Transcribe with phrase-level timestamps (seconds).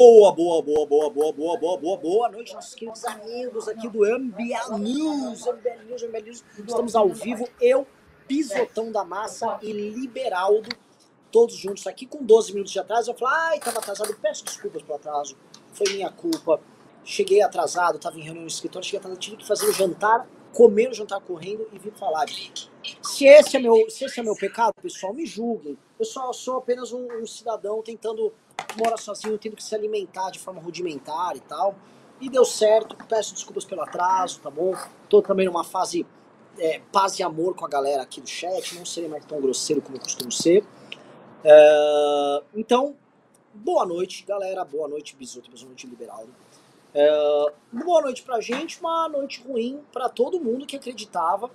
[0.00, 3.98] Boa, boa, boa, boa, boa, boa, boa, boa, boa noite, nossos queridos amigos aqui do
[3.98, 6.44] MBL News, MBL News, MBL News.
[6.66, 7.86] Estamos ao vivo, eu,
[8.26, 10.70] Pisotão da Massa e Liberaldo,
[11.30, 13.10] todos juntos aqui com 12 minutos de atraso.
[13.10, 15.36] Eu falei, ai, tava atrasado, peço desculpas pelo atraso,
[15.74, 16.58] foi minha culpa.
[17.04, 20.88] Cheguei atrasado, tava em reunião no escritório, cheguei atrasado, tive que fazer o jantar, comer
[20.88, 22.24] o jantar correndo e vim falar.
[23.02, 25.76] Se esse é meu, se esse é meu pecado, pessoal, me julguem.
[25.98, 28.32] Eu só sou apenas um, um cidadão tentando
[28.76, 31.74] mora sozinho, tendo que se alimentar de forma rudimentar e tal.
[32.20, 34.74] E deu certo, peço desculpas pelo atraso, tá bom?
[35.08, 36.06] Tô também numa fase
[36.58, 39.80] é, paz e amor com a galera aqui do chat, não serei mais tão grosseiro
[39.80, 40.64] como costumo ser.
[41.42, 42.94] É, então,
[43.54, 46.26] boa noite, galera, boa noite, Bisuto, boa noite, Liberal.
[46.92, 51.50] É, boa noite pra gente, uma noite ruim para todo mundo que acreditava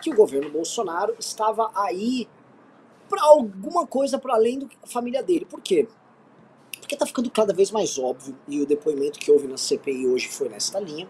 [0.00, 2.28] que o governo Bolsonaro estava aí
[3.08, 5.44] para alguma coisa para além da família dele.
[5.44, 5.88] Por quê?
[6.88, 10.26] Porque está ficando cada vez mais óbvio, e o depoimento que houve na CPI hoje
[10.26, 11.06] foi nesta linha,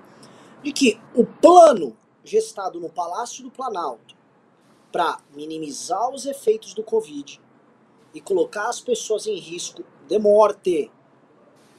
[0.60, 4.16] de que o plano gestado no Palácio do Planalto
[4.90, 7.40] para minimizar os efeitos do Covid
[8.12, 10.90] e colocar as pessoas em risco de morte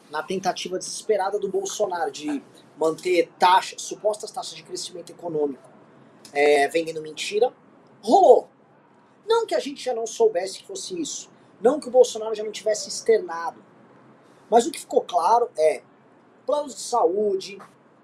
[0.10, 2.42] na tentativa desesperada do Bolsonaro de
[2.78, 5.70] manter taxas, supostas taxas de crescimento econômico
[6.32, 7.52] é, vendendo mentira,
[8.02, 8.48] rolou.
[9.28, 12.46] Não que a gente já não soubesse que fosse isso, não que o Bolsonaro já
[12.46, 13.68] não tivesse externado,
[14.50, 15.82] mas o que ficou claro é
[16.46, 17.60] planos de saúde,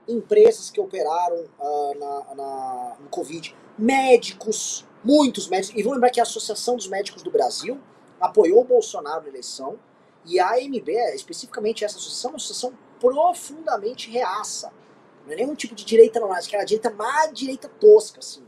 [0.07, 5.79] empresas que operaram uh, na, na, no Covid, médicos, muitos médicos.
[5.79, 7.79] E vamos lembrar que a Associação dos Médicos do Brasil
[8.19, 9.79] apoiou o Bolsonaro na eleição.
[10.25, 14.71] E a AMB, especificamente essa associação, é uma associação profundamente reaça.
[15.25, 18.19] Não é nenhum tipo de direita não, acho que era a direita mais direita tosca,
[18.19, 18.43] assim.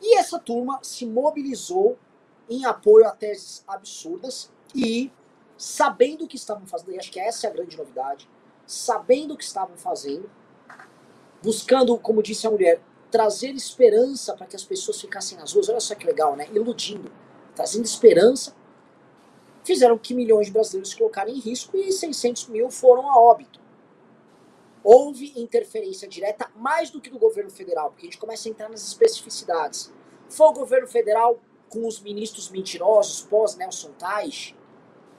[0.00, 1.98] E essa turma se mobilizou
[2.48, 5.10] em apoio a teses absurdas e
[5.60, 8.26] sabendo o que estavam fazendo, e acho que essa é a grande novidade,
[8.66, 10.30] sabendo o que estavam fazendo,
[11.42, 12.80] buscando, como disse a mulher,
[13.10, 15.68] trazer esperança para que as pessoas ficassem nas ruas.
[15.68, 16.48] Olha só que legal, né?
[16.50, 17.12] Iludindo,
[17.54, 18.56] trazendo esperança,
[19.62, 23.60] fizeram que milhões de brasileiros se colocarem em risco e 600 mil foram a óbito.
[24.82, 28.70] Houve interferência direta mais do que do governo federal, porque a gente começa a entrar
[28.70, 29.92] nas especificidades.
[30.26, 34.54] Foi o governo federal com os ministros mentirosos pós-Nelson Tais,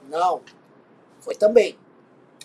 [0.08, 0.42] não.
[1.20, 1.78] Foi também.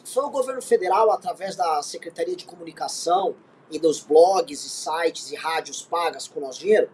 [0.06, 3.36] Foi o governo federal, através da Secretaria de Comunicação
[3.70, 6.90] e dos blogs e sites e rádios pagas com nosso dinheiro?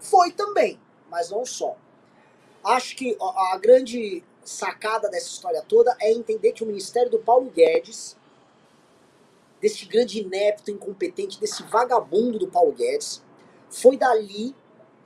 [0.00, 1.76] Foi também, mas não só.
[2.64, 7.50] Acho que a grande sacada dessa história toda é entender que o ministério do Paulo
[7.50, 8.16] Guedes,
[9.60, 13.22] desse grande inepto, incompetente, desse vagabundo do Paulo Guedes,
[13.68, 14.56] foi dali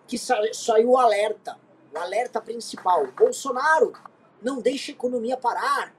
[0.06, 1.58] que saiu o alerta,
[1.94, 3.06] o alerta principal.
[3.08, 3.92] Bolsonaro
[4.44, 5.94] não deixe a economia parar,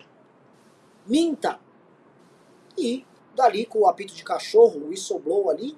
[1.05, 1.59] minta.
[2.77, 5.77] E dali, com o apito de cachorro, o whistleblow ali,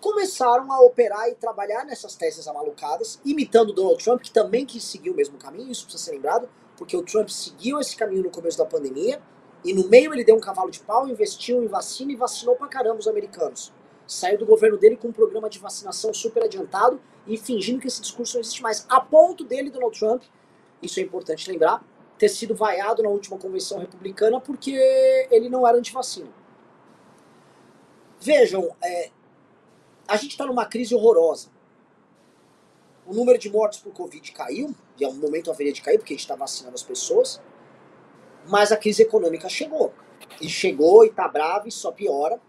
[0.00, 5.10] começaram a operar e trabalhar nessas teses amalucadas, imitando Donald Trump, que também quis seguir
[5.10, 8.56] o mesmo caminho, isso precisa ser lembrado, porque o Trump seguiu esse caminho no começo
[8.56, 9.20] da pandemia,
[9.64, 12.68] e no meio ele deu um cavalo de pau, investiu em vacina e vacinou pra
[12.68, 13.72] caramba os americanos.
[14.06, 18.00] Saiu do governo dele com um programa de vacinação super adiantado e fingindo que esse
[18.00, 18.86] discurso não existe mais.
[18.88, 20.22] A ponto dele, Donald Trump,
[20.80, 21.82] isso é importante lembrar,
[22.18, 24.72] ter sido vaiado na última convenção republicana porque
[25.30, 26.30] ele não era antivacina.
[28.20, 29.10] Vejam, é,
[30.08, 31.50] a gente está numa crise horrorosa.
[33.06, 36.12] O número de mortes por Covid caiu, e é um momento haveria de cair, porque
[36.12, 37.40] a gente está vacinando as pessoas,
[38.48, 39.92] mas a crise econômica chegou.
[40.40, 42.40] E chegou e está brava e só piora.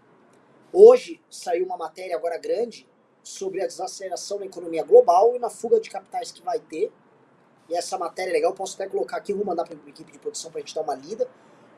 [0.72, 2.88] Hoje saiu uma matéria agora grande
[3.22, 6.90] sobre a desaceleração da economia global e na fuga de capitais que vai ter
[7.68, 10.18] e essa matéria é legal, posso até colocar aqui, vou mandar para a equipe de
[10.18, 11.28] produção para a gente dar uma lida,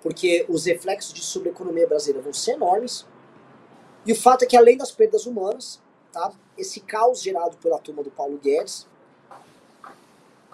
[0.00, 3.06] porque os reflexos disso sobre a economia brasileira vão ser enormes.
[4.06, 5.80] E o fato é que, além das perdas humanas,
[6.12, 8.86] tá, esse caos gerado pela turma do Paulo Guedes,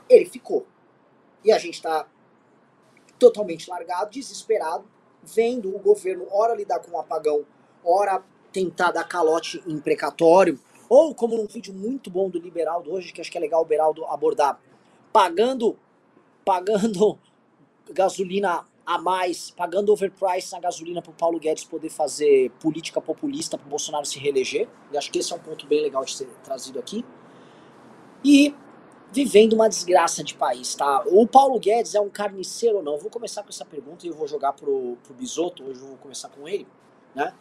[0.08, 0.66] ele ficou.
[1.44, 2.06] E a gente está
[3.18, 4.84] totalmente largado, desesperado,
[5.22, 7.44] vendo o governo, ora lidar com o um apagão,
[7.84, 8.22] ora
[8.53, 13.21] tentar dar calote em precatório, ou como num vídeo muito bom do Liberaldo hoje, que
[13.21, 14.60] acho que é legal o Beraldo abordar,
[15.16, 15.78] pagando
[16.45, 17.18] pagando
[17.91, 23.57] gasolina a mais, pagando overprice na gasolina para o Paulo Guedes poder fazer política populista
[23.57, 24.68] para o Bolsonaro se reeleger.
[24.92, 27.03] E acho que esse é um ponto bem legal de ser trazido aqui.
[28.22, 28.54] E
[29.10, 31.03] vivendo uma desgraça de país, tá?
[31.07, 32.92] O Paulo Guedes é um carniceiro ou não?
[32.92, 35.86] Eu vou começar com essa pergunta e eu vou jogar pro, pro Bisoto, hoje eu
[35.86, 36.69] vou começar com ele,
[37.15, 37.33] né?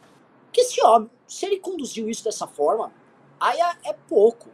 [0.53, 2.93] Que esse homem, se ele conduziu isso dessa forma,
[3.37, 4.49] aí é, é pouco,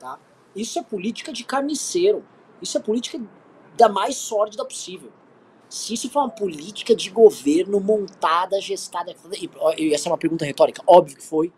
[0.00, 0.18] tá?
[0.56, 2.24] Isso é política de carniceiro.
[2.60, 3.20] Isso é política
[3.76, 5.12] da mais sórdida possível.
[5.68, 9.14] Se isso for uma política de governo montada, gestada.
[9.76, 11.52] E essa é uma pergunta retórica, óbvio que foi.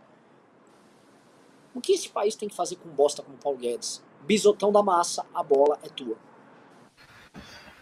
[1.74, 4.02] O que esse país tem que fazer com bosta como Paulo Guedes?
[4.22, 6.16] Bisotão da massa, a bola é tua.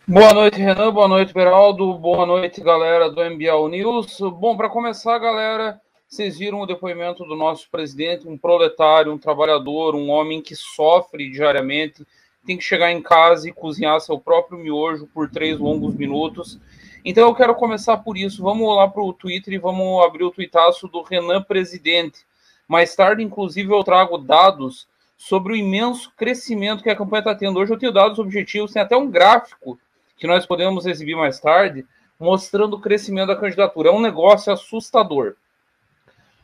[0.07, 0.93] Boa noite, Renan.
[0.93, 1.95] Boa noite, Beraldo.
[1.95, 4.19] Boa noite, galera do MBL News.
[4.21, 9.95] Bom, para começar, galera, vocês viram o depoimento do nosso presidente, um proletário, um trabalhador,
[9.95, 12.07] um homem que sofre diariamente,
[12.47, 16.59] tem que chegar em casa e cozinhar seu próprio miojo por três longos minutos.
[17.05, 18.43] Então eu quero começar por isso.
[18.43, 22.21] Vamos lá para o Twitter e vamos abrir o tuitaço do Renan Presidente.
[22.67, 27.59] Mais tarde, inclusive, eu trago dados sobre o imenso crescimento que a campanha está tendo.
[27.59, 29.79] Hoje eu tenho dados objetivos, tem até um gráfico
[30.17, 31.87] que nós podemos exibir mais tarde,
[32.19, 33.89] mostrando o crescimento da candidatura.
[33.89, 35.35] É um negócio assustador.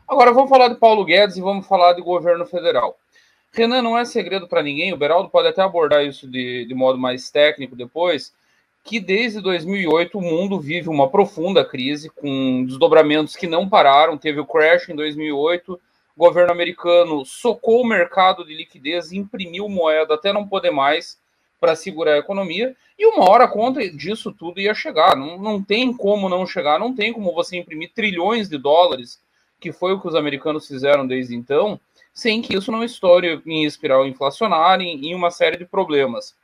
[0.06, 2.98] Agora vamos falar de Paulo Guedes e vamos falar de governo federal.
[3.54, 6.98] Renan, não é segredo para ninguém, o Beraldo pode até abordar isso de, de modo
[6.98, 8.32] mais técnico depois,
[8.82, 14.16] que desde 2008 o mundo vive uma profunda crise, com desdobramentos que não pararam.
[14.16, 15.80] Teve o crash em 2008, o
[16.18, 21.20] governo americano socou o mercado de liquidez, imprimiu moeda até não poder mais
[21.60, 25.14] para segurar a economia, e uma hora a conta disso tudo ia chegar.
[25.14, 29.20] Não, não tem como não chegar, não tem como você imprimir trilhões de dólares,
[29.60, 31.78] que foi o que os americanos fizeram desde então
[32.12, 36.34] sem que isso não estoure em espiral inflacionária e em uma série de problemas.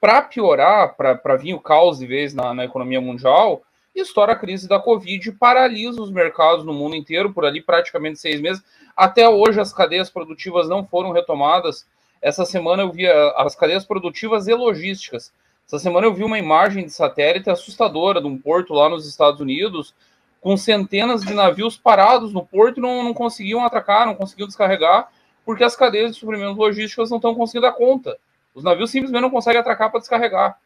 [0.00, 3.62] Para piorar, para vir o caos de vez na, na economia mundial,
[3.94, 8.40] estoura a crise da Covid, paralisa os mercados no mundo inteiro por ali praticamente seis
[8.40, 8.62] meses.
[8.96, 11.86] Até hoje as cadeias produtivas não foram retomadas.
[12.22, 15.32] Essa semana eu vi as cadeias produtivas e logísticas.
[15.66, 19.40] Essa semana eu vi uma imagem de satélite assustadora de um porto lá nos Estados
[19.40, 19.94] Unidos,
[20.40, 25.08] com centenas de navios parados no porto não, não conseguiam atracar, não conseguiam descarregar,
[25.44, 28.16] porque as cadeias de suprimentos logísticos não estão conseguindo dar conta.
[28.54, 30.58] Os navios simplesmente não conseguem atracar para descarregar.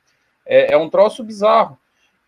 [0.47, 1.79] É, é, um troço bizarro.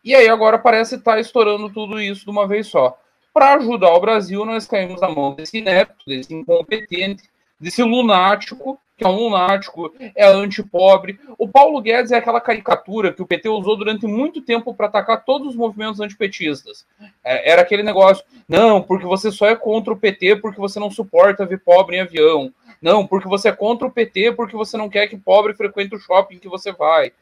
[0.03, 2.99] E aí agora parece estar tá estourando tudo isso de uma vez só.
[3.33, 7.29] Para ajudar o Brasil, nós caímos na mão desse inepto, desse incompetente,
[7.61, 11.21] desse lunático que é um lunático, é antipobre.
[11.37, 15.23] O Paulo Guedes é aquela caricatura que o PT usou durante muito tempo para atacar
[15.23, 16.87] todos os movimentos antipetistas.
[17.23, 20.91] É, era aquele negócio, não, porque você só é contra o PT porque você não
[20.91, 22.51] suporta ver pobre em avião.
[22.81, 25.99] Não, porque você é contra o PT porque você não quer que pobre frequente o
[25.99, 27.13] shopping que você vai.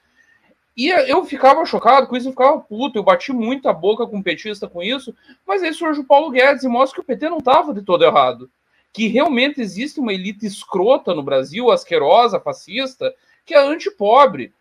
[0.77, 4.19] E eu ficava chocado com isso, eu ficava puto, eu bati muito a boca com
[4.19, 5.15] o petista com isso,
[5.47, 8.05] mas aí surge o Paulo Guedes e mostra que o PT não estava de todo
[8.05, 8.51] errado
[8.95, 13.13] que realmente existe uma elite escrota no Brasil, asquerosa, fascista,
[13.45, 14.53] que é antipobre.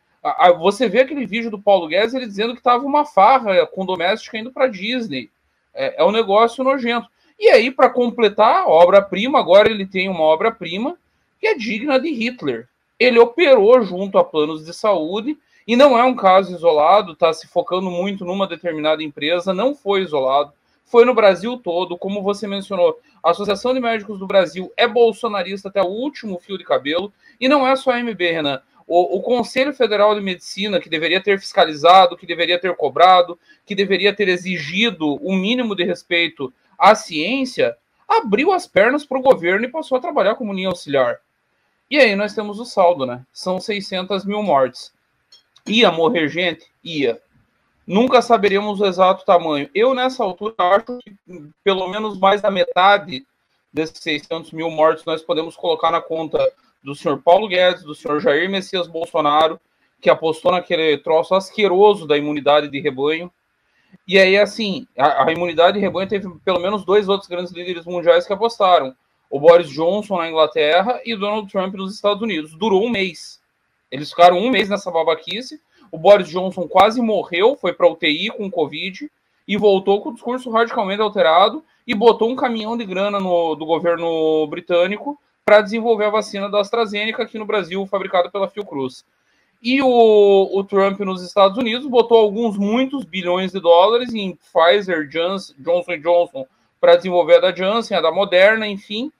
[0.59, 4.39] Você vê aquele vídeo do Paulo Guedes ele dizendo que estava uma farra com doméstica
[4.39, 5.30] indo para Disney.
[5.71, 7.07] É, é um negócio nojento.
[7.39, 10.97] E aí, para completar obra-prima, agora ele tem uma obra-prima
[11.39, 12.68] que é digna de Hitler.
[13.00, 15.38] Ele operou junto a planos de saúde,
[15.68, 20.01] e não é um caso isolado, está se focando muito numa determinada empresa, não foi
[20.01, 20.51] isolado
[20.85, 23.00] foi no Brasil todo, como você mencionou.
[23.24, 27.47] A Associação de Médicos do Brasil é bolsonarista até o último fio de cabelo, e
[27.47, 28.62] não é só a MB, Renan.
[28.85, 33.74] O, o, Conselho Federal de Medicina, que deveria ter fiscalizado, que deveria ter cobrado, que
[33.74, 37.77] deveria ter exigido o um mínimo de respeito à ciência,
[38.07, 41.18] abriu as pernas para o governo e passou a trabalhar como linha auxiliar.
[41.89, 43.25] E aí nós temos o saldo, né?
[43.31, 44.94] São 600 mil mortes.
[45.65, 46.65] Ia morrer gente?
[46.83, 47.21] Ia
[47.85, 49.69] nunca saberíamos o exato tamanho.
[49.74, 51.15] Eu, nessa altura, acho que
[51.63, 53.25] pelo menos mais da metade
[53.71, 56.40] desses 600 mil mortos nós podemos colocar na conta
[56.83, 59.59] do senhor Paulo Guedes, do senhor Jair Messias Bolsonaro,
[60.02, 63.31] que apostou naquele troço asqueroso da imunidade de rebanho.
[64.07, 67.85] E aí, assim, a, a imunidade de rebanho teve pelo menos dois outros grandes líderes
[67.85, 68.94] mundiais que apostaram.
[69.30, 72.54] O Boris Johnson na Inglaterra e o Donald Trump nos Estados Unidos.
[72.54, 73.42] Durou um mês.
[73.90, 75.59] Eles ficaram um mês nessa babaquice
[75.94, 79.12] o Boris Johnson quase morreu, foi para UTI com Covid
[79.47, 83.64] e voltou com o discurso radicalmente alterado e botou um caminhão de grana no, do
[83.64, 89.06] governo britânico para desenvolver a vacina da AstraZeneca aqui no Brasil, fabricada pela Fiocruz.
[89.62, 95.07] E o, o, Trump nos Estados Unidos botou alguns muitos bilhões de dólares em Pfizer,
[95.07, 95.54] Johnson
[96.02, 96.47] Johnson
[96.81, 99.12] para desenvolver a da Janssen, a da Moderna, enfim.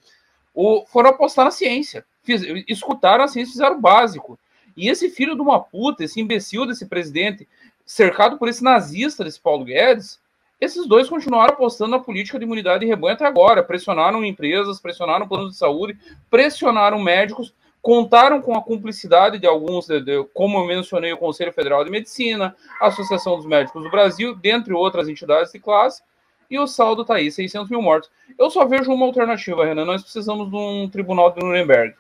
[0.56, 2.04] O, foram apostar na ciência.
[2.24, 4.40] Fiz, escutaram a ciência, fizeram o básico.
[4.76, 7.48] E esse filho de uma puta, esse imbecil desse presidente,
[7.86, 10.20] cercado por esse nazista desse Paulo Guedes,
[10.60, 13.62] esses dois continuaram apostando na política de imunidade de rebanho até agora.
[13.62, 15.98] Pressionaram empresas, pressionaram planos de saúde,
[16.30, 21.52] pressionaram médicos, contaram com a cumplicidade de alguns, de, de, como eu mencionei, o Conselho
[21.52, 26.02] Federal de Medicina, a Associação dos Médicos do Brasil, dentre outras entidades de classe,
[26.50, 28.10] e o saldo está aí, 600 mil mortos.
[28.40, 31.94] Eu só vejo uma alternativa, Renan, nós precisamos de um tribunal de Nuremberg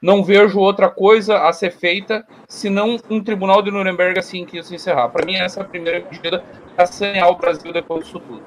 [0.00, 4.74] não vejo outra coisa a ser feita senão um tribunal de Nuremberg assim que se
[4.74, 5.08] encerrar.
[5.08, 6.44] Para mim, essa é a primeira medida
[6.76, 8.42] para sanear o Brasil depois disso tudo.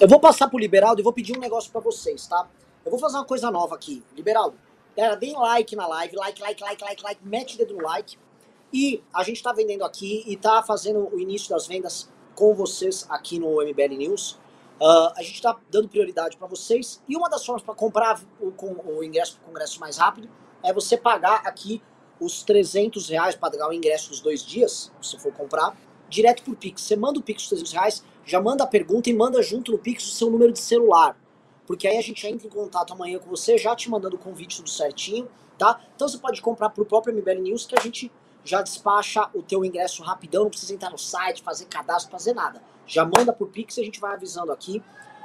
[0.00, 2.48] Eu vou passar pro Liberaldo e vou pedir um negócio para vocês, tá?
[2.82, 4.02] Eu vou fazer uma coisa nova aqui.
[4.16, 4.56] Liberaldo,
[4.96, 8.18] galera, deem like na live, like, like, like, like, like, mete o dedo no like.
[8.72, 13.06] E a gente tá vendendo aqui e tá fazendo o início das vendas com vocês
[13.10, 14.38] aqui no MBL News.
[14.80, 18.50] Uh, a gente está dando prioridade para vocês e uma das formas para comprar o,
[18.50, 20.26] com, o ingresso para o congresso mais rápido
[20.62, 21.82] é você pagar aqui
[22.20, 25.76] os 300 reais para pagar o ingresso dos dois dias, se for comprar,
[26.08, 26.82] direto por Pix.
[26.82, 29.78] Você manda o Pix dos 300 reais, já manda a pergunta e manda junto no
[29.78, 31.16] Pix o seu número de celular.
[31.66, 34.56] Porque aí a gente entra em contato amanhã com você, já te mandando o convite
[34.56, 35.80] tudo certinho, tá?
[35.94, 38.10] Então você pode comprar pro próprio MBL News que a gente
[38.44, 42.60] já despacha o teu ingresso rapidão, não precisa entrar no site, fazer cadastro, fazer nada
[42.90, 44.82] já manda por Pix e a gente vai avisando aqui.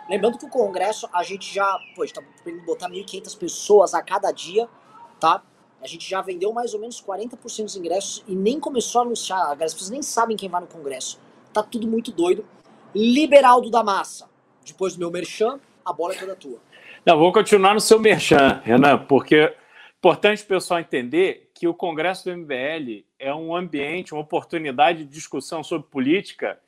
[0.08, 1.66] Lembrando que o congresso a gente já,
[1.96, 2.24] pô, a gente tá
[2.64, 4.70] botar 1.500 pessoas a cada dia,
[5.20, 5.44] tá?
[5.82, 9.52] A gente já vendeu mais ou menos 40% dos ingressos e nem começou a anunciar,
[9.52, 11.20] as pessoas nem sabem quem vai no congresso.
[11.54, 12.46] Tá tudo muito doido.
[12.94, 14.30] Liberaldo da Massa.
[14.66, 16.60] Depois do meu merchan, a bola é toda tua.
[17.06, 19.56] Não, vou continuar no seu merchan, Renan, porque é
[19.98, 25.12] importante o pessoal entender que o Congresso do MBL é um ambiente, uma oportunidade de
[25.12, 26.60] discussão sobre política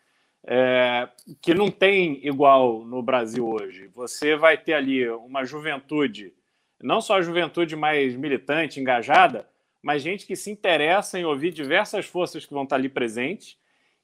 [0.46, 1.10] é,
[1.42, 3.89] que não tem igual no Brasil hoje.
[3.96, 6.34] Você vai ter ali uma juventude,
[6.81, 9.48] não só a juventude mais militante, engajada,
[9.81, 13.57] mas gente que se interessa em ouvir diversas forças que vão estar ali presentes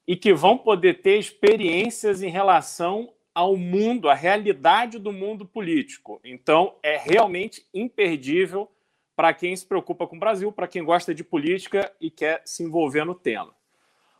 [0.06, 6.20] e que vão poder ter experiências em relação ao mundo, à realidade do mundo político.
[6.24, 8.70] Então, é realmente imperdível
[9.16, 12.62] para quem se preocupa com o Brasil, para quem gosta de política e quer se
[12.62, 13.54] envolver no tema.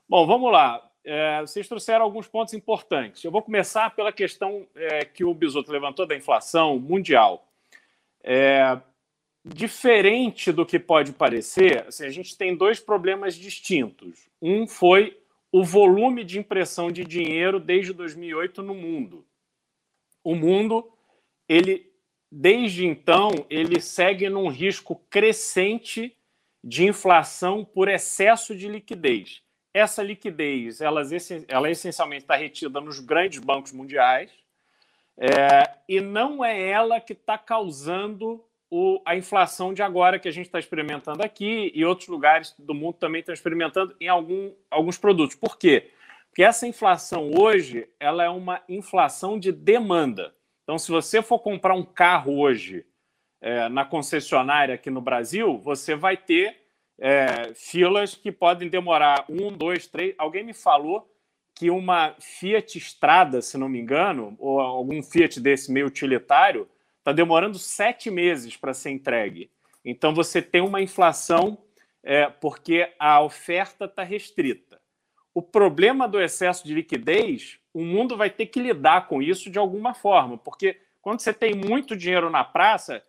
[0.08, 3.22] Bom, vamos lá é, vocês trouxeram alguns pontos importantes.
[3.22, 7.46] Eu vou começar pela questão é, que o Bisoto levantou da inflação mundial.
[8.24, 8.80] É,
[9.44, 14.28] diferente do que pode parecer, assim, a gente tem dois problemas distintos.
[14.40, 15.20] Um foi
[15.52, 19.26] o volume de impressão de dinheiro desde 2008 no mundo.
[20.24, 20.90] O mundo,
[21.48, 21.92] ele
[22.32, 26.16] desde então, ele segue num risco crescente
[26.64, 29.40] de inflação por excesso de liquidez.
[29.72, 31.02] Essa liquidez, ela,
[31.46, 34.32] ela essencialmente está retida nos grandes bancos mundiais
[35.18, 40.32] é, e não é ela que está causando o, a inflação de agora que a
[40.32, 44.98] gente está experimentando aqui e outros lugares do mundo também estão experimentando em algum, alguns
[44.98, 45.36] produtos.
[45.36, 45.92] Por quê?
[46.28, 50.34] Porque essa inflação hoje ela é uma inflação de demanda.
[50.64, 52.84] Então, se você for comprar um carro hoje
[53.40, 56.56] é, na concessionária aqui no Brasil, você vai ter
[56.98, 60.14] é, filas que podem demorar um, dois, três.
[60.18, 61.08] Alguém me falou
[61.54, 66.68] que uma Fiat Strada, se não me engano, ou algum Fiat desse meio utilitário,
[66.98, 69.50] está demorando sete meses para ser entregue.
[69.84, 71.58] Então você tem uma inflação
[72.02, 74.80] é, porque a oferta está restrita.
[75.32, 79.58] O problema do excesso de liquidez, o mundo vai ter que lidar com isso de
[79.58, 83.02] alguma forma, porque quando você tem muito dinheiro na praça,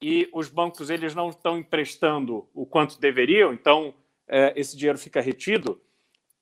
[0.00, 3.94] e os bancos eles não estão emprestando o quanto deveriam, então
[4.28, 5.80] é, esse dinheiro fica retido.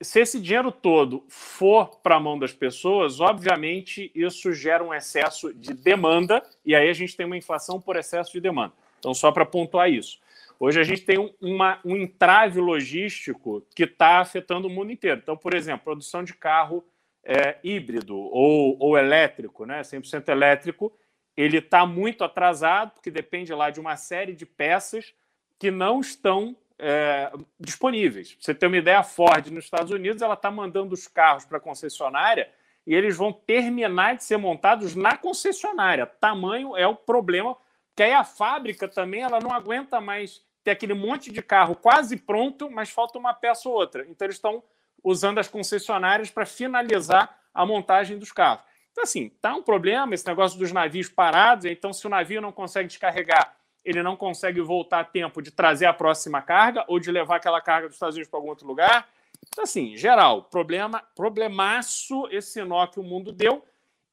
[0.03, 5.53] Se esse dinheiro todo for para a mão das pessoas, obviamente isso gera um excesso
[5.55, 8.73] de demanda e aí a gente tem uma inflação por excesso de demanda.
[8.99, 10.21] Então, só para pontuar isso.
[10.59, 15.21] Hoje a gente tem um, uma, um entrave logístico que está afetando o mundo inteiro.
[15.21, 16.85] Então, por exemplo, produção de carro
[17.25, 20.93] é, híbrido ou, ou elétrico, né, 100% elétrico,
[21.37, 25.13] ele está muito atrasado, porque depende lá de uma série de peças
[25.59, 28.35] que não estão é, disponíveis.
[28.35, 31.45] Pra você ter uma ideia, a Ford nos Estados Unidos ela está mandando os carros
[31.45, 32.51] para a concessionária
[32.85, 36.05] e eles vão terminar de ser montados na concessionária.
[36.05, 37.57] Tamanho é o problema,
[37.95, 42.17] que aí a fábrica também ela não aguenta mais ter aquele monte de carro quase
[42.17, 44.05] pronto, mas falta uma peça ou outra.
[44.09, 44.61] Então eles estão
[45.05, 48.65] usando as concessionárias para finalizar a montagem dos carros.
[48.91, 51.65] Então, assim, tá um problema esse negócio dos navios parados.
[51.65, 55.87] Então, se o navio não consegue descarregar, ele não consegue voltar a tempo de trazer
[55.87, 59.09] a próxima carga ou de levar aquela carga dos Estados Unidos para algum outro lugar.
[59.49, 63.65] Então, assim, geral, problema, problemaço esse nó que o mundo deu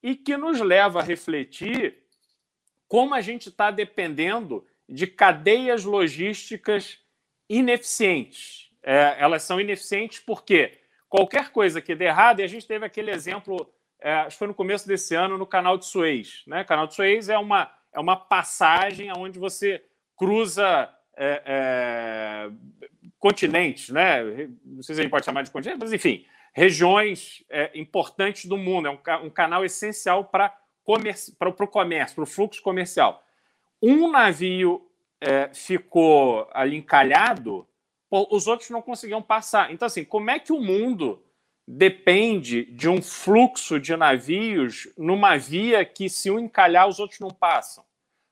[0.01, 1.97] e que nos leva a refletir
[2.87, 6.97] como a gente está dependendo de cadeias logísticas
[7.47, 8.71] ineficientes.
[8.81, 13.11] É, elas são ineficientes porque qualquer coisa que dê errado, e a gente teve aquele
[13.11, 13.71] exemplo
[14.01, 16.43] é, acho que foi no começo desse ano, no canal de Suez.
[16.47, 16.61] Né?
[16.61, 19.83] O canal de Suez é uma, é uma passagem onde você
[20.15, 22.51] cruza é, é,
[23.17, 24.23] continentes, né?
[24.63, 28.57] não sei se a gente pode chamar de continente, mas enfim, regiões é, importantes do
[28.57, 28.87] mundo.
[28.87, 30.47] É um, um canal essencial para
[30.85, 31.35] o comércio,
[32.15, 33.23] para o fluxo comercial.
[33.81, 34.89] Um navio
[35.21, 37.67] é, ficou ali encalhado,
[38.11, 39.71] os outros não conseguiam passar.
[39.71, 41.23] Então, assim, como é que o mundo
[41.71, 47.29] depende de um fluxo de navios numa via que, se um encalhar, os outros não
[47.29, 47.85] passam?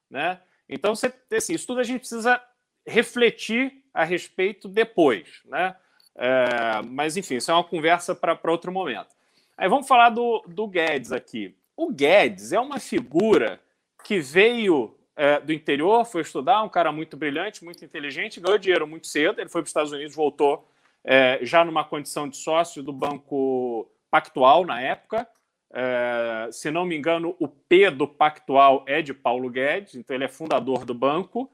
[0.10, 0.41] Né?
[0.67, 2.41] Então, você, assim, isso tudo a gente precisa
[2.84, 5.41] refletir a respeito depois.
[5.46, 5.75] Né?
[6.15, 9.15] É, mas, enfim, isso é uma conversa para outro momento.
[9.56, 11.56] Aí vamos falar do, do Guedes aqui.
[11.75, 13.62] O Guedes é uma figura
[14.03, 18.88] que veio é, do interior, foi estudar, um cara muito brilhante, muito inteligente, ganhou dinheiro
[18.88, 19.39] muito cedo.
[19.39, 20.67] Ele foi para os Estados Unidos, voltou
[21.04, 25.27] é, já numa condição de sócio do Banco Pactual na época.
[25.74, 30.25] É, se não me engano, o P do Pactual é de Paulo Guedes, então ele
[30.25, 31.51] é fundador do banco.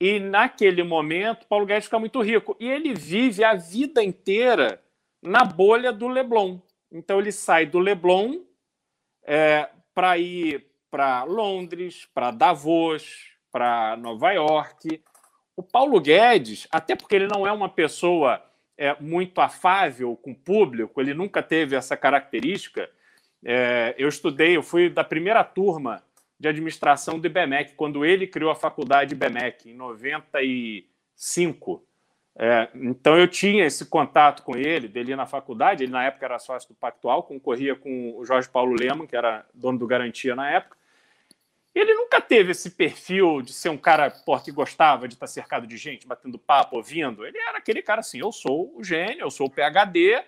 [0.00, 2.56] E naquele momento, Paulo Guedes fica muito rico.
[2.58, 4.82] E ele vive a vida inteira
[5.22, 6.58] na bolha do Leblon.
[6.90, 8.40] Então ele sai do Leblon
[9.24, 15.02] é, para ir para Londres, para Davos, para Nova York.
[15.54, 18.42] O Paulo Guedes, até porque ele não é uma pessoa
[18.80, 22.88] é, muito afável com o público, ele nunca teve essa característica.
[23.44, 26.02] É, eu estudei, eu fui da primeira turma
[26.38, 31.84] de administração do IBMEC, quando ele criou a faculdade IBMEC, em 95.
[32.38, 36.38] É, então eu tinha esse contato com ele, dele na faculdade, ele na época era
[36.38, 40.50] sócio do Pactual, concorria com o Jorge Paulo Leman, que era dono do Garantia na
[40.50, 40.78] época,
[41.74, 45.66] ele nunca teve esse perfil de ser um cara porra, que gostava de estar cercado
[45.66, 47.24] de gente, batendo papo, ouvindo.
[47.24, 50.22] Ele era aquele cara assim: eu sou o gênio, eu sou o PHD,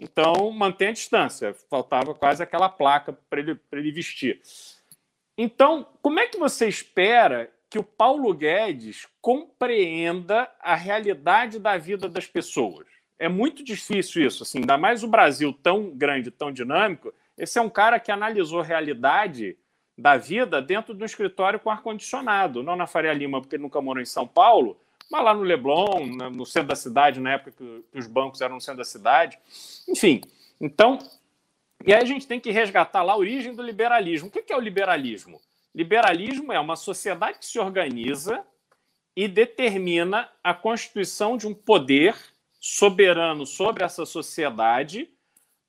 [0.00, 1.54] então mantém a distância.
[1.68, 4.40] Faltava quase aquela placa para ele, ele vestir.
[5.36, 12.08] Então, como é que você espera que o Paulo Guedes compreenda a realidade da vida
[12.08, 12.86] das pessoas?
[13.18, 17.12] É muito difícil isso, assim, ainda mais o Brasil tão grande, tão dinâmico.
[17.36, 19.56] Esse é um cara que analisou realidade
[19.96, 23.80] da vida dentro de um escritório com ar-condicionado, não na Faria Lima, porque ele nunca
[23.80, 24.78] morou em São Paulo,
[25.10, 28.60] mas lá no Leblon, no centro da cidade, na época que os bancos eram no
[28.60, 29.38] centro da cidade.
[29.88, 30.20] Enfim,
[30.60, 30.98] então,
[31.86, 34.28] e aí a gente tem que resgatar lá a origem do liberalismo.
[34.28, 35.40] O que é o liberalismo?
[35.74, 38.44] Liberalismo é uma sociedade que se organiza
[39.16, 42.16] e determina a constituição de um poder
[42.60, 45.10] soberano sobre essa sociedade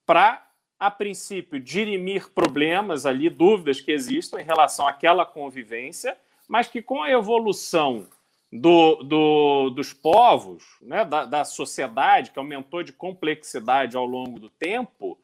[0.05, 0.44] para
[0.79, 7.01] a princípio, dirimir problemas ali, dúvidas que existam em relação àquela convivência, mas que com
[7.01, 8.07] a evolução
[8.51, 14.49] do, do, dos povos, né, da, da, sociedade, que aumentou de complexidade ao longo do
[14.49, 15.17] tempo,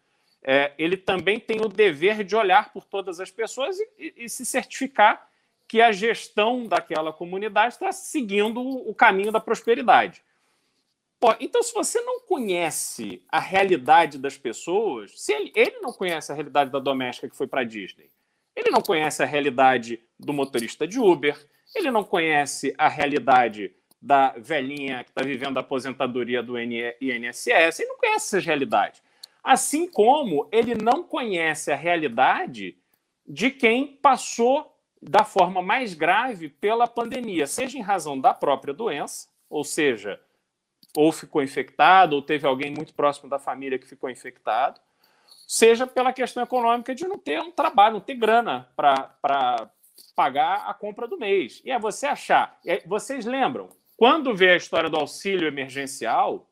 [0.43, 4.29] é, ele também tem o dever de olhar por todas as pessoas e, e, e
[4.29, 5.29] se certificar
[5.67, 10.21] que a gestão daquela comunidade está seguindo o caminho da prosperidade.
[11.39, 16.35] Então, se você não conhece a realidade das pessoas, se ele, ele não conhece a
[16.35, 18.09] realidade da doméstica que foi para Disney,
[18.55, 21.37] ele não conhece a realidade do motorista de Uber,
[21.75, 27.89] ele não conhece a realidade da velhinha que está vivendo a aposentadoria do INSS, ele
[27.89, 29.01] não conhece essas realidades.
[29.43, 32.75] Assim como ele não conhece a realidade
[33.27, 39.29] de quem passou da forma mais grave pela pandemia, seja em razão da própria doença,
[39.49, 40.19] ou seja,
[40.95, 44.79] ou ficou infectado, ou teve alguém muito próximo da família que ficou infectado,
[45.47, 49.69] seja pela questão econômica de não ter um trabalho, não ter grana para
[50.15, 51.61] pagar a compra do mês.
[51.65, 52.59] E é você achar.
[52.85, 56.49] vocês lembram, quando vê a história do auxílio emergencial,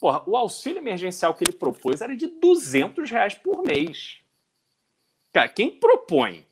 [0.00, 4.20] porra, o auxílio emergencial que ele propôs era de 200 reais por mês.
[5.32, 6.46] Cara, quem propõe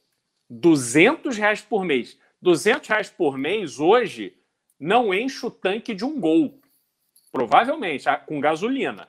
[0.51, 2.19] 200 reais por mês?
[2.41, 4.37] 200 reais por mês hoje
[4.79, 6.61] não enche o tanque de um gol.
[7.33, 9.09] Provavelmente, com gasolina.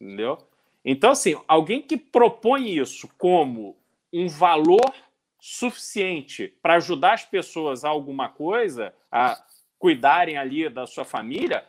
[0.00, 0.36] Entendeu?
[0.84, 3.76] Então, assim, alguém que propõe isso como
[4.12, 4.92] um valor
[5.40, 9.42] suficiente para ajudar as pessoas a alguma coisa, a
[9.78, 11.64] cuidarem ali da sua família,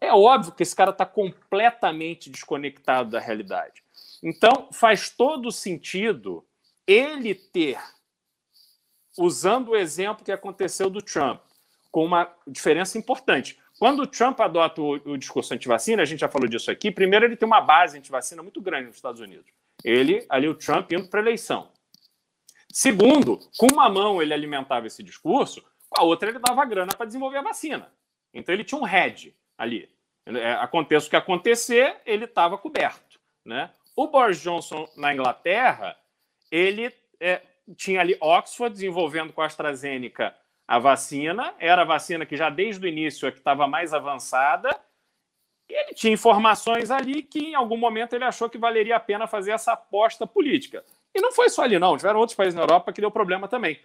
[0.00, 3.82] é óbvio que esse cara está completamente desconectado da realidade.
[4.22, 6.44] Então, faz todo sentido
[6.86, 7.78] ele ter,
[9.16, 11.40] usando o exemplo que aconteceu do Trump,
[11.90, 13.58] com uma diferença importante.
[13.78, 17.24] Quando o Trump adota o, o discurso anti-vacina, a gente já falou disso aqui, primeiro
[17.24, 19.46] ele tem uma base anti-vacina muito grande nos Estados Unidos.
[19.84, 21.70] Ele, ali o Trump, indo para a eleição.
[22.70, 27.06] Segundo, com uma mão ele alimentava esse discurso, com a outra ele dava grana para
[27.06, 27.90] desenvolver a vacina.
[28.34, 29.88] Então ele tinha um head ali.
[30.26, 33.18] É, aconteça o que acontecer, ele estava coberto.
[33.44, 33.70] Né?
[33.96, 35.96] O Boris Johnson na Inglaterra,
[36.50, 37.40] ele é,
[37.76, 40.34] tinha ali Oxford desenvolvendo com a AstraZeneca
[40.68, 44.68] a vacina, era a vacina que já desde o início é que estava mais avançada,
[45.66, 49.26] e ele tinha informações ali que em algum momento ele achou que valeria a pena
[49.26, 50.84] fazer essa aposta política.
[51.14, 51.96] E não foi só ali, não.
[51.96, 53.80] Tiveram outros países na Europa que deu problema também.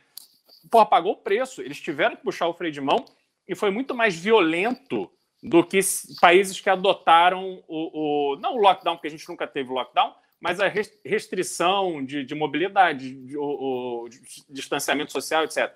[0.69, 1.61] porra, pagou o preço.
[1.61, 3.03] Eles tiveram que puxar o freio de mão
[3.47, 5.09] e foi muito mais violento
[5.41, 5.79] do que
[6.21, 10.61] países que adotaram o, o não o lockdown, porque a gente nunca teve lockdown, mas
[10.61, 10.67] a
[11.05, 14.09] restrição de, de mobilidade, de, o, o
[14.49, 15.73] distanciamento social, etc.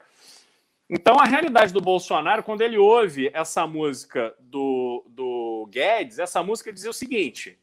[0.89, 6.71] Então, a realidade do Bolsonaro, quando ele ouve essa música do, do Guedes, essa música
[6.71, 7.59] dizia o seguinte: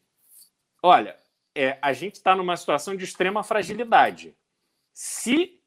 [0.81, 1.17] olha,
[1.55, 4.35] é, a gente está numa situação de extrema fragilidade.
[4.93, 5.59] Se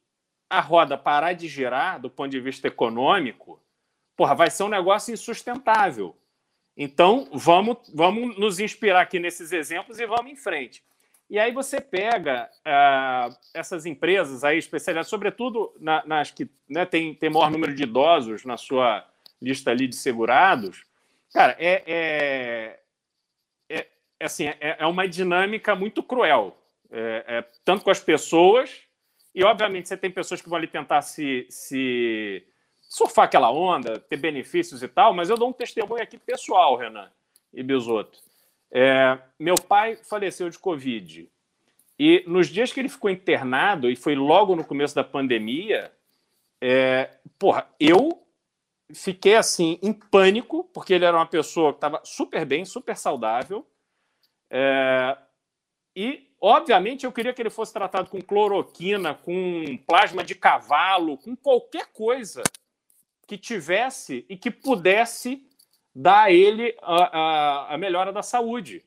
[0.49, 3.61] a roda parar de girar do ponto de vista econômico,
[4.15, 6.15] porra, vai ser um negócio insustentável.
[6.77, 10.81] Então, vamos, vamos nos inspirar aqui nesses exemplos e vamos em frente.
[11.29, 17.13] E aí você pega uh, essas empresas aí especializadas, sobretudo na, nas que né, tem,
[17.13, 19.05] tem maior número de idosos na sua
[19.39, 20.83] lista ali de segurados,
[21.31, 22.79] cara, é, é,
[23.69, 23.87] é,
[24.19, 26.57] é assim, é, é, uma dinâmica muito cruel,
[26.91, 28.81] é, é, tanto com as pessoas,
[29.33, 32.43] e obviamente você tem pessoas que vão ali tentar se, se
[32.81, 37.11] surfar aquela onda, ter benefícios e tal, mas eu dou um testemunho aqui pessoal, Renan
[37.53, 38.28] e Bisoto.
[38.71, 41.29] É, meu pai faleceu de Covid.
[41.97, 45.91] E nos dias que ele ficou internado, e foi logo no começo da pandemia,
[46.61, 48.25] é, porra, eu
[48.93, 53.67] fiquei assim em pânico, porque ele era uma pessoa que estava super bem, super saudável.
[54.49, 55.17] É,
[55.95, 61.35] e, obviamente, eu queria que ele fosse tratado com cloroquina, com plasma de cavalo, com
[61.35, 62.43] qualquer coisa
[63.27, 65.48] que tivesse e que pudesse
[65.93, 68.83] dar a ele a, a, a melhora da saúde.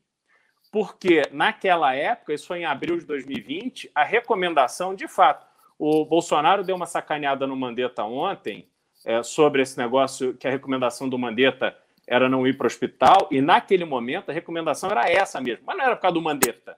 [0.70, 5.46] Porque naquela época, isso foi em abril de 2020, a recomendação, de fato,
[5.78, 8.68] o Bolsonaro deu uma sacaneada no Mandetta ontem
[9.04, 13.28] é, sobre esse negócio que a recomendação do Mandetta era não ir para o hospital,
[13.30, 16.76] e naquele momento a recomendação era essa mesmo, mas não era por causa do Mandetta,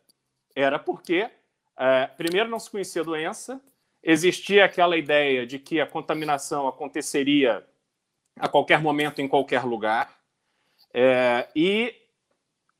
[0.55, 1.29] era porque,
[1.79, 3.61] é, primeiro, não se conhecia a doença,
[4.03, 7.65] existia aquela ideia de que a contaminação aconteceria
[8.39, 10.15] a qualquer momento, em qualquer lugar,
[10.93, 11.95] é, e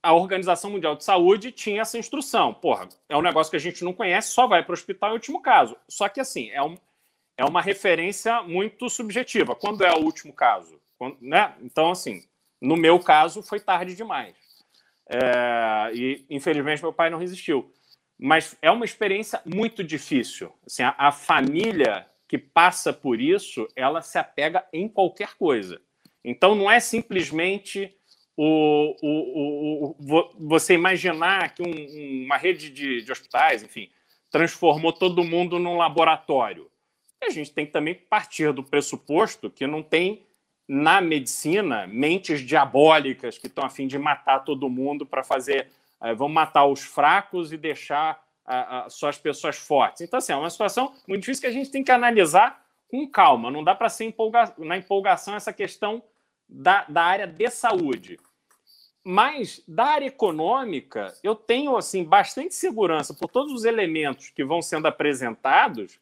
[0.03, 2.53] a Organização Mundial de Saúde tinha essa instrução.
[2.53, 5.15] Porra, é um negócio que a gente não conhece, só vai para o hospital em
[5.15, 5.77] último caso.
[5.89, 6.77] Só que, assim, é, um,
[7.39, 9.55] é uma referência muito subjetiva.
[9.55, 10.79] Quando é o último caso?
[10.99, 11.55] Quando, né?
[11.63, 12.23] Então, assim,
[12.61, 14.37] no meu caso, foi tarde demais.
[15.09, 17.73] É, e, infelizmente, meu pai não resistiu.
[18.19, 20.53] Mas é uma experiência muito difícil.
[20.67, 25.81] Assim, a, a família que passa por isso, ela se apega em qualquer coisa.
[26.25, 27.95] Então, não é simplesmente
[28.37, 33.89] o, o, o, você imaginar que um, uma rede de, de, hospitais, enfim,
[34.33, 36.69] transformou todo mundo num laboratório.
[37.23, 40.27] A gente tem que também partir do pressuposto que não tem
[40.67, 45.71] na medicina mentes diabólicas que estão a fim de matar todo mundo para fazer.
[46.03, 50.03] É, vão matar os fracos e deixar a, a, só as pessoas fortes.
[50.03, 53.51] Então, assim, é uma situação muito difícil que a gente tem que analisar com calma.
[53.51, 56.03] Não dá para ser empolga na empolgação essa questão
[56.49, 58.19] da, da área de saúde.
[59.03, 64.63] Mas da área econômica, eu tenho assim bastante segurança por todos os elementos que vão
[64.63, 65.99] sendo apresentados,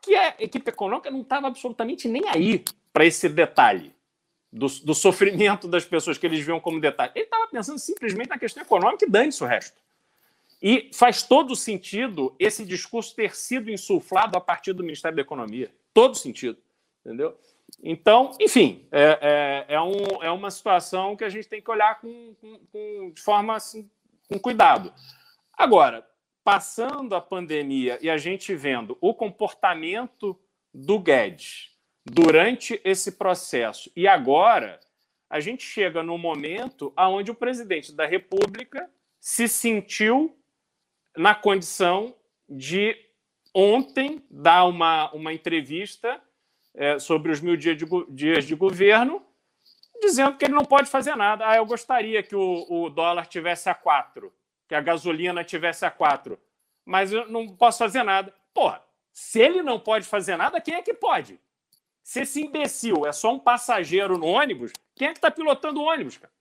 [0.00, 3.92] que a equipe econômica não estava absolutamente nem aí para esse detalhe
[4.52, 7.12] do, do, sofrimento das pessoas que eles viam como detalhe.
[7.14, 9.76] Ele estava pensando simplesmente na questão econômica e dane-se o resto.
[10.60, 15.70] E faz todo sentido esse discurso ter sido insuflado a partir do Ministério da Economia.
[15.94, 16.58] Todo sentido.
[17.04, 17.38] Entendeu?
[17.82, 22.00] Então, enfim, é, é, é, um, é uma situação que a gente tem que olhar
[22.00, 23.88] com, com, com, de forma assim,
[24.28, 24.92] com cuidado.
[25.52, 26.06] Agora,
[26.42, 30.38] passando a pandemia e a gente vendo o comportamento
[30.72, 34.80] do Guedes durante esse processo e agora,
[35.28, 38.90] a gente chega no momento onde o presidente da República
[39.20, 40.37] se sentiu
[41.18, 42.14] na condição
[42.48, 42.96] de
[43.52, 46.22] ontem dar uma, uma entrevista
[46.72, 49.20] é, sobre os mil dias de, dias de governo,
[50.00, 51.48] dizendo que ele não pode fazer nada.
[51.48, 54.32] Ah, eu gostaria que o, o dólar tivesse a quatro,
[54.68, 56.38] que a gasolina tivesse a quatro,
[56.84, 58.32] mas eu não posso fazer nada.
[58.54, 58.80] Porra,
[59.12, 61.40] se ele não pode fazer nada, quem é que pode?
[62.00, 65.84] Se esse imbecil é só um passageiro no ônibus, quem é que está pilotando o
[65.84, 66.32] ônibus, cara?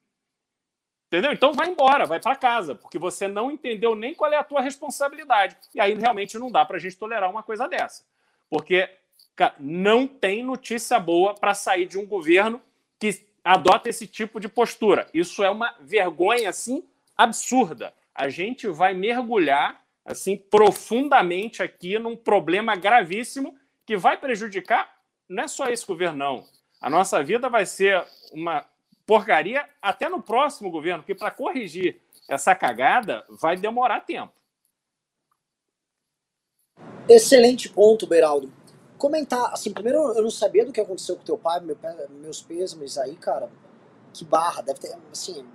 [1.08, 1.32] Entendeu?
[1.32, 4.62] Então vai embora, vai para casa, porque você não entendeu nem qual é a tua
[4.62, 5.56] responsabilidade.
[5.74, 8.04] E aí realmente não dá para a gente tolerar uma coisa dessa.
[8.50, 8.89] Porque
[9.38, 12.60] Cara, não tem notícia boa para sair de um governo
[13.00, 15.08] que adota esse tipo de postura.
[15.13, 16.84] Isso é uma vergonha assim
[17.15, 17.93] absurda.
[18.15, 24.91] A gente vai mergulhar assim profundamente aqui num problema gravíssimo que vai prejudicar
[25.30, 26.46] não é só esse governo não.
[26.82, 28.65] A nossa vida vai ser uma
[29.08, 34.34] porcaria até no próximo governo, porque para corrigir essa cagada vai demorar tempo.
[37.08, 38.52] Excelente ponto, Beraldo.
[38.98, 41.78] comentar, assim, primeiro eu não sabia do que aconteceu com teu pai, meu,
[42.20, 43.50] meus pêsames aí, cara.
[44.13, 45.46] Que barra, deve ter, assim,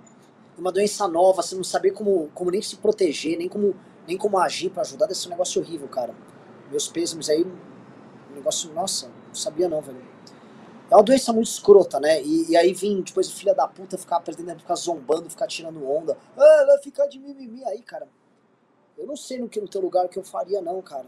[0.57, 3.75] uma doença nova, você não saber como, como nem se proteger, nem como,
[4.07, 6.15] nem como agir para ajudar, deve ser um negócio horrível, cara.
[6.71, 10.12] Meus pêsames aí, um negócio, nossa, não sabia não, velho.
[10.93, 12.21] É uma doença muito escrota, né?
[12.21, 15.89] E, e aí vim depois o filho da puta ficar pretendendo ficar zombando, ficar tirando
[15.89, 16.15] onda.
[16.37, 18.07] Ah, vai ficar de mimimi aí, cara.
[18.95, 21.07] Eu não sei no que no teu lugar o que eu faria, não, cara.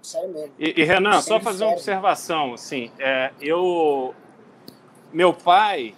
[0.00, 0.54] Sério mesmo.
[0.56, 4.14] E, e Renan, só fazer uma observação, assim, é, eu.
[5.12, 5.96] Meu pai,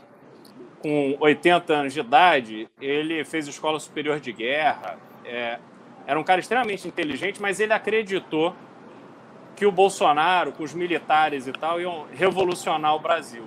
[0.81, 4.99] com 80 anos de idade, ele fez escola superior de guerra.
[5.27, 5.59] É,
[6.07, 8.57] era um cara extremamente inteligente, mas ele acreditou
[9.61, 13.45] que o Bolsonaro, com os militares e tal, iam revolucionar o Brasil.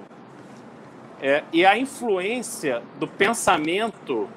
[1.19, 4.29] É, e a influência do pensamento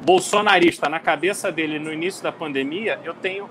[0.00, 3.46] bolsonarista na cabeça dele no início da pandemia, eu tenho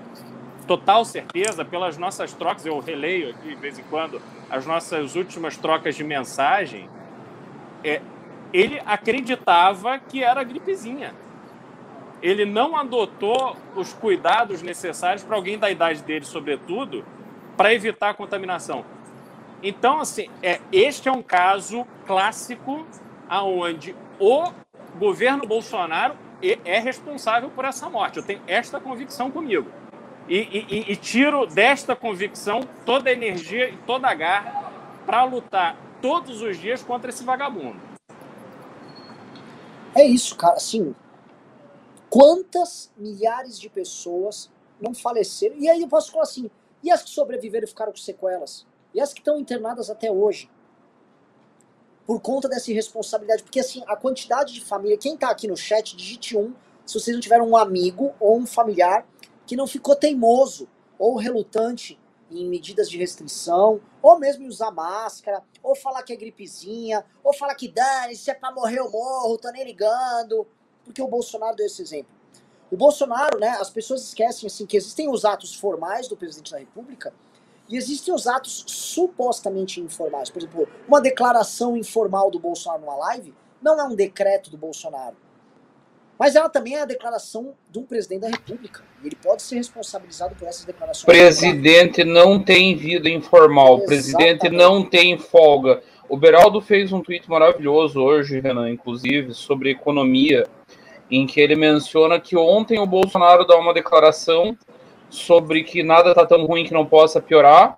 [0.66, 4.20] total certeza, pelas nossas trocas, eu releio aqui de vez em quando
[4.50, 6.90] as nossas últimas trocas de mensagem,
[7.84, 8.02] é,
[8.52, 11.14] ele acreditava que era gripezinha.
[12.20, 17.04] Ele não adotou os cuidados necessários para alguém da idade dele, sobretudo,
[17.62, 18.84] para evitar a contaminação.
[19.62, 22.84] Então, assim, é, este é um caso clássico
[23.28, 24.50] aonde o
[24.98, 28.16] governo Bolsonaro é responsável por essa morte.
[28.16, 29.70] Eu tenho esta convicção comigo.
[30.28, 34.72] E, e, e tiro desta convicção toda a energia e toda a garra
[35.06, 37.78] para lutar todos os dias contra esse vagabundo.
[39.94, 40.54] É isso, cara.
[40.54, 40.96] Assim,
[42.10, 45.54] quantas milhares de pessoas não faleceram?
[45.60, 46.50] E aí eu posso falar assim:
[46.82, 48.66] e as que sobreviveram e ficaram com sequelas?
[48.94, 50.50] E as que estão internadas até hoje?
[52.06, 53.42] Por conta dessa irresponsabilidade.
[53.42, 54.98] Porque assim, a quantidade de família.
[54.98, 56.52] Quem tá aqui no chat, digite um.
[56.84, 59.06] Se vocês não tiveram um amigo ou um familiar
[59.46, 60.68] que não ficou teimoso
[60.98, 61.98] ou relutante
[62.30, 67.54] em medidas de restrição, ou mesmo usar máscara, ou falar que é gripezinha, ou falar
[67.54, 70.46] que dane, se é pra morrer eu morro, tô nem ligando.
[70.84, 72.21] Porque o Bolsonaro deu esse exemplo.
[72.72, 76.58] O Bolsonaro, né, as pessoas esquecem assim que existem os atos formais do presidente da
[76.58, 77.12] República
[77.68, 80.30] e existem os atos supostamente informais.
[80.30, 85.14] Por exemplo, uma declaração informal do Bolsonaro numa live não é um decreto do Bolsonaro.
[86.18, 88.82] Mas ela também é a declaração de um presidente da República.
[89.02, 91.04] E ele pode ser responsabilizado por essas declarações.
[91.04, 93.80] Presidente não tem vida informal.
[93.80, 93.86] Exatamente.
[93.86, 95.82] Presidente não tem folga.
[96.08, 100.46] O Beraldo fez um tweet maravilhoso hoje, Renan, inclusive, sobre economia,
[101.12, 104.56] em que ele menciona que ontem o Bolsonaro dá uma declaração
[105.10, 107.76] sobre que nada está tão ruim que não possa piorar.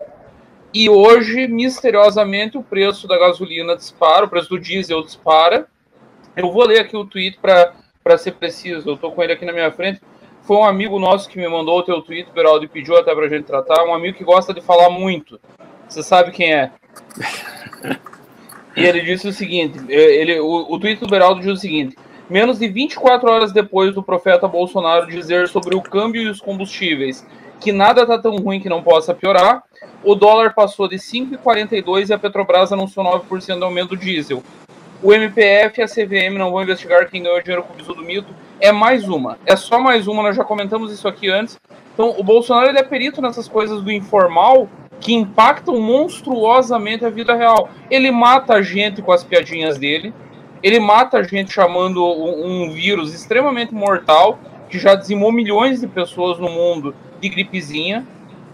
[0.72, 5.66] E hoje, misteriosamente, o preço da gasolina dispara, o preço do diesel dispara.
[6.36, 7.72] Eu vou ler aqui o tweet para
[8.04, 9.98] para ser preciso, eu tô com ele aqui na minha frente.
[10.42, 13.30] Foi um amigo nosso que me mandou o teu tweet, Beraldo, e pediu até pra
[13.30, 13.82] gente tratar.
[13.82, 15.40] Um amigo que gosta de falar muito.
[15.88, 16.70] Você sabe quem é.
[18.76, 21.96] e ele disse o seguinte: ele, o, o tweet do Beraldo diz o seguinte:
[22.28, 27.26] menos de 24 horas depois do profeta Bolsonaro dizer sobre o câmbio e os combustíveis
[27.60, 29.62] que nada está tão ruim que não possa piorar,
[30.02, 34.42] o dólar passou de 5,42 e a Petrobras anunciou 9% de aumento do diesel.
[35.02, 38.02] O MPF e a CVM não vão investigar quem ganhou dinheiro com o bisu do
[38.02, 38.34] mito.
[38.60, 39.38] É mais uma.
[39.44, 41.58] É só mais uma, nós já comentamos isso aqui antes.
[41.92, 44.68] Então, o Bolsonaro ele é perito nessas coisas do informal
[45.00, 47.68] que impactam monstruosamente a vida real.
[47.90, 50.12] Ele mata a gente com as piadinhas dele.
[50.64, 54.38] Ele mata a gente chamando um, um vírus extremamente mortal,
[54.70, 58.06] que já dizimou milhões de pessoas no mundo, de gripezinha.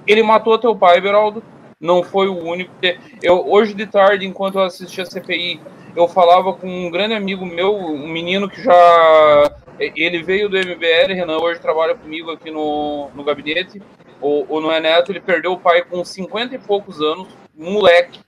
[0.08, 1.40] Ele matou teu pai, Beraldo.
[1.80, 2.72] Não foi o único.
[3.22, 5.60] Eu, hoje de tarde, enquanto eu assistia a CPI,
[5.94, 9.52] eu falava com um grande amigo meu, um menino que já.
[9.78, 13.80] Ele veio do MBL, Renan, hoje trabalha comigo aqui no, no gabinete.
[14.20, 18.18] O, o Noé Neto, ele perdeu o pai com 50 e poucos anos, moleque.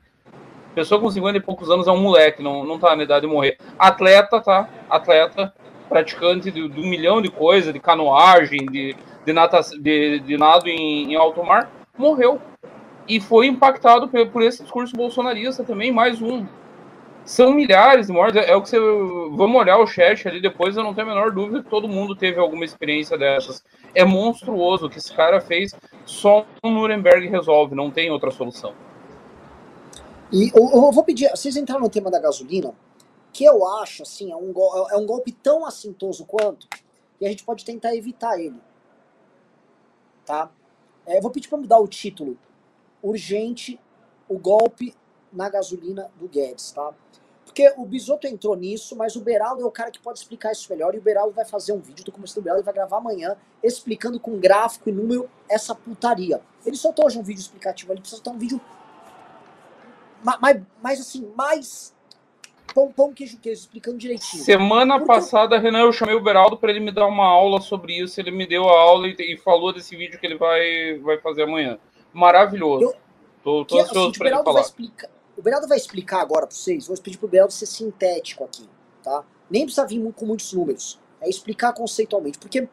[0.74, 3.32] Pessoa com 50 e poucos anos é um moleque, não, não tá na idade de
[3.32, 3.58] morrer.
[3.78, 4.68] Atleta, tá?
[4.88, 5.52] Atleta,
[5.88, 10.68] praticante de, de um milhão de coisas, de canoagem, de, de, nata, de, de nado
[10.68, 12.40] em, em alto mar, morreu.
[13.06, 16.46] E foi impactado por, por esse discurso bolsonarista também, mais um.
[17.24, 18.36] São milhares de mortes.
[18.36, 18.78] É, é, o que você.
[19.32, 22.16] Vamos olhar o chat ali depois, eu não tenho a menor dúvida que todo mundo
[22.16, 23.62] teve alguma experiência dessas.
[23.94, 25.74] É monstruoso o que esse cara fez.
[26.06, 28.72] Só o Nuremberg resolve, não tem outra solução.
[30.32, 32.74] E eu, eu vou pedir, vocês entraram no tema da gasolina,
[33.32, 34.52] que eu acho assim, é um,
[34.90, 36.66] é um golpe tão assintoso quanto,
[37.20, 38.58] e a gente pode tentar evitar ele.
[40.24, 40.50] Tá?
[41.06, 42.38] É, eu vou pedir para mudar o título.
[43.02, 43.78] Urgente,
[44.28, 44.94] o golpe
[45.30, 46.94] na gasolina do Guedes, tá?
[47.44, 50.70] Porque o Bisoto entrou nisso, mas o Beraldo é o cara que pode explicar isso
[50.70, 50.94] melhor.
[50.94, 53.36] E o Beraldo vai fazer um vídeo do começo do Beraldo, ele vai gravar amanhã,
[53.62, 56.40] explicando com gráfico e número essa putaria.
[56.64, 58.60] Ele soltou hoje um vídeo explicativo, ele precisa soltar um vídeo
[60.22, 61.94] mais, mais assim, mais
[62.74, 64.42] pão, pão, queijo, queijo, explicando direitinho.
[64.42, 65.12] Semana Porque...
[65.12, 68.20] passada, Renan, eu chamei o Beraldo para ele me dar uma aula sobre isso.
[68.20, 71.42] Ele me deu a aula e, e, falou desse vídeo que ele vai, vai fazer
[71.42, 71.78] amanhã.
[72.12, 72.84] Maravilhoso.
[72.84, 72.94] Eu,
[73.42, 74.60] tô, tô ansioso assim, para ele falar.
[74.60, 76.86] Explicar, o Beraldo vai explicar agora para vocês.
[76.86, 78.68] Vou pedir pro Beraldo ser sintético aqui,
[79.02, 79.24] tá?
[79.50, 81.00] Nem precisa vir com muitos números.
[81.20, 82.38] É explicar conceitualmente.
[82.38, 82.68] Porque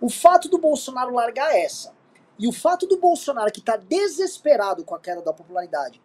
[0.00, 1.92] o fato do Bolsonaro largar essa
[2.38, 6.00] e o fato do Bolsonaro que está desesperado com a queda da popularidade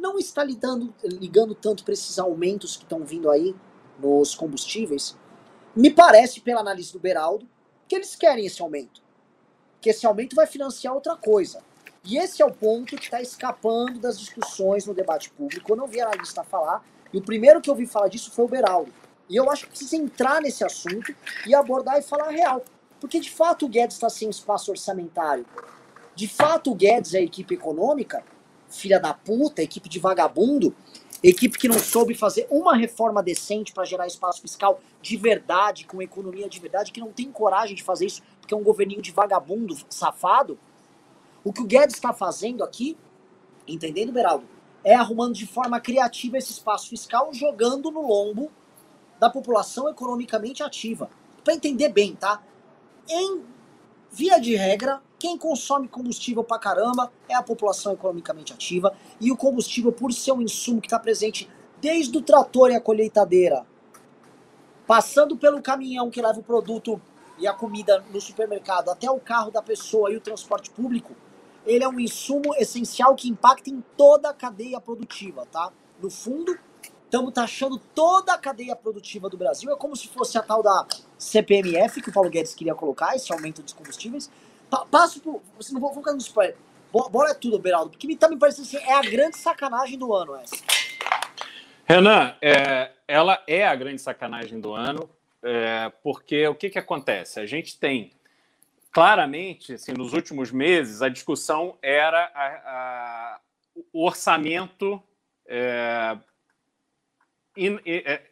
[0.00, 3.54] não está lidando, ligando tanto para esses aumentos que estão vindo aí
[3.98, 5.16] nos combustíveis,
[5.76, 7.46] me parece, pela análise do Beraldo,
[7.86, 9.02] que eles querem esse aumento.
[9.80, 11.62] Que esse aumento vai financiar outra coisa.
[12.02, 15.70] E esse é o ponto que está escapando das discussões no debate público.
[15.70, 18.48] Eu não vi analista falar, e o primeiro que eu ouvi falar disso foi o
[18.48, 18.92] Beraldo.
[19.28, 21.14] E eu acho que precisa entrar nesse assunto
[21.46, 22.64] e abordar e falar a real.
[22.98, 25.46] Porque de fato o Guedes está sem espaço orçamentário.
[26.14, 28.24] De fato o Guedes e a equipe econômica
[28.70, 30.74] filha da puta, equipe de vagabundo,
[31.22, 36.00] equipe que não soube fazer uma reforma decente para gerar espaço fiscal de verdade, com
[36.00, 39.12] economia de verdade, que não tem coragem de fazer isso, porque é um governinho de
[39.12, 40.58] vagabundo, safado.
[41.44, 42.96] O que o Guedes está fazendo aqui,
[43.66, 44.46] entendendo, Beraldo,
[44.82, 48.50] é arrumando de forma criativa esse espaço fiscal, jogando no lombo
[49.18, 51.10] da população economicamente ativa.
[51.44, 52.42] Para entender bem, tá?
[53.08, 53.42] Em
[54.10, 59.36] via de regra, quem consome combustível pra caramba é a população economicamente ativa e o
[59.36, 61.48] combustível, por ser um insumo que está presente
[61.80, 63.66] desde o trator e a colheitadeira,
[64.86, 67.00] passando pelo caminhão que leva o produto
[67.38, 71.14] e a comida no supermercado até o carro da pessoa e o transporte público,
[71.64, 75.72] ele é um insumo essencial que impacta em toda a cadeia produtiva, tá?
[76.02, 76.58] No fundo,
[77.10, 79.70] estamos taxando toda a cadeia produtiva do Brasil.
[79.72, 80.86] É como se fosse a tal da
[81.18, 84.30] CPMF que o Paulo Guedes queria colocar, esse aumento dos combustíveis.
[84.70, 85.42] Pa passo por.
[85.56, 86.56] Você não vou ficar no spoiler.
[86.92, 90.36] Bora é tudo, Beraldo, porque me tá me assim, é a grande sacanagem do ano
[90.36, 90.56] essa.
[91.84, 95.08] Renan, é, ela é a grande sacanagem do ano,
[95.42, 97.38] é, porque o que, que acontece?
[97.38, 98.12] A gente tem
[98.92, 103.40] claramente, assim, nos últimos meses, a discussão era a, a,
[103.92, 105.00] o orçamento
[105.46, 106.16] é,
[107.56, 108.22] in, é,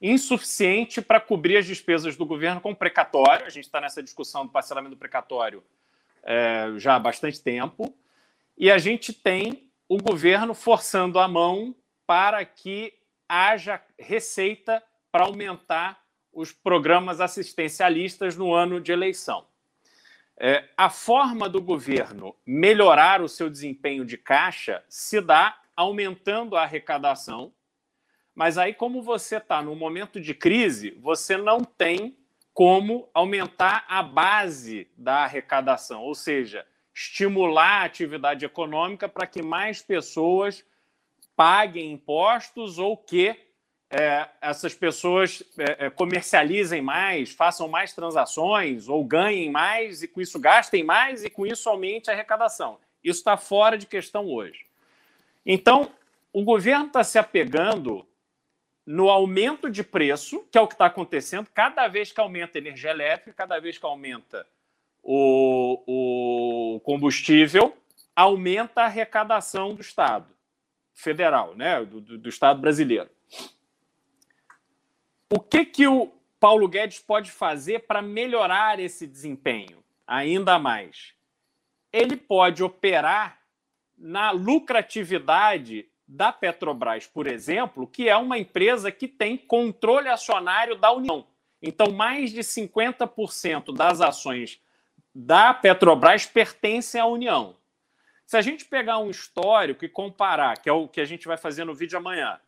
[0.00, 3.46] insuficiente para cobrir as despesas do governo com precatório.
[3.46, 5.62] A gente está nessa discussão do parcelamento do precatório
[6.24, 7.94] é, já há bastante tempo.
[8.58, 11.74] E a gente tem o governo forçando a mão
[12.06, 12.92] para que
[13.28, 19.46] haja receita para aumentar os programas assistencialistas no ano de eleição.
[20.38, 26.62] É, a forma do governo melhorar o seu desempenho de caixa se dá aumentando a
[26.62, 27.52] arrecadação,
[28.34, 32.16] mas aí, como você está num momento de crise, você não tem
[32.54, 39.80] como aumentar a base da arrecadação, ou seja, estimular a atividade econômica para que mais
[39.82, 40.64] pessoas
[41.34, 43.36] paguem impostos ou que
[43.90, 50.20] é, essas pessoas é, é, comercializem mais, façam mais transações ou ganhem mais e com
[50.20, 52.78] isso gastem mais e com isso aumente a arrecadação.
[53.04, 54.64] Isso está fora de questão hoje.
[55.44, 55.90] Então,
[56.32, 58.06] o governo está se apegando
[58.84, 62.60] no aumento de preço, que é o que está acontecendo, cada vez que aumenta a
[62.60, 64.46] energia elétrica, cada vez que aumenta
[65.02, 67.76] o, o combustível,
[68.14, 70.32] aumenta a arrecadação do Estado
[70.94, 71.84] federal, né?
[71.84, 73.10] do, do, do Estado brasileiro.
[75.30, 81.14] O que, que o Paulo Guedes pode fazer para melhorar esse desempenho ainda mais?
[81.92, 83.40] Ele pode operar
[83.96, 90.92] na lucratividade da Petrobras, por exemplo, que é uma empresa que tem controle acionário da
[90.92, 91.26] União.
[91.60, 94.60] Então, mais de 50% das ações
[95.14, 97.56] da Petrobras pertencem à União.
[98.26, 101.38] Se a gente pegar um histórico e comparar, que é o que a gente vai
[101.38, 102.38] fazer no vídeo amanhã,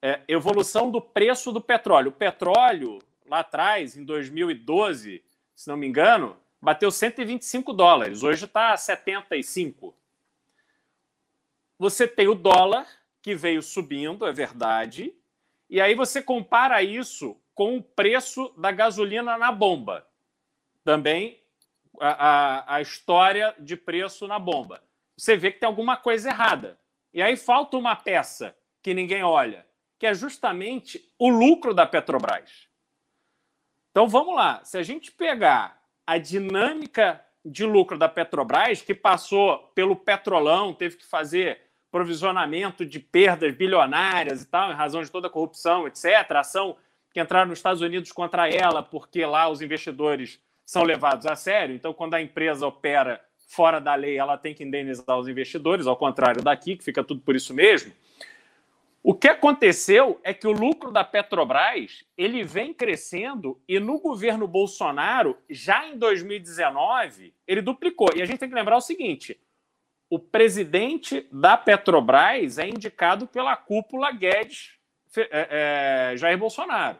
[0.00, 2.10] é, evolução do preço do petróleo.
[2.10, 5.22] O petróleo, lá atrás, em 2012,
[5.56, 8.22] se não me engano, bateu 125 dólares.
[8.22, 9.94] Hoje está 75.
[11.76, 12.86] Você tem o dólar,
[13.22, 15.14] que veio subindo, é verdade.
[15.68, 20.06] E aí você compara isso com o preço da gasolina na bomba.
[20.84, 21.40] Também
[22.00, 24.82] a, a, a história de preço na bomba.
[25.16, 26.78] Você vê que tem alguma coisa errada.
[27.12, 29.66] E aí falta uma peça que ninguém olha,
[29.98, 32.68] que é justamente o lucro da Petrobras.
[33.90, 34.64] Então vamos lá.
[34.64, 40.96] Se a gente pegar a dinâmica de lucro da Petrobras, que passou pelo petrolão, teve
[40.96, 46.06] que fazer provisionamento de perdas bilionárias e tal, em razão de toda a corrupção, etc.
[46.36, 46.76] ação
[47.12, 51.74] que entraram nos Estados Unidos contra ela, porque lá os investidores são levados a sério.
[51.74, 55.96] Então, quando a empresa opera fora da lei, ela tem que indenizar os investidores, ao
[55.96, 57.92] contrário daqui, que fica tudo por isso mesmo.
[59.02, 64.46] O que aconteceu é que o lucro da Petrobras ele vem crescendo e no governo
[64.46, 68.10] Bolsonaro, já em 2019, ele duplicou.
[68.14, 69.40] E a gente tem que lembrar o seguinte:
[70.10, 74.72] o presidente da Petrobras é indicado pela cúpula Guedes
[75.16, 76.98] é, é, Jair Bolsonaro.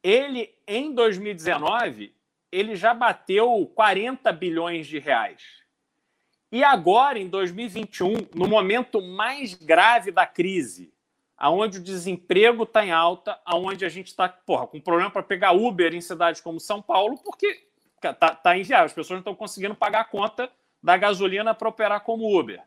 [0.00, 2.14] Ele, em 2019,
[2.52, 5.42] ele já bateu 40 bilhões de reais.
[6.52, 10.92] E agora, em 2021, no momento mais grave da crise,
[11.36, 15.94] aonde o desemprego está em alta, aonde a gente está com problema para pegar Uber
[15.94, 20.00] em cidades como São Paulo, porque está tá inviável, as pessoas não estão conseguindo pagar
[20.00, 20.50] a conta
[20.82, 22.62] da gasolina para operar como Uber.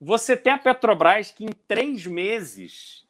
[0.00, 3.06] Você tem a Petrobras que em três meses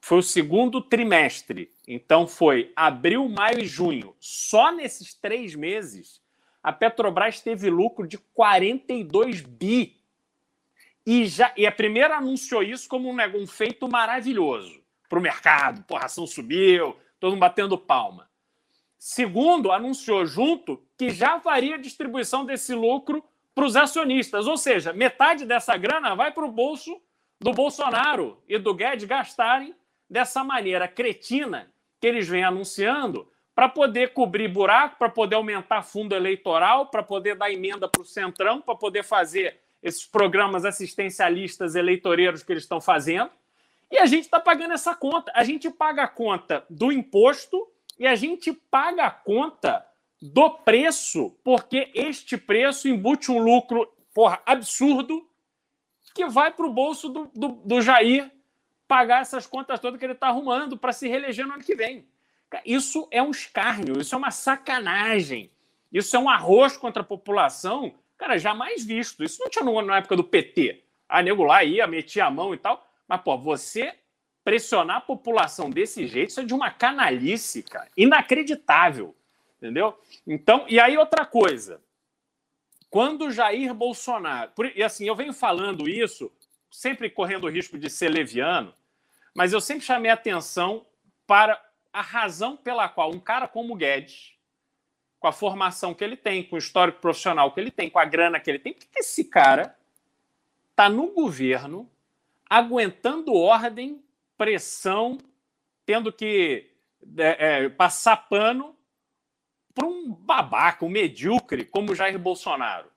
[0.00, 4.14] foi o segundo trimestre, então foi abril, maio e junho.
[4.20, 6.20] Só nesses três meses
[6.62, 9.98] a Petrobras teve lucro de 42 bi.
[11.06, 15.82] E, já, e a primeira anunciou isso como um, um feito maravilhoso para o mercado.
[15.84, 18.28] Porra, ação subiu, todo mundo batendo palma.
[19.06, 23.22] Segundo, anunciou junto que já faria distribuição desse lucro
[23.54, 24.46] para os acionistas.
[24.46, 26.98] Ou seja, metade dessa grana vai para o bolso
[27.38, 29.74] do Bolsonaro e do Guedes gastarem
[30.08, 36.14] dessa maneira cretina que eles vêm anunciando para poder cobrir buraco, para poder aumentar fundo
[36.14, 42.42] eleitoral, para poder dar emenda para o Centrão, para poder fazer esses programas assistencialistas eleitoreiros
[42.42, 43.30] que eles estão fazendo.
[43.90, 45.30] E a gente está pagando essa conta.
[45.34, 47.68] A gente paga a conta do imposto
[47.98, 49.86] e a gente paga a conta
[50.20, 55.28] do preço, porque este preço embute um lucro porra, absurdo
[56.14, 58.30] que vai para o bolso do, do, do Jair
[58.86, 62.06] pagar essas contas todas que ele está arrumando para se reeleger no ano que vem.
[62.64, 65.50] Isso é um escárnio, isso é uma sacanagem,
[65.92, 69.24] isso é um arroz contra a população, cara, jamais visto.
[69.24, 70.84] Isso não tinha na época do PT.
[71.08, 72.86] A nego lá ia, metia a mão e tal.
[73.08, 73.94] Mas, pô, você
[74.44, 77.90] pressionar a população desse jeito, isso é de uma canalice, cara.
[77.96, 79.16] Inacreditável.
[79.56, 79.98] Entendeu?
[80.26, 81.80] Então, e aí outra coisa.
[82.90, 84.52] Quando Jair Bolsonaro.
[84.76, 86.30] E assim, eu venho falando isso,
[86.70, 88.74] sempre correndo o risco de ser leviano,
[89.34, 90.86] mas eu sempre chamei atenção
[91.26, 91.60] para
[91.92, 94.34] a razão pela qual um cara como Guedes,
[95.18, 98.04] com a formação que ele tem, com o histórico profissional que ele tem, com a
[98.04, 99.74] grana que ele tem, por que esse cara
[100.70, 101.90] está no governo
[102.50, 104.03] aguentando ordem,
[104.44, 105.16] pressão,
[105.86, 106.70] tendo que
[107.16, 108.76] é, é, passar pano
[109.74, 112.92] para um babaca, um medíocre como Jair Bolsonaro?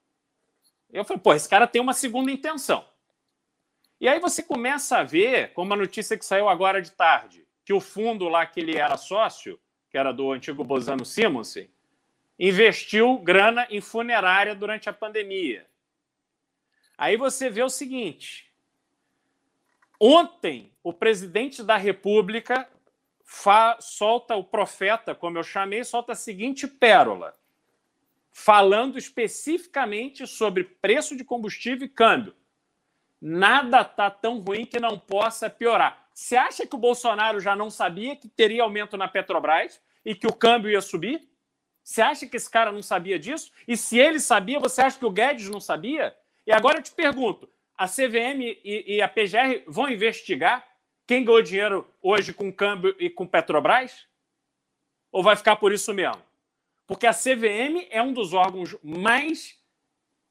[0.92, 2.86] Eu falei, pô, esse cara tem uma segunda intenção.
[4.00, 7.72] E aí você começa a ver, como a notícia que saiu agora de tarde, que
[7.72, 9.58] o fundo lá que ele era sócio,
[9.90, 11.70] que era do antigo Bozano Simonsen,
[12.38, 15.66] investiu grana em funerária durante a pandemia.
[16.98, 18.47] Aí você vê o seguinte:
[20.00, 22.68] ontem o presidente da República
[23.80, 27.36] solta o profeta, como eu chamei, solta a seguinte pérola,
[28.32, 32.36] falando especificamente sobre preço de combustível e câmbio.
[33.20, 36.08] Nada está tão ruim que não possa piorar.
[36.14, 40.28] Você acha que o Bolsonaro já não sabia que teria aumento na Petrobras e que
[40.28, 41.28] o câmbio ia subir?
[41.84, 43.52] Você acha que esse cara não sabia disso?
[43.68, 46.16] E se ele sabia, você acha que o Guedes não sabia?
[46.46, 50.68] E agora eu te pergunto: a CVM e, e a PGR vão investigar
[51.06, 54.08] quem ganhou dinheiro hoje com câmbio e com Petrobras?
[55.12, 56.22] Ou vai ficar por isso mesmo?
[56.86, 59.58] Porque a CVM é um dos órgãos mais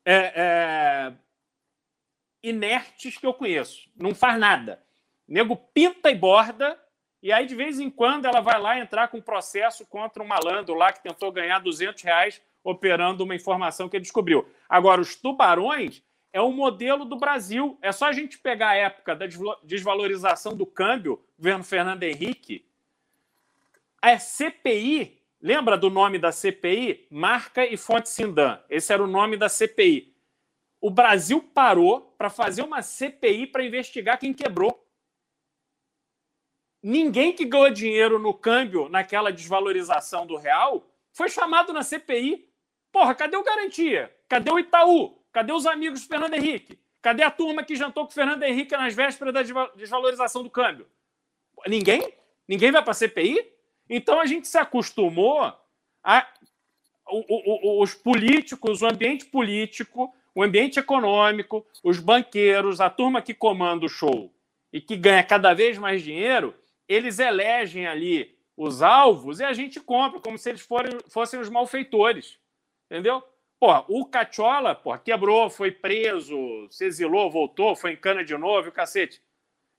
[0.05, 1.13] é, é,
[2.43, 3.89] inertes que eu conheço.
[3.97, 4.85] Não faz nada
[5.27, 6.79] nego pinta e borda,
[7.23, 10.27] e aí de vez em quando ela vai lá entrar com um processo contra um
[10.27, 14.49] malandro lá que tentou ganhar 200 reais operando uma informação que ele descobriu.
[14.69, 16.03] Agora, os tubarões
[16.37, 17.79] é o modelo do Brasil.
[17.81, 19.27] É só a gente pegar a época da
[19.63, 22.67] desvalorização do câmbio, governo Fernando Henrique.
[24.03, 27.07] A CPI, lembra do nome da CPI?
[27.11, 28.61] Marca e Fonte Sindan.
[28.69, 30.15] Esse era o nome da CPI.
[30.81, 34.87] O Brasil parou para fazer uma CPI para investigar quem quebrou
[36.87, 42.49] ninguém que ganhou dinheiro no câmbio naquela desvalorização do real foi chamado na CPI.
[42.93, 44.15] Porra, cadê o Garantia?
[44.29, 45.19] Cadê o Itaú?
[45.37, 46.79] Cadê os amigos do Fernando Henrique?
[47.03, 49.43] Cadê a turma que jantou com o Fernando Henrique nas vésperas da
[49.77, 50.87] desvalorização do câmbio?
[51.67, 52.11] Ninguém?
[52.49, 53.47] Ninguém vai para a CPI?
[53.87, 55.43] Então a gente se acostumou
[56.03, 56.27] a
[57.07, 63.91] os políticos, o ambiente político, o ambiente econômico, os banqueiros, a turma que comanda o
[63.91, 64.35] show
[64.73, 66.55] e que ganha cada vez mais dinheiro,
[66.89, 71.51] eles elegem ali os alvos e a gente compra, como se eles forem, fossem os
[71.51, 72.39] malfeitores.
[72.91, 73.23] Entendeu?
[73.59, 76.37] Porra, o Cachola, porra, quebrou, foi preso,
[76.71, 79.23] se exilou, voltou, foi em cana de novo, o cacete.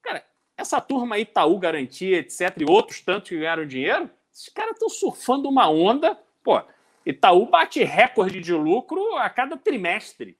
[0.02, 0.26] Cara,
[0.58, 5.48] essa turma Itaú Garantia, etc., e outros tantos que ganharam dinheiro, esses caras estão surfando
[5.48, 6.20] uma onda.
[6.44, 6.62] Pô,
[7.06, 10.38] Itaú bate recorde de lucro a cada trimestre.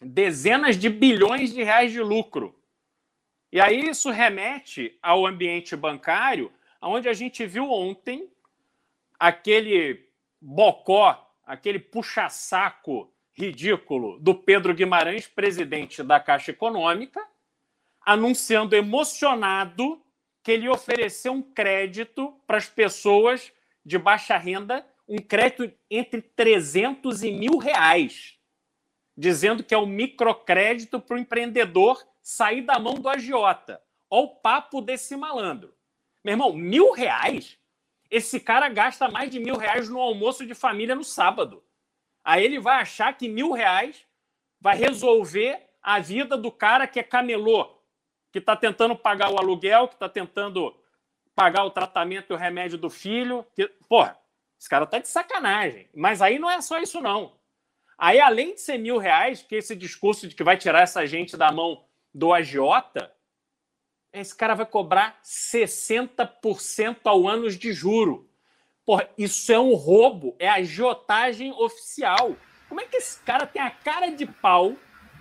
[0.00, 2.54] Dezenas de bilhões de reais de lucro.
[3.52, 8.28] E aí isso remete ao ambiente bancário, onde a gente viu ontem
[9.18, 10.08] aquele
[10.40, 17.26] bocó, aquele puxa-saco ridículo do Pedro Guimarães, presidente da Caixa Econômica,
[18.04, 20.02] anunciando emocionado
[20.42, 23.52] que ele ofereceu um crédito para as pessoas
[23.84, 28.38] de baixa renda, um crédito entre 300 e mil reais,
[29.16, 33.80] dizendo que é um microcrédito para o empreendedor sair da mão do agiota.
[34.10, 35.74] Olha o papo desse malandro.
[36.24, 37.58] Meu irmão, mil reais?
[38.12, 41.64] Esse cara gasta mais de mil reais no almoço de família no sábado.
[42.22, 44.06] Aí ele vai achar que mil reais
[44.60, 47.74] vai resolver a vida do cara que é camelô,
[48.30, 50.78] que está tentando pagar o aluguel, que está tentando
[51.34, 53.46] pagar o tratamento e o remédio do filho.
[53.56, 53.66] Que...
[53.88, 54.18] Porra,
[54.60, 55.88] esse cara tá de sacanagem.
[55.94, 57.32] Mas aí não é só isso, não.
[57.96, 61.34] Aí, além de ser mil reais, que esse discurso de que vai tirar essa gente
[61.34, 61.82] da mão
[62.12, 63.10] do agiota,
[64.12, 68.28] esse cara vai cobrar 60% ao ano de juro.
[68.84, 72.36] Porra, isso é um roubo, é agiotagem oficial.
[72.68, 74.74] Como é que esse cara tem a cara de pau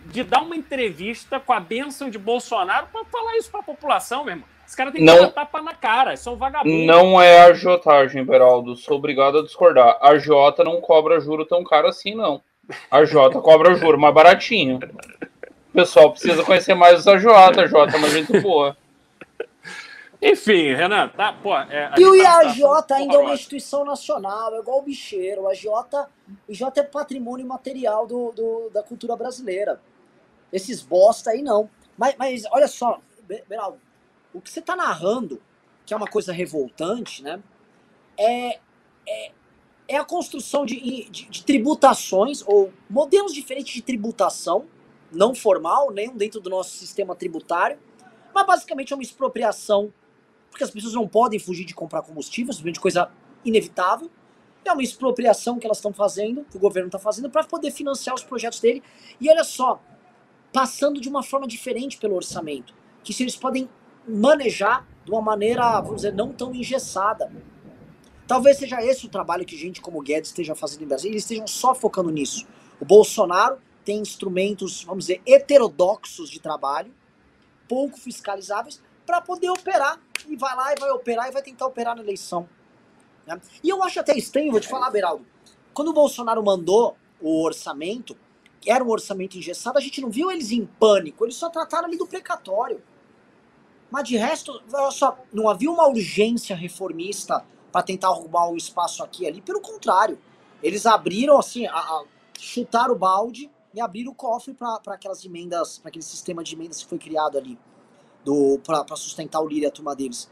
[0.06, 4.26] de dar uma entrevista com a bênção de Bolsonaro para falar isso para a população,
[4.26, 4.48] meu irmão?
[4.66, 6.86] Esse cara tem que não, dar tapa na cara, são vagabundos.
[6.86, 8.76] Não é agiotagem, Beraldo.
[8.76, 9.98] Sou obrigado a discordar.
[10.02, 12.42] A Jota não cobra juro tão caro assim, não.
[12.90, 14.80] A Jota cobra juro mais baratinho.
[15.70, 17.26] O pessoal precisa conhecer mais os AJ,
[17.60, 18.78] a Jota é uma gente boa.
[20.22, 24.60] Enfim, Renan, tá, pô, é, e o IAJ tá ainda é uma instituição nacional, é
[24.60, 25.44] igual o bicheiro.
[25.44, 29.82] O AJ, o IJ é patrimônio material do, do, da cultura brasileira.
[30.54, 31.70] Esses bosta aí não.
[31.98, 33.02] Mas, mas olha só,
[33.48, 33.80] Beraldo,
[34.34, 35.42] o que você tá narrando,
[35.86, 37.42] que é uma coisa revoltante, né?
[38.16, 38.60] É,
[39.08, 39.32] é,
[39.88, 44.68] é a construção de, de, de tributações ou modelos diferentes de tributação
[45.12, 47.78] não formal, nem dentro do nosso sistema tributário,
[48.34, 49.94] mas basicamente é uma expropriação,
[50.52, 53.10] porque as pessoas não podem fugir de comprar combustível, simplesmente coisa
[53.44, 54.12] inevitável.
[54.64, 58.14] É uma expropriação que elas estão fazendo, que o governo está fazendo, para poder financiar
[58.14, 58.84] os projetos dele.
[59.20, 59.82] E olha só,
[60.54, 63.68] passando de uma forma diferente pelo orçamento, que se eles podem
[64.08, 67.32] manejar de uma maneira, vamos dizer, não tão engessada.
[68.28, 71.48] Talvez seja esse o trabalho que gente como Guedes esteja fazendo em Brasília, eles estejam
[71.48, 72.46] só focando nisso.
[72.80, 76.94] O Bolsonaro tem instrumentos, vamos dizer, heterodoxos de trabalho,
[77.68, 78.82] pouco fiscalizáveis,
[79.12, 80.00] para poder operar.
[80.26, 82.48] E vai lá e vai operar e vai tentar operar na eleição.
[83.28, 83.40] Né?
[83.62, 85.26] E eu acho até estranho, vou te falar, Beraldo,
[85.74, 88.16] quando o Bolsonaro mandou o orçamento,
[88.66, 91.98] era um orçamento engessado, a gente não viu eles em pânico, eles só trataram ali
[91.98, 92.82] do precatório.
[93.90, 99.24] Mas de resto, só, não havia uma urgência reformista para tentar arrumar um espaço aqui
[99.24, 100.18] e ali, pelo contrário.
[100.64, 102.04] Eles abriram, assim, a, a,
[102.40, 106.82] chutaram o balde e abrir o cofre para aquelas emendas, para aquele sistema de emendas
[106.82, 107.58] que foi criado ali,
[108.66, 110.30] para sustentar o Lira e a turma deles.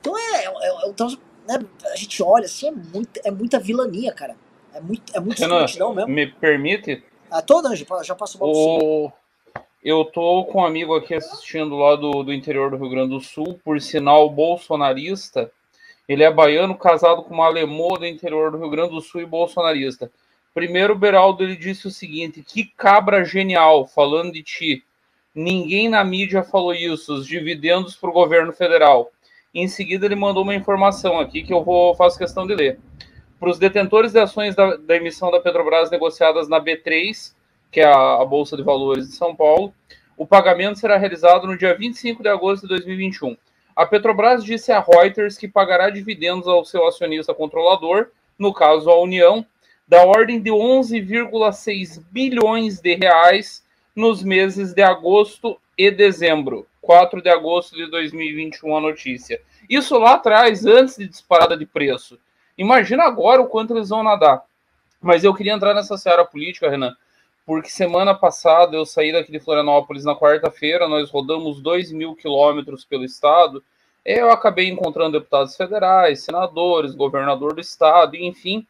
[0.00, 1.08] Então é, é, é, então,
[1.48, 1.58] né,
[1.92, 4.36] a gente olha assim, é, muito, é muita vilania, cara.
[4.72, 6.10] É muito, é muito escrotidão mesmo.
[6.10, 7.02] Me permite?
[7.30, 9.10] Ah, toda, já passo o...
[9.82, 13.20] Eu tô com um amigo aqui assistindo lá do, do interior do Rio Grande do
[13.20, 15.52] Sul, por sinal bolsonarista.
[16.08, 19.26] Ele é baiano, casado com uma alemã do interior do Rio Grande do Sul e
[19.26, 20.10] bolsonarista.
[20.54, 24.84] Primeiro, o Beraldo ele disse o seguinte: que cabra genial, falando de ti.
[25.34, 29.10] Ninguém na mídia falou isso, os dividendos para o governo federal.
[29.52, 32.78] Em seguida, ele mandou uma informação aqui que eu vou faço questão de ler.
[33.40, 37.34] Para os detentores de ações da, da, emissão da Petrobras negociadas na B3,
[37.72, 39.74] que é a, a Bolsa de Valores de São Paulo,
[40.16, 43.36] o pagamento será realizado no dia 25 de agosto de 2021.
[43.74, 48.06] A Petrobras disse a Reuters que pagará dividendos ao seu acionista controlador,
[48.38, 49.44] no caso a União,
[49.86, 53.63] da ordem de 11,6 bilhões de reais
[53.94, 56.66] nos meses de agosto e dezembro.
[56.80, 59.40] 4 de agosto de 2021 a notícia.
[59.68, 62.18] Isso lá atrás, antes de disparada de preço.
[62.58, 64.42] Imagina agora o quanto eles vão nadar.
[65.00, 66.94] Mas eu queria entrar nessa seara política, Renan,
[67.46, 72.84] porque semana passada eu saí daqui de Florianópolis na quarta-feira, nós rodamos 2 mil quilômetros
[72.84, 73.62] pelo estado.
[74.04, 78.66] Eu acabei encontrando deputados federais, senadores, governador do estado, enfim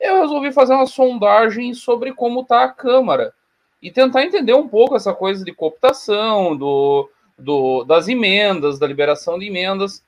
[0.00, 3.34] eu resolvi fazer uma sondagem sobre como está a Câmara
[3.80, 7.08] e tentar entender um pouco essa coisa de cooptação, do,
[7.38, 10.02] do, das emendas, da liberação de emendas.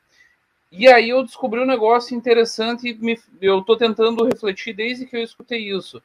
[0.72, 5.16] E aí eu descobri um negócio interessante e me, eu estou tentando refletir desde que
[5.16, 6.02] eu escutei isso.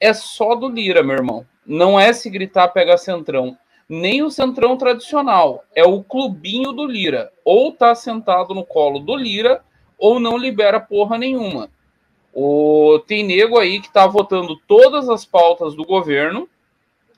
[0.00, 1.46] é só do Lira, meu irmão.
[1.66, 3.56] Não é se gritar pega centrão.
[3.88, 5.64] Nem o centrão tradicional.
[5.74, 7.32] É o clubinho do Lira.
[7.44, 9.62] Ou tá sentado no colo do Lira,
[9.98, 11.70] ou não libera porra nenhuma.
[12.32, 16.48] O, tem nego aí que tá votando todas as pautas do governo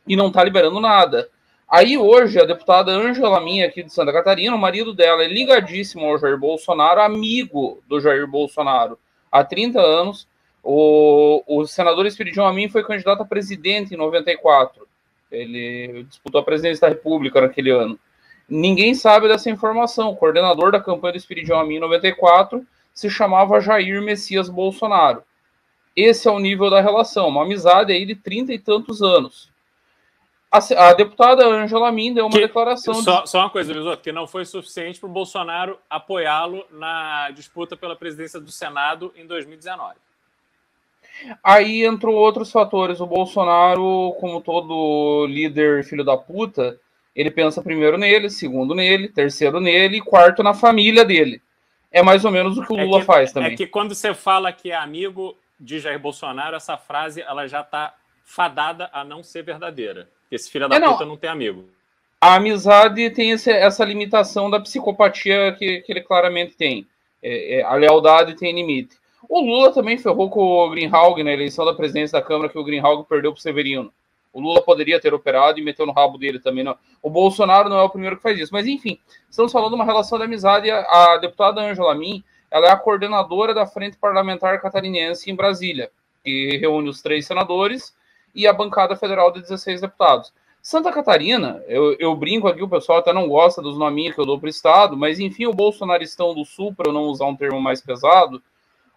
[0.06, 1.28] e não tá liberando nada.
[1.68, 6.04] Aí hoje a deputada Ângela Minha aqui de Santa Catarina, o marido dela é ligadíssimo
[6.04, 8.98] ao Jair Bolsonaro, amigo do Jair Bolsonaro
[9.30, 10.28] há 30 anos.
[10.62, 14.86] O, o senador Espiridião Amin foi candidato a presidente em 94.
[15.30, 17.98] Ele disputou a presidência da República naquele ano.
[18.48, 20.10] Ninguém sabe dessa informação.
[20.10, 25.22] O coordenador da campanha do Espiridião Amin em 94 se chamava Jair Messias Bolsonaro.
[25.94, 29.50] Esse é o nível da relação, uma amizade aí de 30 e tantos anos.
[30.56, 32.94] A, a deputada Angela Min deu uma que, declaração.
[32.94, 33.30] Só, de...
[33.30, 37.94] só uma coisa, Lisoto, que não foi suficiente para o Bolsonaro apoiá-lo na disputa pela
[37.94, 39.94] presidência do Senado em 2019.
[41.42, 43.00] Aí entrou outros fatores.
[43.00, 46.78] O Bolsonaro, como todo líder filho da puta,
[47.14, 51.40] ele pensa primeiro nele, segundo nele, terceiro nele e quarto na família dele.
[51.90, 53.52] É mais ou menos o que o é Lula é que, faz também.
[53.54, 57.62] É que quando você fala que é amigo de Jair Bolsonaro, essa frase ela já
[57.62, 60.10] está fadada a não ser verdadeira.
[60.30, 61.68] Esse filho da é, puta não tem amigo.
[62.20, 66.86] A amizade tem esse, essa limitação da psicopatia que, que ele claramente tem.
[67.22, 68.96] É, é, a lealdade tem limite.
[69.28, 72.64] O Lula também ferrou com o Greenhalg na eleição da presidência da Câmara, que o
[72.64, 73.92] Greenhalg perdeu para o Severino.
[74.32, 76.62] O Lula poderia ter operado e meteu no rabo dele também.
[76.62, 76.76] Não.
[77.02, 78.52] O Bolsonaro não é o primeiro que faz isso.
[78.52, 78.98] Mas, enfim,
[79.30, 80.70] estamos falando de uma relação de amizade.
[80.70, 85.90] A deputada Angela Min, ela é a coordenadora da Frente Parlamentar Catarinense em Brasília,
[86.22, 87.94] que reúne os três senadores
[88.36, 90.32] e a bancada federal de 16 deputados.
[90.62, 94.26] Santa Catarina, eu, eu brinco aqui, o pessoal até não gosta dos nominhos que eu
[94.26, 97.36] dou para o Estado, mas enfim, o bolsonaristão do Sul, para eu não usar um
[97.36, 98.42] termo mais pesado,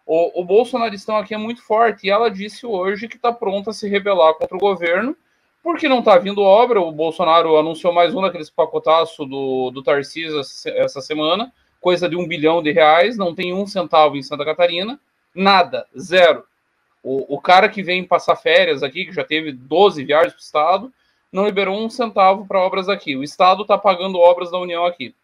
[0.06, 3.74] o, o bolsonaristão aqui é muito forte e ela disse hoje que está pronta a
[3.74, 5.16] se rebelar contra o governo
[5.62, 6.82] porque não está vindo obra.
[6.82, 12.28] O Bolsonaro anunciou mais um daqueles pacotaços do, do Tarcísio essa semana, coisa de um
[12.28, 15.00] bilhão de reais, não tem um centavo em Santa Catarina,
[15.36, 16.44] nada, zero.
[17.04, 20.44] O, o cara que vem passar férias aqui, que já teve 12 viagens para o
[20.44, 20.94] Estado,
[21.32, 23.16] não liberou um centavo para obras aqui.
[23.16, 25.16] O Estado está pagando obras da União aqui.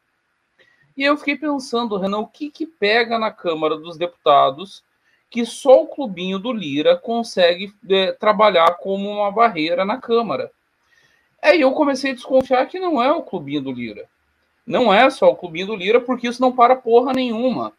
[0.96, 4.84] E eu fiquei pensando, Renan, o que, que pega na Câmara dos Deputados
[5.30, 10.50] que só o clubinho do Lira consegue é, trabalhar como uma barreira na Câmara?
[11.42, 14.08] Aí eu comecei a desconfiar que não é o clubinho do Lira.
[14.66, 17.74] Não é só o clubinho do Lira, porque isso não para porra nenhuma.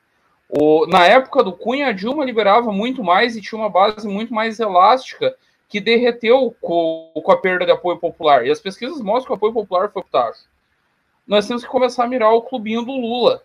[0.48, 4.32] O, na época do Cunha, a Dilma liberava muito mais e tinha uma base muito
[4.32, 5.36] mais elástica
[5.68, 8.46] que derreteu com, com a perda de apoio popular.
[8.46, 10.44] E as pesquisas mostram que o apoio popular foi para tacho.
[11.26, 13.42] Nós temos que começar a mirar o clubinho do Lula.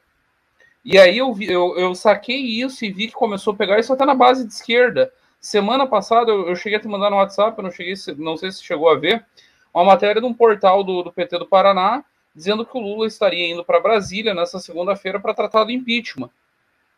[0.86, 3.92] E aí eu, vi, eu, eu saquei isso e vi que começou a pegar isso
[3.92, 5.12] até na base de esquerda.
[5.40, 8.52] Semana passada eu, eu cheguei a te mandar no WhatsApp, eu não cheguei, não sei
[8.52, 9.26] se chegou a ver,
[9.74, 12.04] uma matéria de um portal do, do PT do Paraná
[12.36, 16.30] dizendo que o Lula estaria indo para Brasília nessa segunda-feira para tratar do impeachment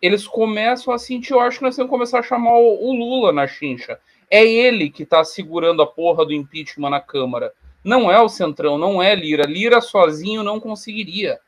[0.04, 2.94] eles começam a sentir, eu acho que nós temos que começar a chamar o, o
[2.94, 3.98] Lula na chincha.
[4.30, 7.54] É ele que está segurando a porra do impeachment na Câmara.
[7.82, 9.46] Não é o Centrão, não é Lira.
[9.46, 11.40] Lira sozinho não conseguiria.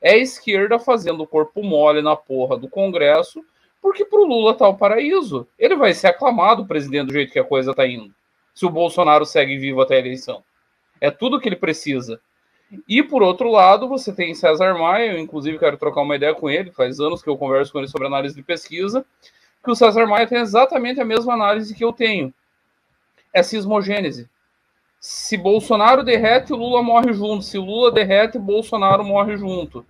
[0.00, 3.44] É a esquerda fazendo o corpo mole na porra do Congresso,
[3.82, 5.46] porque pro Lula tá o paraíso.
[5.58, 8.14] Ele vai ser aclamado presidente do jeito que a coisa tá indo.
[8.54, 10.42] Se o Bolsonaro segue vivo até a eleição.
[10.98, 12.18] É tudo que ele precisa.
[12.86, 16.50] E por outro lado, você tem César Maia, eu inclusive quero trocar uma ideia com
[16.50, 19.04] ele, faz anos que eu converso com ele sobre análise de pesquisa,
[19.64, 22.32] que o César Maia tem exatamente a mesma análise que eu tenho.
[23.32, 24.28] É sismogênese.
[25.00, 27.44] Se Bolsonaro derrete, o Lula morre junto.
[27.44, 29.86] Se Lula derrete, Bolsonaro morre junto.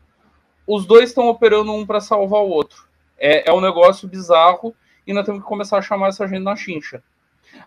[0.67, 2.87] Os dois estão operando um para salvar o outro.
[3.19, 4.75] É, é um negócio bizarro
[5.07, 7.03] e nós temos que começar a chamar essa gente na chincha.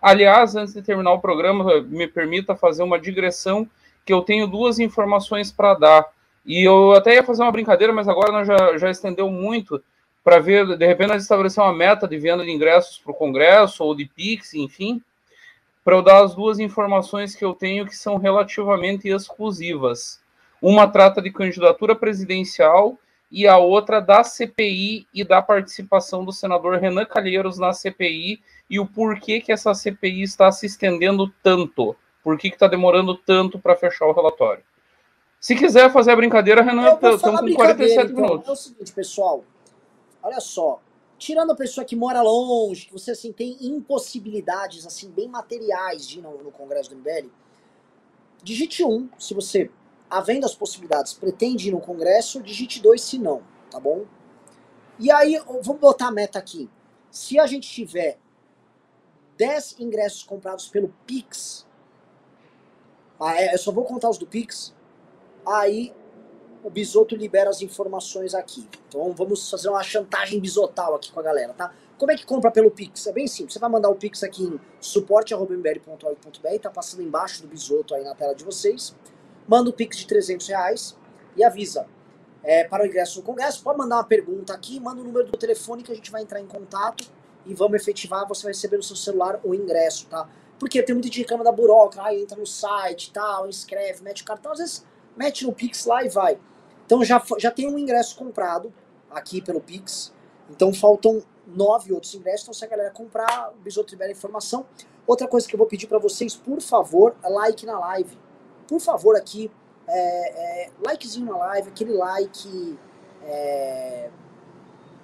[0.00, 3.68] Aliás, antes de terminar o programa, me permita fazer uma digressão
[4.04, 6.06] que eu tenho duas informações para dar.
[6.44, 9.82] E eu até ia fazer uma brincadeira, mas agora nós já, já estendeu muito
[10.24, 13.82] para ver, de repente, nós estabelecer uma meta de venda de ingressos para o Congresso
[13.82, 15.02] ou de Pix, enfim,
[15.84, 20.20] para eu dar as duas informações que eu tenho que são relativamente exclusivas.
[20.60, 22.96] Uma trata de candidatura presidencial
[23.32, 28.40] e a outra da CPI e da participação do senador Renan Calheiros na CPI
[28.70, 31.96] e o porquê que essa CPI está se estendendo tanto.
[32.22, 34.62] Por que está demorando tanto para fechar o relatório?
[35.40, 38.22] Se quiser fazer a brincadeira, Renan, estamos com 47 então.
[38.22, 38.48] minutos.
[38.48, 39.44] É o seguinte, pessoal.
[40.22, 40.80] Olha só.
[41.18, 46.18] Tirando a pessoa que mora longe, que você assim, tem impossibilidades assim bem materiais de
[46.18, 47.28] ir no, no Congresso do MBL,
[48.42, 49.70] digite um se você,
[50.10, 54.04] havendo as possibilidades, pretende ir no Congresso, digite dois se não, tá bom?
[54.98, 56.68] E aí, vamos botar a meta aqui.
[57.10, 58.18] Se a gente tiver
[59.36, 61.66] 10 ingressos comprados pelo Pix,
[63.22, 64.74] ah, é, eu só vou contar os do Pix,
[65.46, 65.94] aí
[66.62, 68.68] o Bisoto libera as informações aqui.
[68.88, 71.72] Então vamos fazer uma chantagem bisotal aqui com a galera, tá?
[71.98, 73.06] Como é que compra pelo Pix?
[73.06, 73.54] É bem simples.
[73.54, 78.14] Você vai mandar o Pix aqui em suporte.mbl.org.br, tá passando embaixo do Bisoto aí na
[78.14, 78.94] tela de vocês.
[79.46, 80.96] Manda o Pix de 300 reais
[81.36, 81.86] e avisa.
[82.42, 85.38] É, para o ingresso no Congresso, pode mandar uma pergunta aqui, manda o número do
[85.38, 87.08] telefone que a gente vai entrar em contato
[87.46, 90.28] e vamos efetivar, você vai receber no seu celular o ingresso, tá?
[90.62, 94.24] Porque tem muita gente reclama da burocracia, aí entra no site tal, inscreve, mete o
[94.24, 94.86] cartão, às vezes
[95.16, 96.38] mete no Pix lá e vai.
[96.86, 98.72] Então já, já tem um ingresso comprado
[99.10, 100.14] aqui pelo Pix,
[100.48, 104.64] então faltam nove outros ingressos, então se a galera comprar, o Bisoto libera informação.
[105.04, 108.16] Outra coisa que eu vou pedir para vocês, por favor, like na live.
[108.68, 109.50] Por favor, aqui,
[109.88, 112.78] é, é, likezinho na live, aquele like,
[113.24, 114.10] é,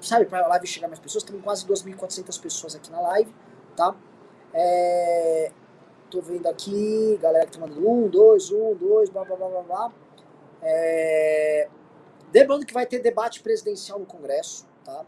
[0.01, 1.25] sabe, para a live chegar mais pessoas.
[1.25, 3.35] Tem quase 2.400 pessoas aqui na live,
[3.75, 3.97] tá?
[4.55, 5.51] É,
[6.11, 9.63] tô vendo aqui, galera que tá mandando um, dois, um, dois, blá, blá, blá, blá,
[9.63, 9.93] blá.
[10.63, 11.69] É,
[12.33, 15.05] lembrando que vai ter debate presidencial no Congresso, tá?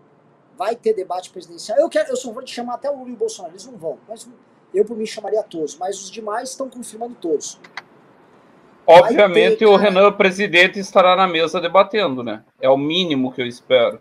[0.57, 1.79] vai ter debate presidencial.
[1.79, 3.79] Eu quero, eu só vou te chamar até o Lula e o Bolsonaro, eles não
[3.79, 4.29] vão, mas
[4.75, 7.59] eu por mim chamaria todos, mas os demais estão confirmando todos.
[8.87, 12.45] Obviamente ter, o Renan presidente estará na mesa debatendo, né?
[12.61, 14.01] É o mínimo que eu espero.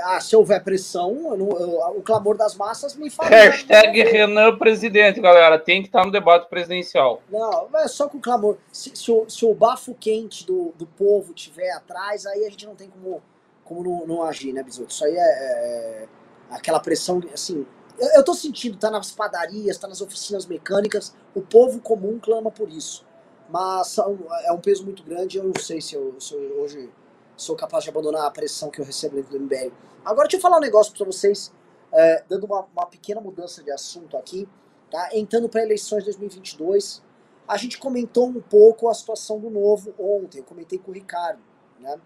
[0.00, 3.28] Ah, se houver pressão, não, eu, o clamor das massas me fala.
[3.34, 5.58] Hashtag Renan presidente, galera.
[5.58, 7.22] Tem que estar no debate presidencial.
[7.30, 8.56] Não, é só com o clamor.
[8.72, 12.66] Se, se, o, se o bafo quente do, do povo tiver atrás, aí a gente
[12.66, 13.22] não tem como
[13.66, 14.90] como não, não agir, né, Bisoto?
[14.90, 16.08] Isso aí é, é
[16.50, 17.66] aquela pressão, assim,
[17.98, 22.50] eu, eu tô sentindo, tá nas padarias, tá nas oficinas mecânicas, o povo comum clama
[22.50, 23.04] por isso.
[23.50, 23.96] Mas
[24.44, 26.90] é um peso muito grande, eu não sei se eu, se eu hoje
[27.36, 29.72] sou capaz de abandonar a pressão que eu recebo dentro do MBL.
[30.04, 31.52] Agora deixa eu falar um negócio para vocês,
[31.92, 34.48] é, dando uma, uma pequena mudança de assunto aqui,
[34.90, 35.10] tá?
[35.12, 37.02] Entrando para eleições 2022,
[37.46, 41.40] a gente comentou um pouco a situação do novo ontem, eu comentei com o Ricardo,
[41.78, 42.00] né?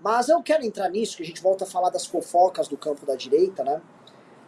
[0.00, 3.06] Mas eu quero entrar nisso, que a gente volta a falar das fofocas do campo
[3.06, 3.80] da direita, né?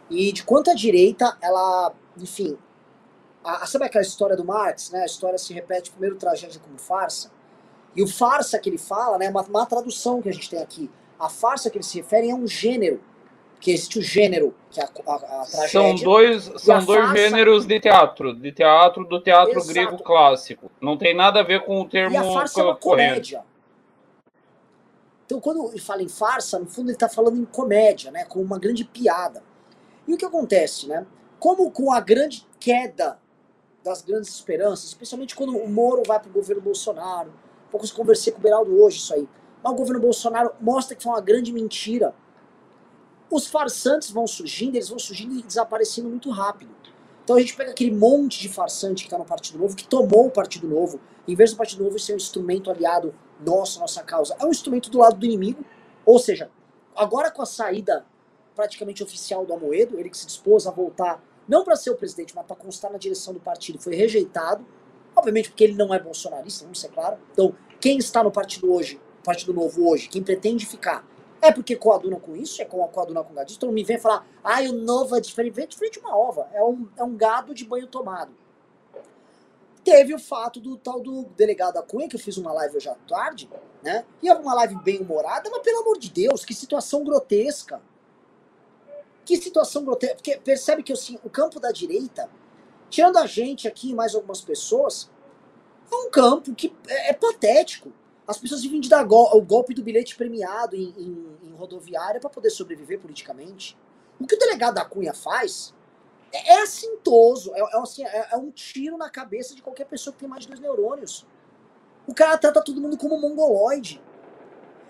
[0.09, 2.57] E de quanto a direita, ela, enfim,
[3.43, 5.01] a, sabe aquela história do Marx, né?
[5.01, 7.31] A história se repete primeiro tragédia como farsa.
[7.97, 10.61] E o farsa que ele fala, né, é uma, uma tradução que a gente tem
[10.61, 10.87] aqui.
[11.19, 13.01] A farsa que ele se refere é um gênero.
[13.59, 15.69] Que existe o gênero, que é a, a, a tragédia.
[15.69, 17.17] São dois, são dois farsa...
[17.17, 18.35] gêneros de teatro.
[18.35, 19.67] De teatro do teatro Exato.
[19.67, 20.69] grego clássico.
[20.79, 23.43] Não tem nada a ver com o termo e a farsa é uma comédia.
[25.25, 28.25] Então, quando ele fala em farsa, no fundo ele está falando em comédia, né?
[28.25, 29.43] Com uma grande piada.
[30.07, 31.03] E o que acontece, né?
[31.39, 33.17] Como com a grande queda
[33.83, 37.33] das grandes esperanças, especialmente quando o Moro vai para o governo Bolsonaro,
[37.67, 39.27] um pouco conversei com o Beraldo hoje isso aí.
[39.63, 42.15] Mas o governo Bolsonaro mostra que foi uma grande mentira.
[43.29, 46.71] Os farsantes vão surgindo, eles vão surgindo e desaparecendo muito rápido.
[47.23, 50.27] Então a gente pega aquele monte de farsante que está no Partido Novo, que tomou
[50.27, 50.97] o Partido Novo,
[51.27, 53.13] em vez do Partido Novo ser um instrumento aliado
[53.45, 55.63] nossa, nossa causa, é um instrumento do lado do inimigo.
[56.05, 56.49] Ou seja,
[56.95, 58.05] agora com a saída
[58.55, 62.33] praticamente oficial do Amoedo, ele que se dispôs a voltar, não para ser o presidente,
[62.35, 64.65] mas para constar na direção do partido, foi rejeitado.
[65.17, 67.17] Obviamente porque ele não é bolsonarista, vamos ser claro.
[67.33, 71.03] Então, quem está no partido hoje, Partido Novo hoje, quem pretende ficar,
[71.41, 73.51] é porque coaduna com isso, é coaduna com gado.
[73.51, 75.59] Então me vem falar, ah, o novo é diferente.
[75.59, 78.31] É diferente de uma ova, é um, é um gado de banho tomado.
[79.83, 82.89] Teve o fato do tal do delegado da Cunha, que eu fiz uma live hoje
[82.89, 83.49] à tarde,
[83.81, 84.05] né?
[84.21, 87.81] E é uma live bem humorada, mas pelo amor de Deus, que situação grotesca.
[89.25, 90.15] Que situação grotesca.
[90.15, 92.29] Porque percebe que assim, o campo da direita,
[92.89, 95.09] tirando a gente aqui e mais algumas pessoas,
[95.91, 97.91] é um campo que é, é patético.
[98.27, 102.19] As pessoas vivem de dar go o golpe do bilhete premiado em, em, em rodoviária
[102.19, 103.77] para poder sobreviver politicamente.
[104.19, 105.73] O que o delegado da Cunha faz
[106.31, 110.13] é, é assintoso, é, é, assim, é, é, um tiro na cabeça de qualquer pessoa
[110.13, 111.25] que tem mais de dois neurônios.
[112.05, 114.01] O cara trata todo mundo como mongoloide.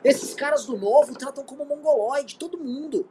[0.04, 3.10] Esses caras do novo tratam como mongoloide, todo mundo.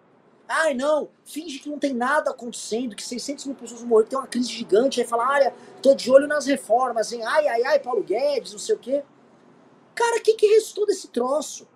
[0.49, 4.29] Ai, não, finge que não tem nada acontecendo, que 600 mil pessoas morreram, tem uma
[4.29, 8.03] crise gigante, aí fala, olha, tô de olho nas reformas, hein, ai, ai, ai, Paulo
[8.03, 9.03] Guedes, não sei o quê.
[9.95, 11.67] Cara, o que, que restou desse troço?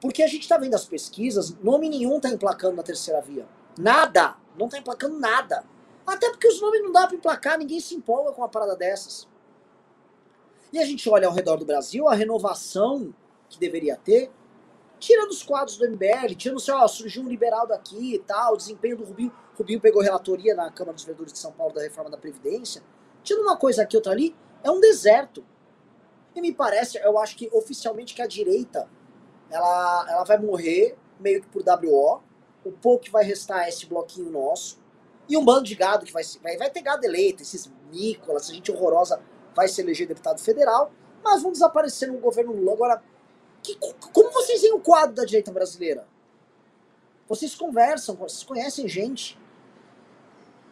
[0.00, 3.46] Porque a gente tá vendo as pesquisas, nome nenhum tá emplacando na terceira via.
[3.78, 5.64] Nada, não tá emplacando nada.
[6.06, 9.28] Até porque os nomes não dá para emplacar, ninguém se empolga com uma parada dessas.
[10.72, 13.14] E a gente olha ao redor do Brasil, a renovação
[13.48, 14.30] que deveria ter,
[15.00, 18.56] tirando os quadros do MBL, tirando, sei lá, surgiu um liberal daqui e tal, o
[18.56, 22.10] desempenho do Rubinho, Rubinho pegou relatoria na Câmara dos Vereadores de São Paulo da reforma
[22.10, 22.82] da Previdência,
[23.24, 25.44] tirando uma coisa aqui, outra ali, é um deserto.
[26.34, 28.88] E me parece, eu acho que oficialmente que a direita,
[29.50, 32.22] ela, ela vai morrer meio que por WO,
[32.64, 34.78] o pouco que vai restar é esse bloquinho nosso,
[35.28, 38.52] E um bando de gado que vai, vai, vai ter gado eleito, esses Nicolas, essa
[38.52, 39.20] gente horrorosa
[39.54, 40.92] vai se eleger deputado federal,
[41.22, 42.72] mas vão desaparecer no governo Lula.
[42.72, 43.02] Agora,
[43.62, 43.76] que,
[44.12, 46.06] como vocês veem o quadro da direita brasileira?
[47.28, 49.38] Vocês conversam, vocês conhecem gente.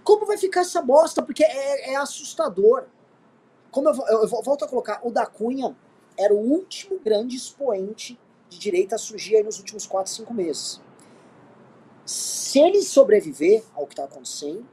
[0.03, 1.23] Como vai ficar essa bosta?
[1.23, 2.87] Porque é, é assustador.
[3.71, 5.77] Como eu, eu, eu, volto a colocar, o da Cunha
[6.19, 8.19] era o último grande expoente
[8.49, 10.81] de direita a surgir nos últimos 4, 5 meses.
[12.05, 14.67] Se ele sobreviver ao que está acontecendo,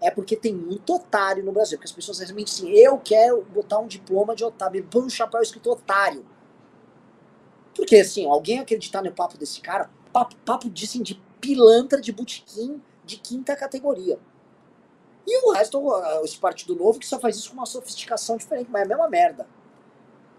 [0.00, 1.76] é porque tem muito otário no Brasil.
[1.76, 5.42] Porque as pessoas realmente assim, eu quero botar um diploma de otário, põe um chapéu
[5.42, 6.24] escrito otário.
[7.80, 12.78] Porque assim, alguém acreditar no papo desse cara, papo, papo dizem de pilantra de botequim
[13.06, 14.18] de quinta categoria.
[15.26, 15.82] E o resto,
[16.22, 19.08] esse Partido Novo, que só faz isso com uma sofisticação diferente, mas é a mesma
[19.08, 19.46] merda.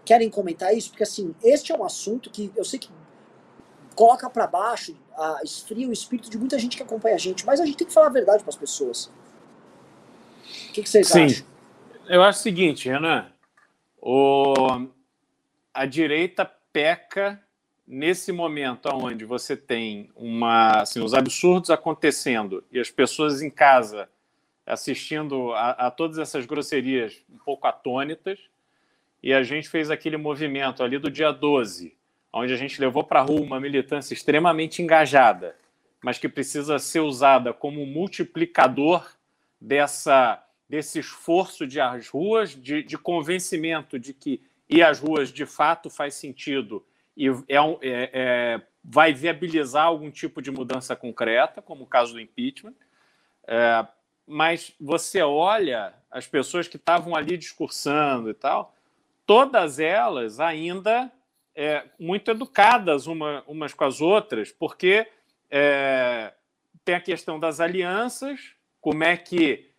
[0.04, 0.90] Querem comentar isso?
[0.90, 2.88] Porque assim, este é um assunto que eu sei que
[3.96, 7.60] coloca para baixo, a, esfria o espírito de muita gente que acompanha a gente, mas
[7.60, 9.06] a gente tem que falar a verdade para as pessoas.
[10.68, 11.24] O que, que vocês Sim.
[11.24, 11.46] acham?
[12.06, 13.32] Eu acho o seguinte, Renan.
[14.00, 14.54] O...
[15.74, 17.42] A direita peca
[17.86, 24.08] nesse momento onde você tem uma, assim, os absurdos acontecendo e as pessoas em casa
[24.66, 28.38] assistindo a, a todas essas grosserias um pouco atônitas,
[29.22, 31.94] e a gente fez aquele movimento ali do dia 12,
[32.32, 35.56] onde a gente levou para a rua uma militância extremamente engajada,
[36.02, 39.12] mas que precisa ser usada como multiplicador
[39.60, 44.42] dessa, desse esforço de as ruas, de, de convencimento de que
[44.72, 46.84] ir às ruas de fato faz sentido
[47.16, 52.20] e é, é, é, vai viabilizar algum tipo de mudança concreta, como o caso do
[52.20, 52.74] impeachment.
[53.46, 53.86] É,
[54.26, 58.74] mas você olha as pessoas que estavam ali discursando e tal,
[59.26, 61.10] todas elas ainda
[61.54, 65.06] é, muito educadas uma, umas com as outras, porque
[65.50, 66.32] é,
[66.84, 69.71] tem a questão das alianças, como é que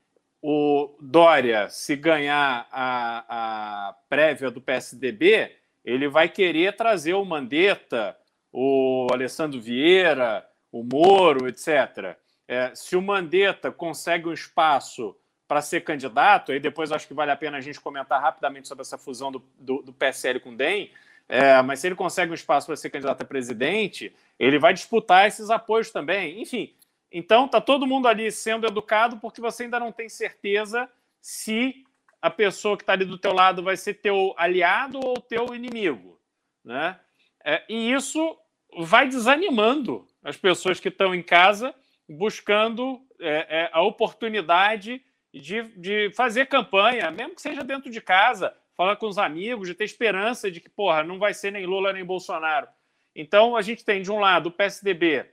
[0.46, 8.14] o Dória, se ganhar a, a prévia do PSDB, ele vai querer trazer o Mandetta,
[8.52, 12.18] o Alessandro Vieira, o Moro, etc.
[12.46, 15.16] É, se o Mandetta consegue um espaço
[15.48, 18.82] para ser candidato, aí depois acho que vale a pena a gente comentar rapidamente sobre
[18.82, 20.92] essa fusão do, do, do PSL com o DEM,
[21.30, 25.26] é, mas se ele consegue um espaço para ser candidato a presidente, ele vai disputar
[25.26, 26.42] esses apoios também.
[26.42, 26.74] Enfim,
[27.14, 30.90] então tá todo mundo ali sendo educado porque você ainda não tem certeza
[31.22, 31.86] se
[32.20, 36.20] a pessoa que está ali do teu lado vai ser teu aliado ou teu inimigo,
[36.66, 37.00] né?
[37.46, 38.38] É, e isso
[38.80, 41.76] vai desanimando as pessoas que estão em casa
[42.10, 45.04] buscando é, é, a oportunidade
[45.34, 49.76] de, de fazer campanha, mesmo que seja dentro de casa, falar com os amigos, de
[49.76, 52.68] ter esperança de que, porra, não vai ser nem Lula nem Bolsonaro.
[53.16, 55.33] Então, a gente tem, de um lado, o PSDB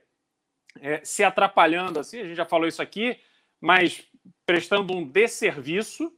[0.79, 3.19] é, se atrapalhando, assim, a gente já falou isso aqui,
[3.59, 4.07] mas
[4.45, 6.11] prestando um desserviço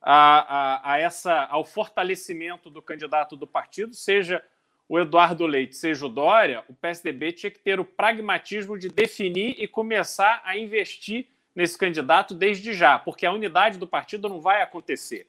[0.00, 4.42] a, a, a essa, ao fortalecimento do candidato do partido, seja
[4.88, 9.54] o Eduardo Leite, seja o Dória, o PSDB tinha que ter o pragmatismo de definir
[9.58, 14.62] e começar a investir nesse candidato desde já, porque a unidade do partido não vai
[14.62, 15.28] acontecer.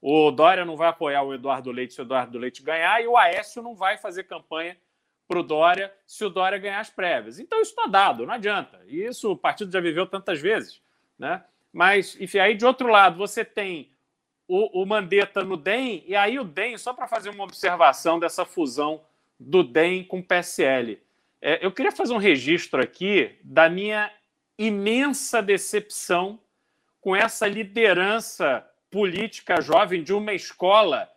[0.00, 3.16] O Dória não vai apoiar o Eduardo Leite se o Eduardo Leite ganhar, e o
[3.16, 4.76] Aécio não vai fazer campanha
[5.26, 7.38] para o Dória se o Dória ganhar as prévias.
[7.38, 8.80] Então isso está dado, não adianta.
[8.86, 10.80] Isso o partido já viveu tantas vezes.
[11.18, 11.42] Né?
[11.72, 13.92] Mas, enfim, aí de outro lado, você tem
[14.46, 18.44] o, o Mandetta no DEM, e aí o DEM, só para fazer uma observação dessa
[18.44, 19.00] fusão
[19.38, 21.00] do DEM com o PSL.
[21.40, 24.10] É, eu queria fazer um registro aqui da minha
[24.58, 26.38] imensa decepção
[27.00, 31.10] com essa liderança política jovem de uma escola,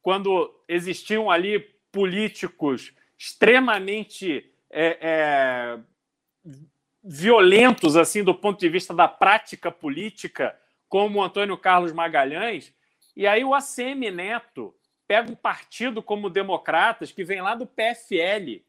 [0.00, 1.60] quando existiam ali
[1.92, 5.78] políticos extremamente é, é,
[7.02, 10.58] violentos assim do ponto de vista da prática política,
[10.88, 12.72] como o Antônio Carlos Magalhães,
[13.16, 14.74] e aí o ACM Neto
[15.06, 18.62] pega um partido como Democratas, que vem lá do PFL,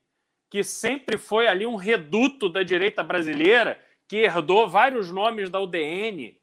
[0.49, 6.35] que sempre foi ali um reduto da direita brasileira, que herdou vários nomes da UDN.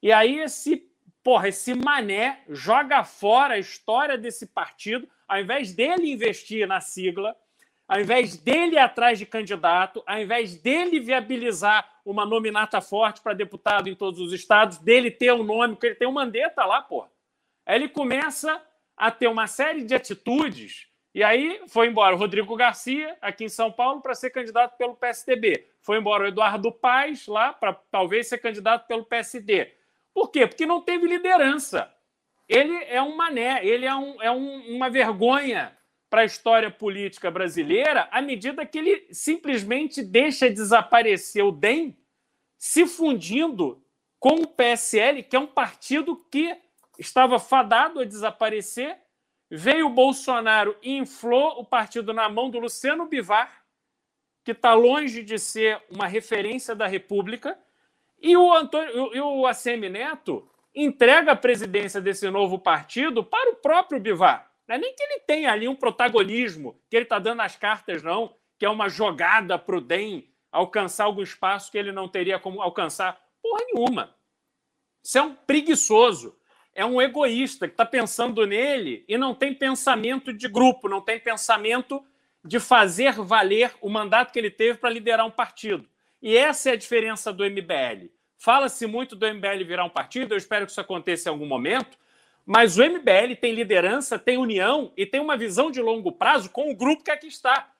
[0.00, 0.88] E aí esse
[1.24, 7.36] porra, esse mané joga fora a história desse partido, ao invés dele investir na sigla,
[7.88, 13.32] ao invés dele ir atrás de candidato, ao invés dele viabilizar uma nominata forte para
[13.32, 16.86] deputado em todos os estados, dele ter um nome, porque ele tem um Mandetta lá.
[17.64, 18.62] Aí ele começa
[18.94, 23.48] a ter uma série de atitudes, e aí foi embora o Rodrigo Garcia, aqui em
[23.48, 25.66] São Paulo, para ser candidato pelo PSDB.
[25.80, 29.72] Foi embora o Eduardo Paes, lá, para talvez ser candidato pelo PSD.
[30.12, 30.46] Por quê?
[30.46, 31.90] Porque não teve liderança.
[32.46, 35.77] Ele é um mané, ele é, um, é um, uma vergonha
[36.10, 41.96] para a história política brasileira à medida que ele simplesmente deixa desaparecer o DEM
[42.56, 43.82] se fundindo
[44.18, 46.56] com o PSL, que é um partido que
[46.98, 48.98] estava fadado a desaparecer.
[49.50, 53.64] Veio o Bolsonaro e inflou o partido na mão do Luciano Bivar,
[54.44, 57.56] que está longe de ser uma referência da República,
[58.20, 63.56] e o, Antônio, e o ACM Neto entrega a presidência desse novo partido para o
[63.56, 64.50] próprio Bivar.
[64.68, 68.02] Não é nem que ele tenha ali um protagonismo, que ele está dando as cartas,
[68.02, 72.38] não, que é uma jogada para o DEM alcançar algum espaço que ele não teria
[72.38, 73.18] como alcançar.
[73.42, 74.14] Porra nenhuma.
[75.02, 76.36] Isso é um preguiçoso.
[76.74, 81.18] É um egoísta que está pensando nele e não tem pensamento de grupo, não tem
[81.18, 82.04] pensamento
[82.44, 85.88] de fazer valer o mandato que ele teve para liderar um partido.
[86.20, 88.10] E essa é a diferença do MBL.
[88.36, 91.98] Fala-se muito do MBL virar um partido, eu espero que isso aconteça em algum momento,
[92.48, 96.70] mas o MBL tem liderança, tem união e tem uma visão de longo prazo com
[96.70, 97.70] o grupo que aqui está.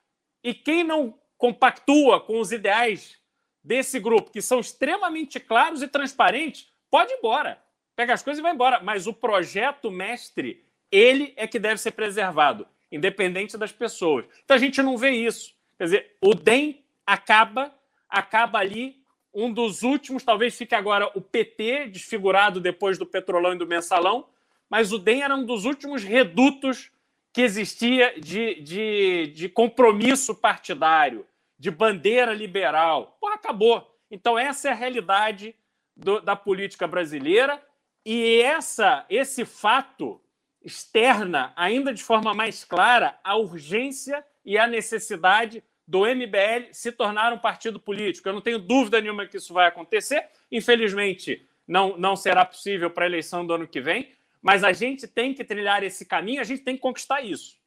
[0.43, 3.17] E quem não compactua com os ideais
[3.63, 7.59] desse grupo, que são extremamente claros e transparentes, pode ir embora.
[7.95, 8.79] Pega as coisas e vai embora.
[8.79, 14.25] Mas o projeto mestre, ele é que deve ser preservado, independente das pessoas.
[14.45, 15.55] Então a gente não vê isso.
[15.79, 17.73] Quer dizer, o DEM acaba,
[18.07, 19.01] acaba ali
[19.33, 24.27] um dos últimos, talvez fique agora o PT, desfigurado depois do Petrolão e do Mensalão,
[24.69, 26.91] mas o DEM era um dos últimos redutos
[27.33, 31.25] que existia de, de, de compromisso partidário,
[31.57, 33.17] de bandeira liberal.
[33.19, 33.89] Pô, acabou.
[34.09, 35.55] Então, essa é a realidade
[35.95, 37.61] do, da política brasileira
[38.05, 40.21] e essa, esse fato
[40.63, 47.33] externa, ainda de forma mais clara, a urgência e a necessidade do MBL se tornar
[47.33, 48.27] um partido político.
[48.27, 50.27] Eu não tenho dúvida nenhuma que isso vai acontecer.
[50.51, 54.11] Infelizmente, não, não será possível para a eleição do ano que vem,
[54.41, 57.57] mas a gente tem que trilhar esse caminho, a gente tem que conquistar isso.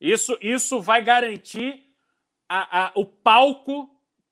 [0.00, 1.82] Isso, isso vai garantir
[2.48, 3.88] a, a, o palco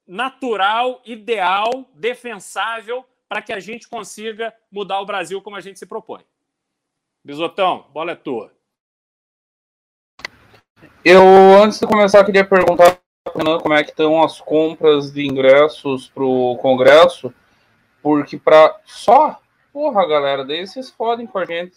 [0.07, 5.87] natural, ideal, defensável para que a gente consiga mudar o Brasil como a gente se
[5.87, 6.23] propõe.
[7.25, 8.53] Bisotão, bola é tua.
[11.05, 11.23] Eu,
[11.63, 13.01] antes de começar, queria perguntar
[13.33, 17.33] como é que estão as compras de ingressos para o Congresso,
[18.03, 19.41] porque para só
[19.73, 21.77] Porra, galera, daí vocês fodem com a gente.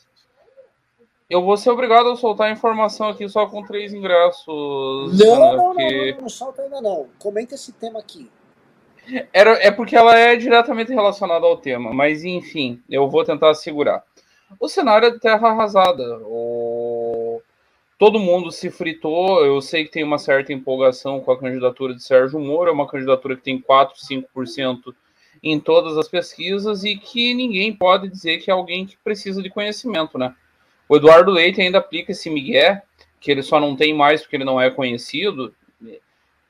[1.30, 4.46] Eu vou ser obrigado a soltar a informação aqui só com três ingressos.
[5.18, 5.84] Não, não, não, porque...
[5.84, 7.08] não, não, não, solta ainda não.
[7.18, 8.30] Comenta esse tema aqui.
[9.32, 14.04] Era, é porque ela é diretamente relacionada ao tema, mas enfim, eu vou tentar segurar.
[14.60, 16.20] O cenário é de terra arrasada.
[16.24, 17.42] O...
[17.98, 19.44] Todo mundo se fritou.
[19.46, 22.88] Eu sei que tem uma certa empolgação com a candidatura de Sérgio Moro, é uma
[22.88, 24.94] candidatura que tem 4, 5%
[25.46, 29.50] em todas as pesquisas e que ninguém pode dizer que é alguém que precisa de
[29.52, 30.34] conhecimento, né?
[30.90, 32.82] O Eduardo Leite ainda aplica esse migué,
[33.20, 35.54] que ele só não tem mais porque ele não é conhecido.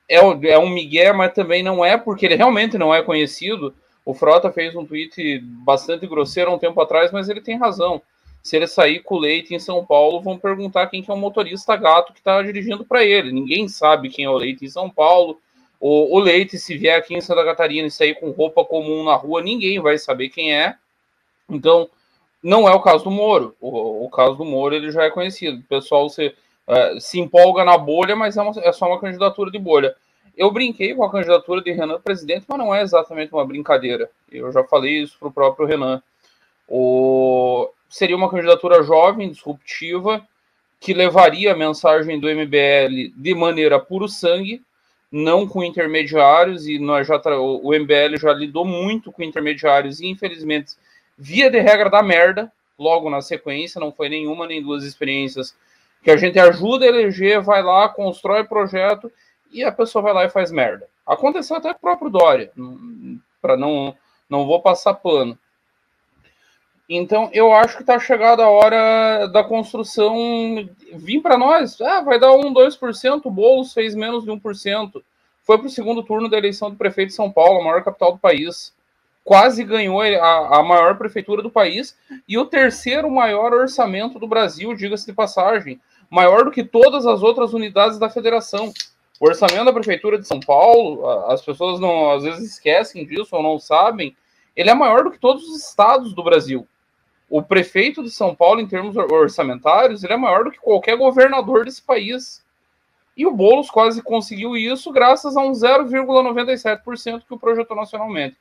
[0.08, 3.74] É, é um migué, mas também não é porque ele realmente não é conhecido.
[4.02, 8.00] O Frota fez um tweet bastante grosseiro um tempo atrás, mas ele tem razão.
[8.42, 11.18] Se ele sair com o Leite em São Paulo, vão perguntar quem que é o
[11.18, 13.30] motorista gato que está dirigindo para ele.
[13.30, 15.38] Ninguém sabe quem é o Leite em São Paulo,
[15.78, 19.14] o, o Leite, se vier aqui em Santa Catarina e sair com roupa comum na
[19.14, 20.74] rua, ninguém vai saber quem é.
[21.48, 21.88] Então,
[22.42, 23.54] não é o caso do Moro.
[23.60, 25.58] O, o caso do Moro ele já é conhecido.
[25.58, 29.50] O pessoal se, uh, se empolga na bolha, mas é, uma, é só uma candidatura
[29.50, 29.94] de bolha.
[30.36, 34.10] Eu brinquei com a candidatura de Renan presidente, mas não é exatamente uma brincadeira.
[34.30, 36.02] Eu já falei isso para o próprio Renan.
[36.68, 37.70] O...
[37.88, 40.26] Seria uma candidatura jovem, disruptiva,
[40.78, 44.62] que levaria a mensagem do MBL de maneira puro sangue,
[45.16, 50.74] não com intermediários, e nós já o MBL já lidou muito com intermediários, e infelizmente,
[51.16, 55.56] via de regra da merda, logo na sequência, não foi nenhuma nem duas experiências
[56.02, 59.10] que a gente ajuda a eleger, vai lá, constrói projeto
[59.50, 60.86] e a pessoa vai lá e faz merda.
[61.06, 62.52] Aconteceu até com o próprio Dória,
[63.40, 63.96] para não
[64.28, 65.38] não vou passar pano.
[66.88, 71.80] Então, eu acho que está chegada a hora da construção vir para nós.
[71.80, 75.02] Ah, vai dar 1, 2%, o Boulos fez menos de 1%.
[75.42, 78.12] Foi para o segundo turno da eleição do prefeito de São Paulo, a maior capital
[78.12, 78.72] do país.
[79.24, 81.96] Quase ganhou a, a maior prefeitura do país
[82.28, 85.80] e o terceiro maior orçamento do Brasil, diga-se de passagem.
[86.08, 88.72] Maior do que todas as outras unidades da federação.
[89.18, 93.42] O orçamento da prefeitura de São Paulo, as pessoas não às vezes esquecem disso ou
[93.42, 94.16] não sabem,
[94.54, 96.66] ele é maior do que todos os estados do Brasil
[97.28, 101.64] o prefeito de São Paulo, em termos orçamentários, ele é maior do que qualquer governador
[101.64, 102.44] desse país.
[103.16, 108.36] E o Boulos quase conseguiu isso graças a um 0,97% que o projetou nacionalmente.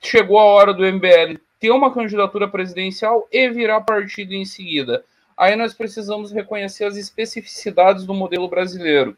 [0.00, 5.04] Chegou a hora do MBL ter uma candidatura presidencial e virar partido em seguida.
[5.36, 9.16] Aí nós precisamos reconhecer as especificidades do modelo brasileiro.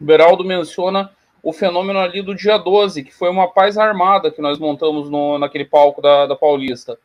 [0.00, 1.10] O Beraldo menciona
[1.42, 5.38] o fenômeno ali do dia 12, que foi uma paz armada que nós montamos no,
[5.38, 6.98] naquele palco da, da Paulista.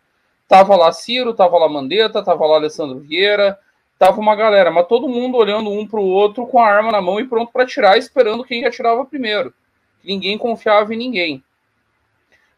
[0.53, 3.57] Tava lá Ciro, tava lá Mandetta, tava lá Alessandro Vieira,
[3.97, 7.01] tava uma galera, mas todo mundo olhando um para o outro com a arma na
[7.01, 9.51] mão e pronto para atirar, esperando quem atirava primeiro.
[10.03, 11.43] Ninguém confiava em ninguém.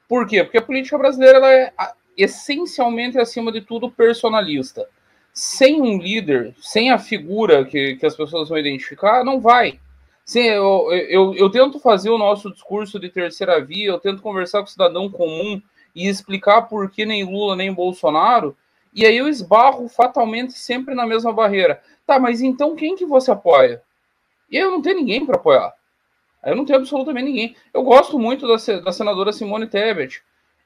[0.10, 0.44] Por quê?
[0.44, 1.72] Porque a política brasileira ela é
[2.18, 4.86] essencialmente, acima de tudo, personalista.
[5.32, 9.80] Sem um líder, sem a figura que, que as pessoas vão identificar, não vai.
[10.26, 14.60] Sim, eu, eu, eu tento fazer o nosso discurso de terceira via, eu tento conversar
[14.60, 15.62] com o cidadão comum
[15.96, 18.56] e explicar por que nem Lula nem Bolsonaro,
[18.94, 21.82] e aí eu esbarro fatalmente sempre na mesma barreira.
[22.06, 23.82] Tá, mas então quem que você apoia?
[24.50, 25.74] E eu não tenho ninguém para apoiar.
[26.46, 27.56] Eu não tenho absolutamente ninguém.
[27.74, 30.22] Eu gosto muito da, da senadora Simone Tebet.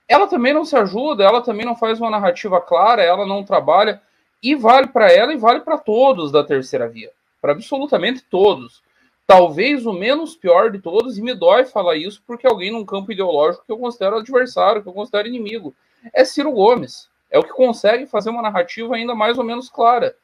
[0.08, 4.02] Ela também não se ajuda, ela também não faz uma narrativa clara, ela não trabalha.
[4.44, 7.12] E vale para ela e vale para todos da terceira via.
[7.42, 8.82] Para absolutamente todos
[9.30, 13.12] talvez o menos pior de todos, e me dói falar isso porque alguém num campo
[13.12, 15.72] ideológico que eu considero adversário, que eu considero inimigo,
[16.12, 17.08] é Ciro Gomes.
[17.30, 20.16] É o que consegue fazer uma narrativa ainda mais ou menos clara.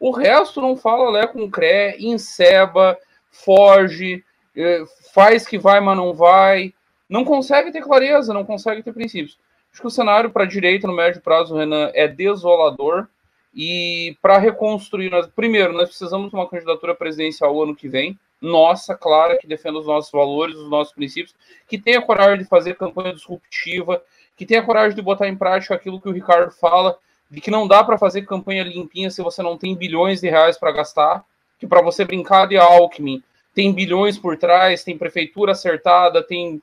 [0.00, 2.96] O resto não fala Lé com Cré, enceba,
[3.30, 4.24] foge,
[4.56, 6.72] eh, faz que vai, mas não vai.
[7.06, 9.38] Não consegue ter clareza, não consegue ter princípios.
[9.70, 13.08] Acho que o cenário para a direita no médio prazo, Renan, é desolador.
[13.54, 18.94] E para reconstruir, nós, primeiro, nós precisamos de uma candidatura presidencial ano que vem nossa,
[18.94, 21.34] clara, que defenda os nossos valores, os nossos princípios,
[21.66, 24.02] que tenha coragem de fazer campanha disruptiva,
[24.36, 26.98] que tenha coragem de botar em prática aquilo que o Ricardo fala,
[27.30, 30.58] de que não dá para fazer campanha limpinha se você não tem bilhões de reais
[30.58, 31.24] para gastar,
[31.58, 33.22] que para você brincar de Alckmin
[33.54, 36.60] tem bilhões por trás, tem prefeitura acertada, tem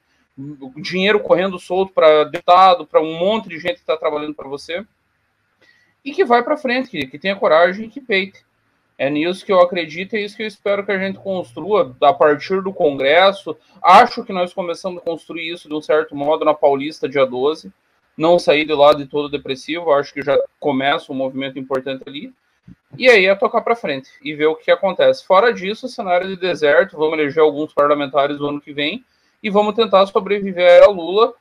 [0.78, 4.86] dinheiro correndo solto para deputado, para um monte de gente que está trabalhando para você,
[6.04, 8.44] e que vai para frente, que, que tenha coragem e que peite.
[9.02, 11.98] É nisso que eu acredito e é isso que eu espero que a gente construa
[12.04, 13.58] a partir do Congresso.
[13.82, 17.74] Acho que nós começamos a construir isso de um certo modo na Paulista, dia 12.
[18.16, 22.32] Não sair de lado de todo depressivo, acho que já começa um movimento importante ali.
[22.96, 25.26] E aí é tocar para frente e ver o que acontece.
[25.26, 29.04] Fora disso, cenário de deserto, vamos eleger alguns parlamentares no ano que vem
[29.42, 31.34] e vamos tentar sobreviver a Lula,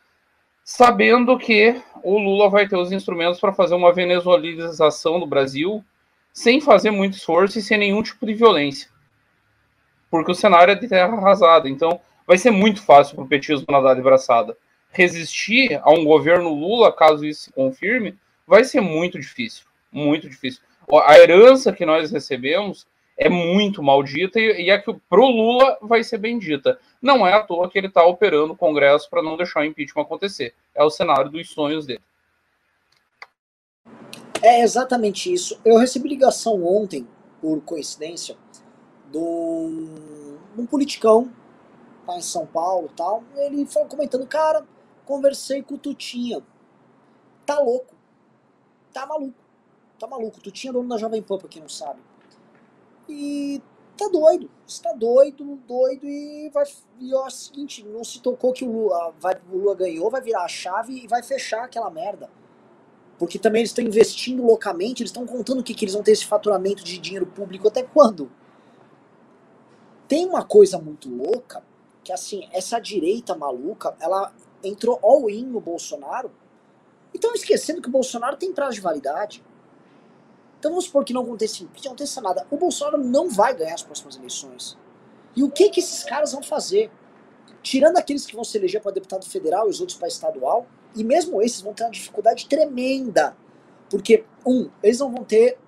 [0.64, 5.84] sabendo que o Lula vai ter os instrumentos para fazer uma venezuelização do Brasil,
[6.32, 8.88] sem fazer muito esforço e sem nenhum tipo de violência.
[10.10, 11.68] Porque o cenário é de terra arrasada.
[11.68, 14.56] Então, vai ser muito fácil para o petismo nadar de braçada.
[14.90, 18.16] Resistir a um governo Lula, caso isso se confirme,
[18.46, 19.64] vai ser muito difícil.
[19.92, 20.62] Muito difícil.
[21.06, 25.78] A herança que nós recebemos é muito maldita e, e é que para o Lula
[25.82, 26.78] vai ser bendita.
[27.00, 30.02] Não é à toa que ele está operando o Congresso para não deixar o impeachment
[30.02, 30.54] acontecer.
[30.74, 32.00] É o cenário dos sonhos dele.
[34.42, 35.60] É exatamente isso.
[35.64, 37.06] Eu recebi ligação ontem,
[37.42, 38.38] por coincidência,
[39.10, 41.30] de um politicão
[42.06, 43.22] tá em São Paulo tal.
[43.36, 44.66] Ele foi comentando, cara,
[45.04, 46.42] conversei com o Tutinha.
[47.44, 47.94] Tá louco.
[48.92, 49.38] Tá maluco.
[49.98, 50.40] Tá maluco.
[50.40, 52.00] Tutinha é dono da Jovem Pan, pra quem não sabe.
[53.08, 53.60] E
[53.94, 54.50] tá doido.
[54.66, 56.64] Está doido, doido e vai.
[56.98, 60.22] E é o seguinte, não se tocou que o Lula, vai, o Lula ganhou, vai
[60.22, 62.30] virar a chave e vai fechar aquela merda
[63.20, 66.24] porque também eles estão investindo loucamente, eles estão contando que, que eles vão ter esse
[66.24, 68.32] faturamento de dinheiro público até quando?
[70.08, 71.62] Tem uma coisa muito louca,
[72.02, 74.32] que assim, essa direita maluca, ela
[74.64, 76.32] entrou all-in no Bolsonaro,
[77.12, 79.44] e estão esquecendo que o Bolsonaro tem prazo de validade.
[80.58, 82.46] Então vamos supor que não aconteça, não aconteça nada.
[82.50, 84.78] O Bolsonaro não vai ganhar as próximas eleições.
[85.36, 86.90] E o que, que esses caras vão fazer?
[87.62, 91.04] Tirando aqueles que vão se eleger para deputado federal e os outros para estadual, e
[91.04, 93.36] mesmo esses vão ter uma dificuldade tremenda.
[93.88, 95.58] Porque, um, eles não vão ter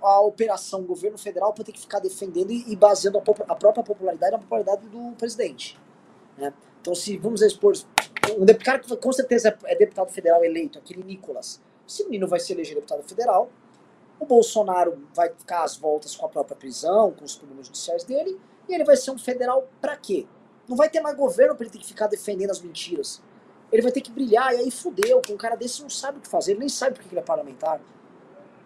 [0.00, 3.22] a operação governo federal para ter que ficar defendendo e, e baseando a,
[3.52, 5.78] a, própria popularidade na popularidade do presidente.
[6.38, 6.52] Né?
[6.80, 7.74] Então, se vamos expor
[8.38, 12.52] um cara que com certeza é deputado federal eleito, aquele Nicolas, esse menino vai se
[12.52, 13.50] eleger deputado federal,
[14.18, 18.38] o Bolsonaro vai ficar às voltas com a própria prisão, com os problemas judiciais dele,
[18.68, 20.26] e ele vai ser um federal para quê?
[20.68, 23.22] Não vai ter mais governo para ele ter que ficar defendendo as mentiras
[23.76, 26.20] ele vai ter que brilhar, e aí fudeu, que um cara desse não sabe o
[26.20, 27.80] que fazer, ele nem sabe porque ele é parlamentar.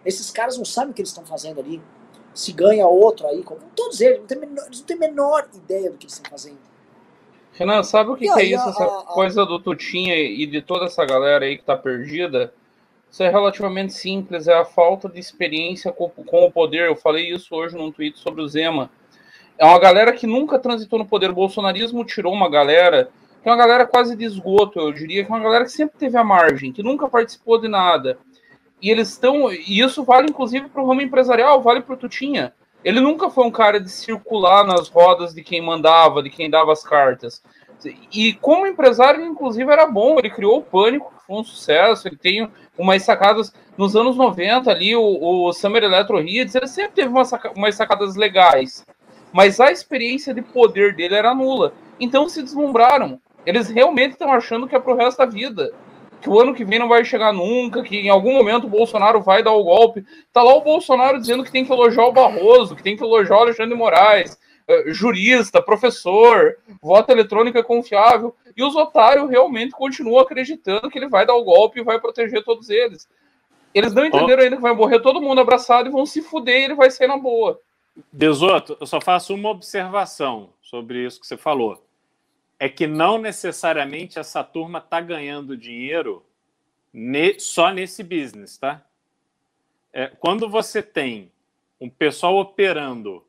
[0.05, 1.81] Esses caras não sabem o que eles estão fazendo ali.
[2.33, 5.49] Se ganha outro aí, como todos eles, não tem menor, eles não têm a menor
[5.53, 6.59] ideia do que eles estão fazendo.
[7.53, 8.63] Renan, sabe o que, que é isso?
[8.63, 12.53] A, essa a, coisa do Tutinha e de toda essa galera aí que tá perdida?
[13.11, 16.87] Isso é relativamente simples, é a falta de experiência com, com o poder.
[16.87, 18.89] Eu falei isso hoje num tweet sobre o Zema.
[19.57, 21.29] É uma galera que nunca transitou no poder.
[21.29, 23.09] O bolsonarismo tirou uma galera
[23.41, 25.97] que é uma galera quase de esgoto, eu diria, que é uma galera que sempre
[25.97, 28.19] teve a margem, que nunca participou de nada.
[28.81, 29.51] E eles estão.
[29.51, 32.53] E isso vale inclusive para o ramo empresarial, vale para o Tutinha.
[32.83, 36.71] Ele nunca foi um cara de circular nas rodas de quem mandava, de quem dava
[36.71, 37.43] as cartas.
[38.11, 40.17] E como empresário, inclusive, era bom.
[40.17, 42.07] Ele criou o Pânico, que foi um sucesso.
[42.07, 43.53] Ele tem umas sacadas.
[43.77, 47.75] Nos anos 90, ali, o, o Summer Electro Hits, ele sempre teve umas, saca, umas
[47.75, 48.85] sacadas legais.
[49.31, 51.73] Mas a experiência de poder dele era nula.
[51.99, 53.19] Então se deslumbraram.
[53.45, 55.71] Eles realmente estão achando que é pro resto da vida
[56.21, 59.21] que o ano que vem não vai chegar nunca, que em algum momento o Bolsonaro
[59.21, 60.05] vai dar o golpe.
[60.31, 63.37] Tá lá o Bolsonaro dizendo que tem que elogiar o Barroso, que tem que elogiar
[63.37, 64.37] o Alexandre Moraes,
[64.67, 68.35] eh, jurista, professor, voto eletrônico é confiável.
[68.55, 72.43] E os otários realmente continuam acreditando que ele vai dar o golpe e vai proteger
[72.43, 73.09] todos eles.
[73.73, 74.43] Eles não entenderam oh.
[74.43, 77.07] ainda que vai morrer todo mundo abraçado e vão se fuder e ele vai sair
[77.07, 77.59] na boa.
[78.13, 81.81] Desoto, eu só faço uma observação sobre isso que você falou
[82.61, 86.23] é que não necessariamente essa turma está ganhando dinheiro
[86.93, 88.85] ne, só nesse business, tá?
[89.91, 91.31] É, quando você tem
[91.79, 93.25] um pessoal operando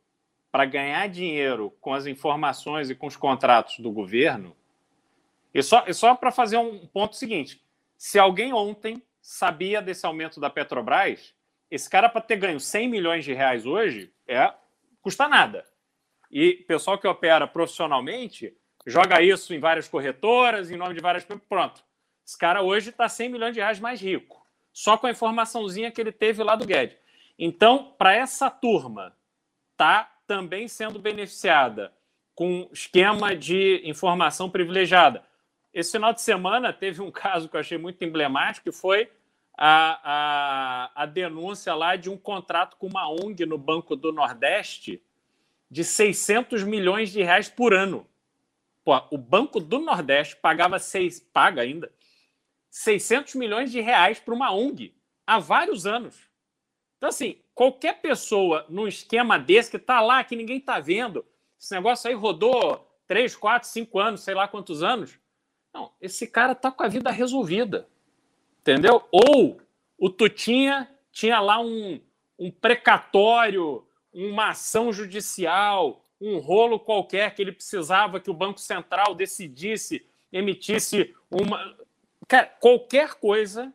[0.51, 4.55] para ganhar dinheiro com as informações e com os contratos do governo,
[5.55, 7.59] e só, só para fazer um ponto seguinte:
[7.97, 11.35] se alguém ontem sabia desse aumento da Petrobras,
[11.71, 14.53] esse cara para ter ganho 100 milhões de reais hoje é
[15.01, 15.65] custa nada.
[16.31, 18.55] E pessoal que opera profissionalmente
[18.87, 21.25] joga isso em várias corretoras, em nome de várias.
[21.49, 21.83] Pronto.
[22.27, 26.01] Esse cara hoje está 100 milhões de reais mais rico, só com a informaçãozinha que
[26.01, 26.97] ele teve lá do Guedes.
[27.39, 29.17] Então, para essa turma
[29.77, 31.93] tá também sendo beneficiada
[32.35, 35.25] com esquema de informação privilegiada.
[35.75, 39.11] Esse final de semana teve um caso que eu achei muito emblemático, que foi
[39.57, 45.03] a, a, a denúncia lá de um contrato com uma ONG no Banco do Nordeste
[45.71, 48.07] de 600 milhões de reais por ano.
[48.85, 51.93] Pô, o Banco do Nordeste pagava seis, paga ainda
[52.71, 54.95] 600 milhões de reais para uma ONG
[55.27, 56.17] há vários anos.
[56.97, 61.25] Então, assim, qualquer pessoa num esquema desse que está lá, que ninguém está vendo,
[61.61, 65.19] esse negócio aí rodou 3, 4, 5 anos, sei lá quantos anos.
[65.73, 67.89] Não, esse cara está com a vida resolvida.
[68.61, 69.07] Entendeu?
[69.11, 69.61] Ou
[69.99, 72.01] o Tutinha tinha lá um,
[72.39, 79.13] um precatório, uma ação judicial, um rolo qualquer que ele precisava que o Banco Central
[79.13, 81.77] decidisse, emitisse uma.
[82.29, 83.73] Cara, qualquer coisa.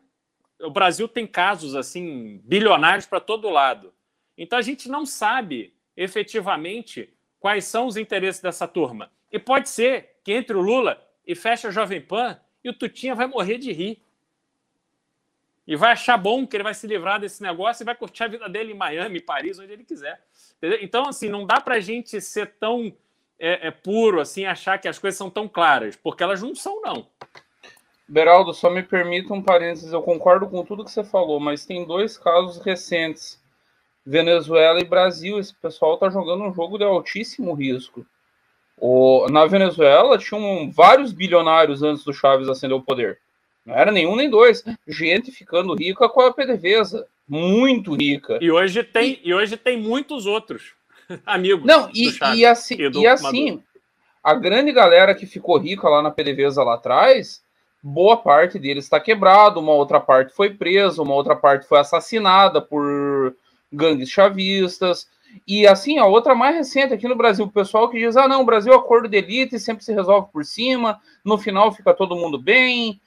[0.60, 3.92] O Brasil tem casos assim bilionários para todo lado.
[4.36, 9.12] Então a gente não sabe efetivamente quais são os interesses dessa turma.
[9.30, 13.14] E pode ser que entre o Lula e feche a Jovem Pan e o Tutinha
[13.14, 14.02] vai morrer de rir.
[15.66, 18.28] E vai achar bom que ele vai se livrar desse negócio e vai curtir a
[18.28, 20.26] vida dele em Miami, Paris, onde ele quiser.
[20.58, 20.78] Entendeu?
[20.82, 22.92] Então, assim, não dá para a gente ser tão
[23.38, 26.82] é, é, puro, assim, achar que as coisas são tão claras, porque elas não são,
[26.82, 27.06] não.
[28.08, 31.86] Beraldo, só me permita um parênteses, eu concordo com tudo que você falou, mas tem
[31.86, 33.40] dois casos recentes,
[34.04, 38.04] Venezuela e Brasil, esse pessoal está jogando um jogo de altíssimo risco.
[38.80, 43.20] O, na Venezuela tinham vários bilionários antes do Chaves acender o poder.
[43.66, 44.64] Não era nenhum nem dois.
[44.86, 48.38] Gente ficando rica com a PDVSA muito rica.
[48.40, 50.72] E hoje tem, e, e hoje tem muitos outros
[51.26, 51.66] amigos.
[51.66, 53.62] Não, e, e assim, e, e assim
[54.22, 57.42] a grande galera que ficou rica lá na PDVSA lá atrás,
[57.82, 62.60] boa parte deles está quebrado, uma outra parte foi presa, uma outra parte foi assassinada
[62.60, 63.34] por
[63.72, 65.08] gangues chavistas.
[65.46, 68.42] E assim, a outra mais recente aqui no Brasil, o pessoal que diz: ah, não,
[68.42, 72.16] o Brasil é acordo de elite, sempre se resolve por cima, no final fica todo
[72.16, 73.00] mundo bem.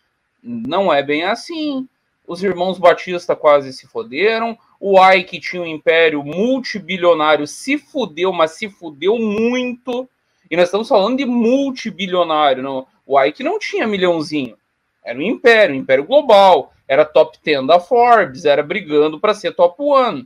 [0.44, 1.88] Não é bem assim
[2.32, 8.52] os irmãos Batista quase se foderam, o Ike tinha um império multibilionário, se fudeu, mas
[8.52, 10.08] se fudeu muito.
[10.50, 12.64] E nós estamos falando de multibilionário.
[12.64, 12.88] Não?
[13.06, 14.58] O Ike não tinha milhãozinho.
[15.04, 16.74] Era um império, um império global.
[16.88, 20.26] Era top 10 da Forbes, era brigando para ser top 1.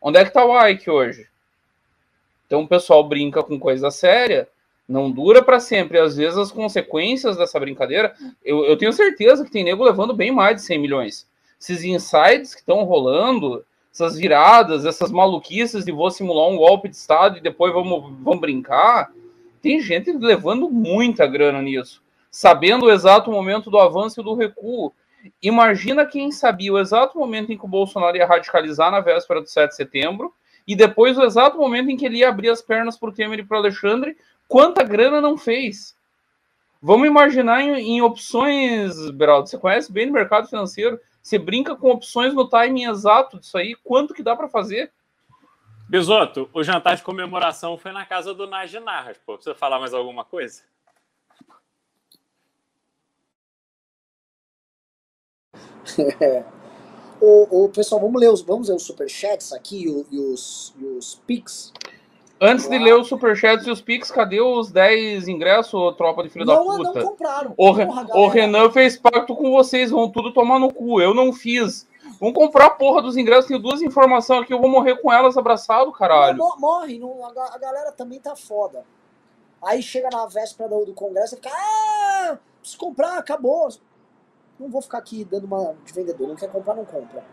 [0.00, 1.26] Onde é que está o Ike hoje?
[2.46, 4.48] Então o pessoal brinca com coisa séria
[4.88, 5.98] não dura para sempre.
[5.98, 8.14] Às vezes as consequências dessa brincadeira,
[8.44, 11.26] eu, eu, tenho certeza que tem nego levando bem mais de 100 milhões.
[11.60, 16.96] Esses insights que estão rolando, essas viradas, essas maluquices de vou simular um golpe de
[16.96, 19.12] Estado e depois vamos, vamos brincar,
[19.60, 24.92] tem gente levando muita grana nisso, sabendo o exato momento do avanço e do recuo.
[25.40, 29.46] Imagina quem sabia o exato momento em que o Bolsonaro ia radicalizar na véspera do
[29.46, 30.34] 7 de setembro,
[30.66, 33.40] e depois o exato momento em que ele ia abrir as pernas para o Temer
[33.40, 34.16] e para o Alexandre,
[34.52, 35.96] quanta grana não fez?
[36.82, 39.48] Vamos imaginar em, em, opções, Beraldo.
[39.48, 41.00] Você conhece bem o mercado financeiro.
[41.22, 43.74] Você brinca com opções no timing exato disso aí.
[43.82, 44.92] Quanto que dá para fazer?
[45.88, 49.16] Bisoto, o jantar de comemoração foi na casa do Nagy Narras.
[49.24, 50.62] Pô, precisa falar mais alguma coisa?
[57.20, 60.84] Ô, ô, pessoal, vamos ler os, vamos ler os superchats aqui e, e os, e
[60.84, 61.72] os pics.
[62.44, 66.44] Antes de ler os superchats e os pics, cadê os 10 ingressos, tropa de filho
[66.44, 66.98] não, da puta?
[66.98, 67.52] Não compraram.
[67.52, 71.00] O, Porra, o Renan fez pacto com vocês, vão tudo tomar no cu.
[71.00, 71.86] Eu não fiz.
[72.18, 73.46] Vamos comprar a porra dos ingressos.
[73.46, 76.36] Tenho duas informações aqui, eu vou morrer com elas abraçado, caralho.
[76.36, 78.84] Não, morre, não, a, galera também tá foda.
[79.62, 83.68] Aí chega na véspera do, do congresso e fica, ah, preciso comprar, acabou.
[84.58, 87.24] Não vou ficar aqui dando uma de vendedor, não quer comprar, não compra.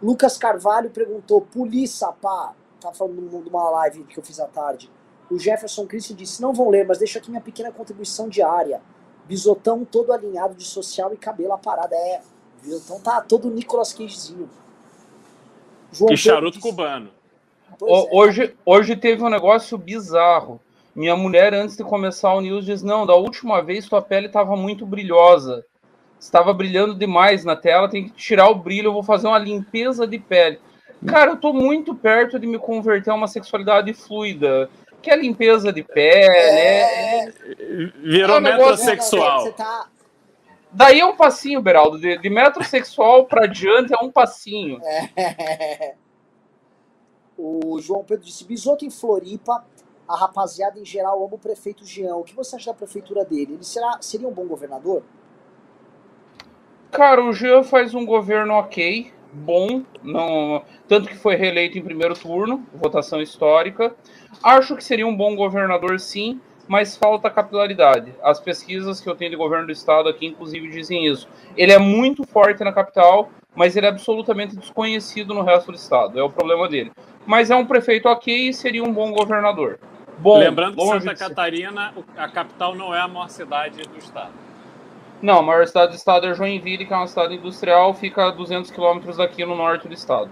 [0.00, 2.54] Lucas Carvalho perguntou, polícia, pá,
[2.88, 4.90] tá falando de uma live que eu fiz à tarde.
[5.30, 8.80] O Jefferson Cristo disse, não vão ler, mas deixa aqui minha pequena contribuição diária.
[9.26, 11.94] Bisotão todo alinhado de social e cabelo a parada.
[11.94, 12.20] É,
[12.62, 14.48] bisotão tá todo Nicolas Cagezinho.
[15.92, 17.10] João que charuto disse, cubano.
[17.80, 18.08] O, é.
[18.12, 20.60] hoje, hoje teve um negócio bizarro.
[20.94, 24.56] Minha mulher, antes de começar o news, diz: Não, da última vez tua pele estava
[24.56, 25.64] muito brilhosa
[26.24, 30.06] estava brilhando demais na tela, tem que tirar o brilho, eu vou fazer uma limpeza
[30.06, 30.58] de pele.
[31.06, 34.70] Cara, eu tô muito perto de me converter a uma sexualidade fluida.
[35.02, 37.26] Que é limpeza de pele, é...
[37.26, 37.32] é...
[38.02, 39.52] Virou é um metrosexual.
[39.52, 39.88] Tá...
[40.72, 41.98] Daí é um passinho, Beraldo.
[41.98, 44.80] De, de metrosexual para diante é um passinho.
[44.82, 45.94] É...
[47.36, 49.64] O João Pedro disse: Bisoto em Floripa,
[50.08, 52.16] a rapaziada em geral ama o prefeito Jean.
[52.16, 53.54] O que você acha da prefeitura dele?
[53.54, 55.02] Ele será, seria um bom governador?
[56.90, 62.14] Cara, o Jean faz um governo ok, bom, não, tanto que foi reeleito em primeiro
[62.14, 63.94] turno, votação histórica.
[64.42, 68.14] Acho que seria um bom governador, sim, mas falta capilaridade.
[68.22, 71.28] As pesquisas que eu tenho de governo do estado aqui, inclusive, dizem isso.
[71.56, 76.18] Ele é muito forte na capital, mas ele é absolutamente desconhecido no resto do estado.
[76.18, 76.92] É o problema dele.
[77.26, 79.78] Mas é um prefeito ok e seria um bom governador.
[80.18, 84.32] Bom, Lembrando que Santa Catarina, a capital não é a maior cidade do estado.
[85.24, 88.30] Não, a maior cidade do estado é Joinville, que é uma cidade industrial, fica a
[88.30, 90.30] 200 quilômetros daqui no norte do estado.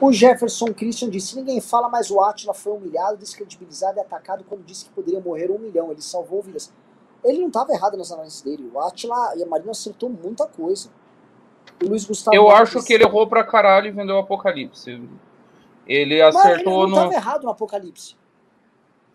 [0.00, 4.64] O Jefferson Christian disse: ninguém fala, mas o Atila foi humilhado, descredibilizado e atacado quando
[4.64, 5.92] disse que poderia morrer um milhão.
[5.92, 6.72] Ele salvou vidas.
[7.22, 8.68] Ele não estava errado nas análises dele.
[8.74, 10.90] O Atila e a Marina acertou muita coisa.
[11.80, 12.36] O Luiz Gustavo.
[12.36, 15.00] Eu acho que ele errou pra caralho e vendeu o Apocalipse.
[15.86, 17.12] Ele acertou mas ele não no.
[17.12, 18.16] errado no Apocalipse.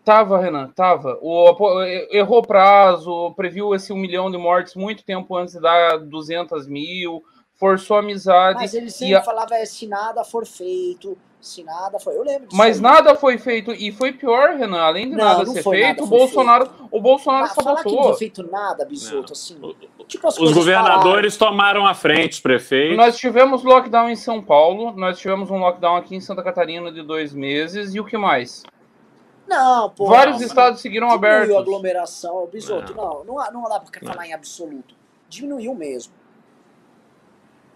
[0.04, 1.16] Tava, Renan, tava.
[1.22, 6.66] O, errou prazo, previu esse um milhão de mortes muito tempo antes de dar 200
[6.66, 7.22] mil,
[7.54, 8.58] forçou amizade.
[8.58, 9.22] Mas ele sempre a...
[9.22, 12.16] falava é, se nada for feito, se nada foi.
[12.16, 12.56] Eu lembro disso.
[12.56, 12.82] Mas aí.
[12.82, 13.70] nada foi feito.
[13.70, 14.80] E foi pior, Renan.
[14.80, 16.88] Além de não, nada não ser feito, nada, o Bolsonaro, feito.
[16.90, 19.56] o Bolsonaro ah, Falar que não foi feito nada, Bisoto, assim.
[20.08, 21.56] Tipo, os governadores pararam.
[21.56, 22.96] tomaram a frente, os prefeitos.
[22.96, 27.02] Nós tivemos lockdown em São Paulo, nós tivemos um lockdown aqui em Santa Catarina de
[27.02, 27.94] dois meses.
[27.94, 28.64] E o que mais?
[29.46, 30.06] Não, pô.
[30.06, 31.48] Vários não, estados seguiram diminuiu abertos.
[31.48, 32.94] Diminuiu a aglomeração, bisoto.
[32.94, 34.94] Não, não, não, não dá pra falar em absoluto.
[35.28, 36.12] Diminuiu mesmo.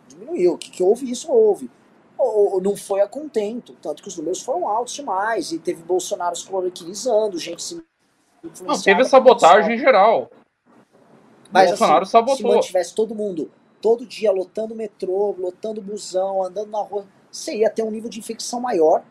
[0.08, 0.54] Diminuiu.
[0.54, 1.70] O que, que houve, isso houve.
[2.16, 3.74] Ou, não foi a contento.
[3.82, 5.52] Tanto que os números foram altos demais.
[5.52, 7.84] E teve Bolsonaro se cloroquinizando, gente se.
[8.62, 10.30] Não, teve sabotagem em geral.
[11.50, 12.36] Mas Bolsonaro assim, sabotou.
[12.36, 13.50] se mantivesse todo mundo
[13.86, 18.18] todo dia lotando metrô, lotando busão, andando na rua, você ia ter um nível de
[18.18, 19.04] infecção maior.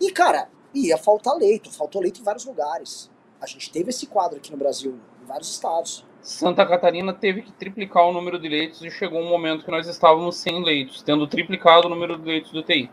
[0.00, 3.10] E, cara, e ia faltar leito, faltou leito em vários lugares.
[3.40, 6.04] A gente teve esse quadro aqui no Brasil, em vários estados.
[6.22, 9.86] Santa Catarina teve que triplicar o número de leitos e chegou um momento que nós
[9.86, 12.90] estávamos sem leitos, tendo triplicado o número de leitos do TI.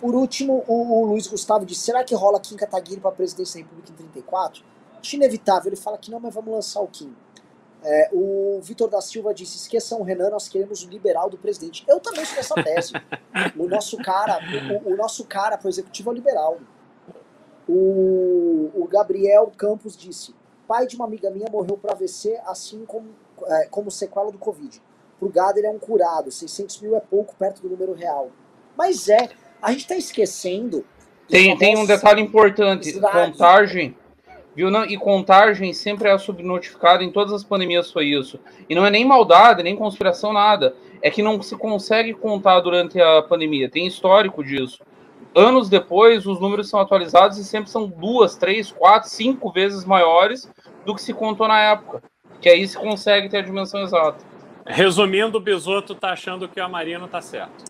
[0.00, 3.60] Por último, o, o Luiz Gustavo disse: será que rola Kim Kataguiri para a presidência
[3.60, 4.64] da República em 34?
[5.00, 5.68] Acho inevitável.
[5.68, 7.14] Ele fala que não, mas vamos lançar o Kim.
[7.84, 11.84] É, o Vitor da Silva disse: esqueçam o Renan, nós queremos o liberal do presidente.
[11.88, 12.92] Eu também sou dessa tese.
[13.56, 14.38] o nosso cara,
[14.84, 16.58] o, o, nosso cara para o executivo é o liberal.
[17.68, 20.34] O, o, Gabriel Campos disse:
[20.68, 23.08] pai de uma amiga minha morreu por AVC, assim como,
[23.46, 24.80] é, como sequela do Covid.
[25.18, 28.30] Pro gado ele é um curado, 600 mil é pouco perto do número real.
[28.76, 29.28] Mas é,
[29.60, 30.84] a gente está esquecendo.
[31.28, 33.96] Tem, tem um detalhe importante: contagem
[34.54, 34.70] Viu?
[34.70, 38.38] Não, e contagem sempre é subnotificada, em todas as pandemias foi isso.
[38.68, 40.74] E não é nem maldade, nem conspiração, nada.
[41.00, 43.70] É que não se consegue contar durante a pandemia.
[43.70, 44.82] Tem histórico disso.
[45.34, 50.50] Anos depois, os números são atualizados e sempre são duas, três, quatro, cinco vezes maiores
[50.84, 52.02] do que se contou na época.
[52.40, 54.22] Que aí se consegue ter a dimensão exata.
[54.66, 57.64] Resumindo, o Bisoto tá achando que o Amarino tá certo.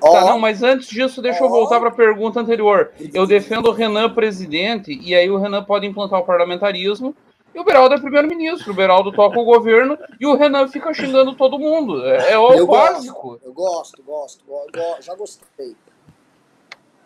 [0.00, 0.10] Oh.
[0.10, 1.46] Tá, não, mas antes disso, deixa oh.
[1.46, 2.92] eu voltar para a pergunta anterior.
[3.12, 7.14] Eu defendo o Renan presidente, e aí o Renan pode implantar o parlamentarismo,
[7.54, 8.72] e o Beraldo é primeiro-ministro.
[8.72, 12.04] O Beraldo toca o governo e o Renan fica xingando todo mundo.
[12.04, 13.28] É, é o eu básico.
[13.28, 15.76] Gosto, eu gosto, gosto, gosto, já gostei.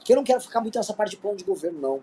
[0.01, 2.01] Que eu não quero ficar muito nessa parte de plano de governo, não.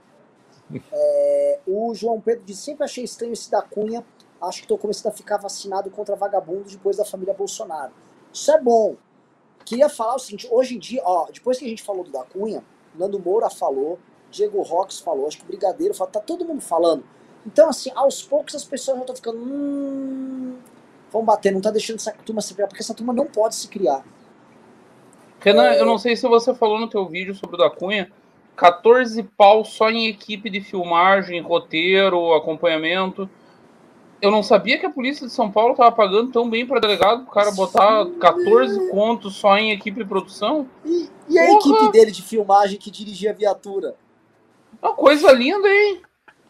[0.91, 4.03] É, o João Pedro disse: sempre achei estranho esse da Cunha.
[4.41, 7.91] Acho que estou começando a ficar vacinado contra vagabundo depois da família Bolsonaro.
[8.33, 8.95] Isso é bom.
[9.65, 12.23] Queria falar o seguinte, hoje em dia, ó, depois que a gente falou do da
[12.23, 12.63] Cunha,
[12.93, 13.99] Nando Moura falou,
[14.31, 17.03] Diego Rox falou, acho que o Brigadeiro falou, tá todo mundo falando.
[17.45, 19.37] Então, assim, aos poucos as pessoas já estão ficando.
[19.37, 20.57] Hum,
[21.11, 23.67] vamos bater, não tá deixando essa turma se criar, porque essa turma não pode se
[23.67, 24.03] criar.
[25.39, 25.79] Renan, é...
[25.79, 28.11] eu não sei se você falou no teu vídeo sobre o da Cunha,
[28.55, 33.29] 14 pau só em equipe de filmagem, roteiro, acompanhamento.
[34.21, 37.23] Eu não sabia que a polícia de São Paulo estava pagando tão bem para delegado
[37.23, 40.67] o cara botar 14 contos só em equipe de produção.
[40.85, 41.59] E, e a Porra.
[41.59, 43.95] equipe dele de filmagem que dirigia a viatura?
[44.81, 46.01] Uma coisa linda, hein?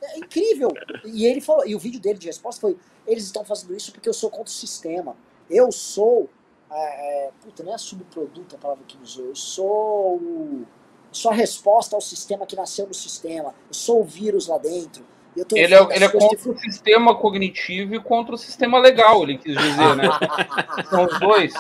[0.02, 0.70] É incrível.
[1.04, 2.78] E ele falou, e o vídeo dele de resposta foi:
[3.08, 5.16] eles estão fazendo isso porque eu sou contra o sistema.
[5.50, 6.30] Eu sou.
[6.72, 9.26] É, é, puta, não é subproduto a palavra que usou.
[9.26, 13.56] Eu sou a resposta ao sistema que nasceu no sistema.
[13.68, 15.06] Eu sou o vírus lá dentro.
[15.54, 19.58] Ele é, ele é contra o sistema cognitivo e contra o sistema legal, ele quis
[19.58, 20.08] dizer, né?
[20.90, 21.54] São os dois.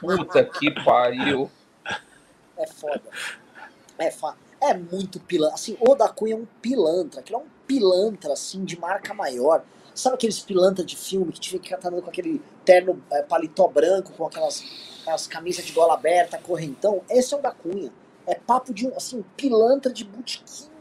[0.00, 1.50] Puta que pariu.
[2.56, 3.02] É foda.
[3.98, 5.54] É foda é muito pilantra.
[5.54, 7.20] Assim, o da Cunha é um pilantra.
[7.20, 9.64] Aquilo é um pilantra, assim, de marca maior.
[9.94, 14.12] Sabe aqueles pilantra de filme que tinha que andando com aquele terno é, paletó branco,
[14.12, 14.62] com aquelas,
[15.00, 17.02] aquelas camisas de gola aberta, correntão?
[17.08, 17.90] Esse é o da Cunha.
[18.26, 20.75] É papo de um, assim, pilantra de botequim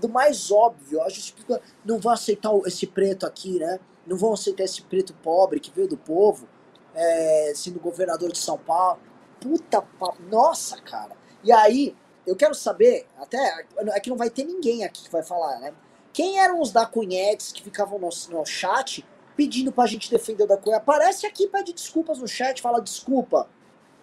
[0.00, 1.02] do mais óbvio.
[1.02, 3.78] A justiça não vai aceitar esse preto aqui, né?
[4.06, 6.48] Não vão aceitar esse preto pobre que veio do povo,
[6.94, 9.00] é, sendo governador de São Paulo.
[9.40, 9.86] Puta,
[10.28, 11.16] nossa, cara.
[11.44, 11.94] E aí,
[12.26, 15.72] eu quero saber, até é que não vai ter ninguém aqui que vai falar, né?
[16.12, 19.06] Quem eram os da Cunhetes que ficavam no, no chat
[19.36, 20.76] pedindo pra gente defender o da Cunha?
[20.76, 23.48] Aparece aqui, pede desculpas no chat, fala desculpa,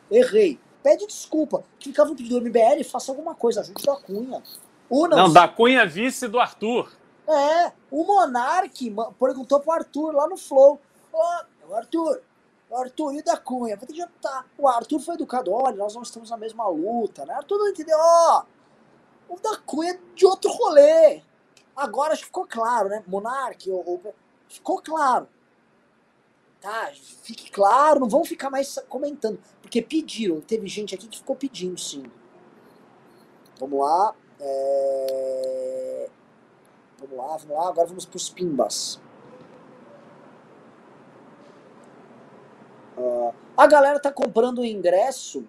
[0.09, 0.59] errei.
[0.81, 1.63] Pede desculpa.
[1.77, 4.41] Que ficavam pedindo MBL, faça alguma coisa, ajude da Cunha.
[4.89, 6.91] Não, da Cunha vice do Arthur.
[7.27, 10.79] É, o Monark perguntou pro Arthur lá no Flow.
[11.11, 11.17] Ô,
[11.69, 12.21] oh, Arthur,
[12.71, 13.75] Arthur e da Cunha.
[13.75, 14.45] Vou já tá.
[14.57, 15.51] O Arthur foi educado.
[15.51, 17.33] Olha, nós não estamos na mesma luta, né?
[17.33, 17.97] Arthur não entendeu.
[17.99, 18.43] Ó,
[19.29, 21.21] oh, o da Cunha é de outro rolê.
[21.75, 23.03] Agora acho que ficou claro, né?
[23.11, 24.15] Ou,
[24.47, 25.27] ficou claro.
[26.59, 26.91] Tá,
[27.21, 29.39] fique claro, não vão ficar mais comentando.
[29.61, 32.09] Porque pediram, teve gente aqui que ficou pedindo, sim.
[33.59, 34.15] Vamos lá.
[34.39, 36.09] É...
[36.99, 37.69] Vamos lá, vamos lá.
[37.69, 38.99] Agora vamos para os pimbas.
[42.97, 45.45] Uh, a galera tá comprando o ingresso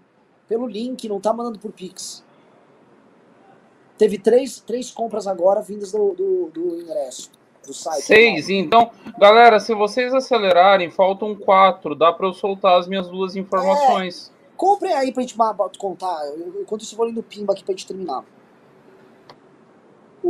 [0.46, 2.24] pelo link, não tá mandando por Pix.
[3.96, 7.30] Teve três, três compras agora vindas do, do, do ingresso.
[7.66, 11.94] Do site, Seis, então, galera, se vocês acelerarem, faltam quatro.
[11.94, 14.32] Dá para eu soltar as minhas duas informações.
[14.34, 15.36] É, comprem aí pra gente
[15.76, 16.18] contar.
[16.60, 18.24] Enquanto isso, eu vou lendo o Pimba aqui pra gente terminar.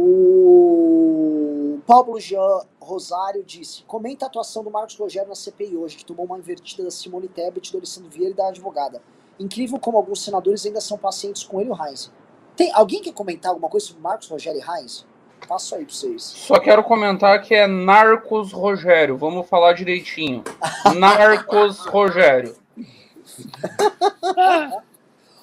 [0.01, 6.05] O Paulo Jean Rosário disse: comenta a atuação do Marcos Rogério na CPI hoje, que
[6.05, 9.03] tomou uma invertida da Simone Tebet, do Alessandro Vieira e da advogada.
[9.41, 12.12] Incrível como alguns senadores ainda são pacientes com ele e o Heinz.
[12.57, 15.05] Tem alguém quer comentar alguma coisa sobre Marcos Rogério e Heinz?
[15.49, 16.23] Passo aí pra vocês.
[16.23, 19.16] Só quero comentar que é Narcos Rogério.
[19.16, 20.45] Vamos falar direitinho.
[20.97, 22.55] Narcos Rogério.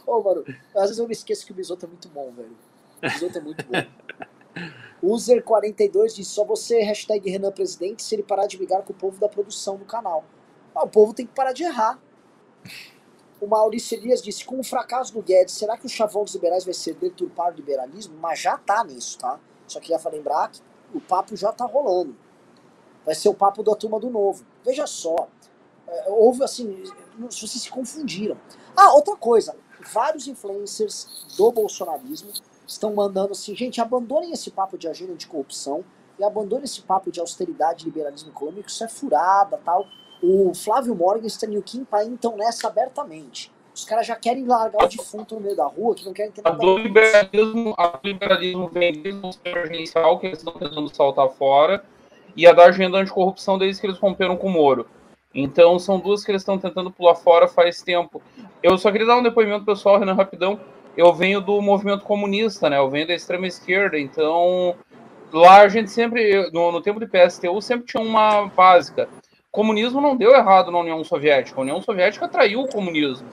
[0.06, 0.46] Ô, oh, mano,
[0.76, 2.56] às vezes eu me esqueço que o Bisoto é muito bom, velho.
[2.98, 3.74] O Bisoto é muito bom.
[5.04, 9.20] User42 diz: só você, hashtag Renan Presidente, se ele parar de brigar com o povo
[9.20, 10.24] da produção do canal.
[10.74, 12.00] Ah, o povo tem que parar de errar.
[13.40, 16.66] O Maurício Elias disse: com o fracasso do Guedes, será que o chavão dos liberais
[16.66, 18.18] vai ser deturpar o liberalismo?
[18.20, 19.40] Mas já tá nisso, tá?
[19.68, 20.62] Só queria lembrar que
[20.94, 22.16] o papo já tá rolando.
[23.06, 24.44] Vai ser o papo da turma do novo.
[24.64, 25.28] Veja só.
[25.88, 26.84] É, houve assim.
[27.20, 28.38] Vocês se confundiram.
[28.76, 29.56] Ah, outra coisa.
[29.94, 32.32] Vários influencers do bolsonarismo
[32.68, 35.84] estão mandando assim, gente, abandonem esse papo de agenda de corrupção
[36.20, 39.86] e abandonem esse papo de austeridade liberalismo econômico, isso é furada, tal.
[40.22, 43.52] O Flávio Morgenstern e o Kim Paim estão nessa abertamente.
[43.74, 46.42] Os caras já querem largar o defunto no meio da rua, que não querem ter
[46.42, 46.58] nada.
[46.58, 49.04] Do liberalismo, a do liberalismo vem
[49.44, 51.84] emergencial, que eles estão tentando saltar fora,
[52.38, 54.88] e a da agenda anticorrupção desde que eles romperam com o Moro.
[55.34, 58.22] Então, são duas que eles estão tentando pular fora faz tempo.
[58.64, 60.58] Eu só queria dar um depoimento pessoal, Renan, rapidão
[60.98, 62.78] eu venho do movimento comunista, né?
[62.78, 64.76] Eu venho da extrema esquerda, então
[65.32, 69.08] lá a gente sempre, no, no tempo de PSTU, sempre tinha uma básica.
[69.52, 71.60] Comunismo não deu errado na União Soviética.
[71.60, 73.28] A União Soviética traiu o comunismo.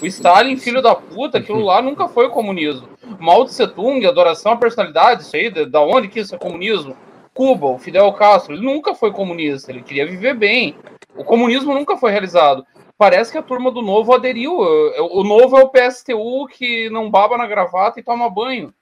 [0.00, 2.88] O Stalin, filho da puta, aquilo lá nunca foi comunismo.
[3.18, 6.96] Mao Tse Tung, adoração à personalidade, isso aí, da onde que isso é comunismo?
[7.34, 10.76] Cuba, o Fidel Castro, ele nunca foi comunista, ele queria viver bem.
[11.16, 12.64] O comunismo nunca foi realizado
[12.98, 14.58] parece que a turma do Novo aderiu.
[14.58, 18.72] O Novo é o PSTU que não baba na gravata e toma banho.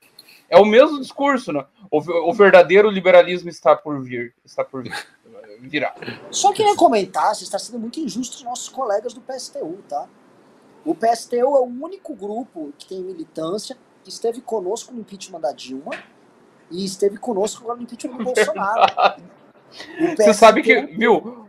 [0.48, 1.64] É o mesmo discurso, né?
[1.90, 1.98] O,
[2.30, 4.34] o verdadeiro liberalismo está por vir.
[4.44, 4.92] Está por vir.
[5.60, 5.94] virar.
[6.30, 10.06] Só queria comentar, você está sendo muito injusto com os nossos colegas do PSTU, tá?
[10.84, 15.52] O PSTU é o único grupo que tem militância que esteve conosco no impeachment da
[15.52, 15.92] Dilma
[16.70, 19.22] e esteve conosco agora no impeachment do Bolsonaro.
[20.16, 21.43] Você sabe que, viu,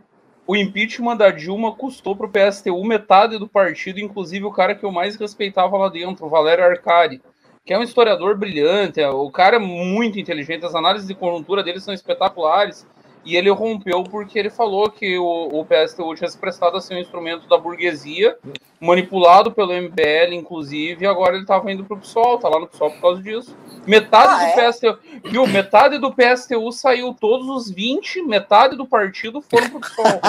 [0.46, 4.84] o impeachment da Dilma custou para o PSTU metade do partido, inclusive o cara que
[4.84, 7.20] eu mais respeitava lá dentro, o Valério Arcari,
[7.64, 11.80] que é um historiador brilhante, o cara é muito inteligente, as análises de conjuntura dele
[11.80, 12.86] são espetaculares,
[13.26, 16.94] e ele rompeu porque ele falou que o, o PSTU tinha se prestado a ser
[16.94, 18.38] um instrumento da burguesia,
[18.80, 22.68] manipulado pelo MBL, inclusive, e agora ele estava indo para o PSOL, tá lá no
[22.68, 23.56] PSOL por causa disso.
[23.84, 24.70] Metade ah, do é?
[24.70, 25.44] PSTU, viu?
[25.48, 30.20] Metade do PSTU saiu, todos os 20, metade do partido foram para o PSOL.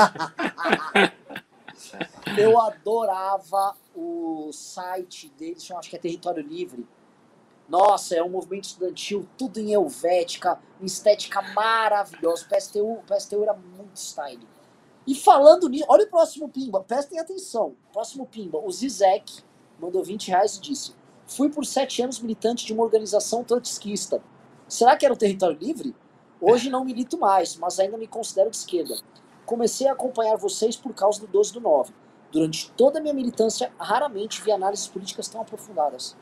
[2.36, 6.84] Eu adorava o site deles, acho que é Território Livre,
[7.68, 12.46] nossa, é um movimento estudantil, tudo em helvética, estética maravilhosa.
[12.46, 14.48] O PSTU, o PSTU era muito style.
[15.06, 17.76] E falando nisso, olha o próximo Pimba, prestem atenção.
[17.92, 19.42] Próximo Pimba, o Zizek
[19.80, 20.94] mandou 20 reais e disse:
[21.26, 24.22] Fui por sete anos militante de uma organização trotskista.
[24.68, 25.94] Será que era o território livre?
[26.40, 28.96] Hoje não milito mais, mas ainda me considero de esquerda.
[29.46, 31.94] Comecei a acompanhar vocês por causa do 12 do 9.
[32.32, 36.16] Durante toda a minha militância, raramente vi análises políticas tão aprofundadas.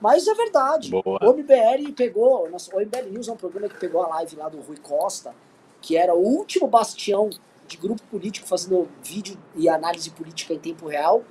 [0.00, 0.90] Mas é verdade.
[0.90, 1.18] Boa.
[1.22, 4.48] O MBL pegou, nossa, o MBL News é um programa que pegou a live lá
[4.48, 5.34] do Rui Costa,
[5.80, 7.30] que era o último bastião
[7.66, 11.22] de grupo político fazendo vídeo e análise política em tempo real.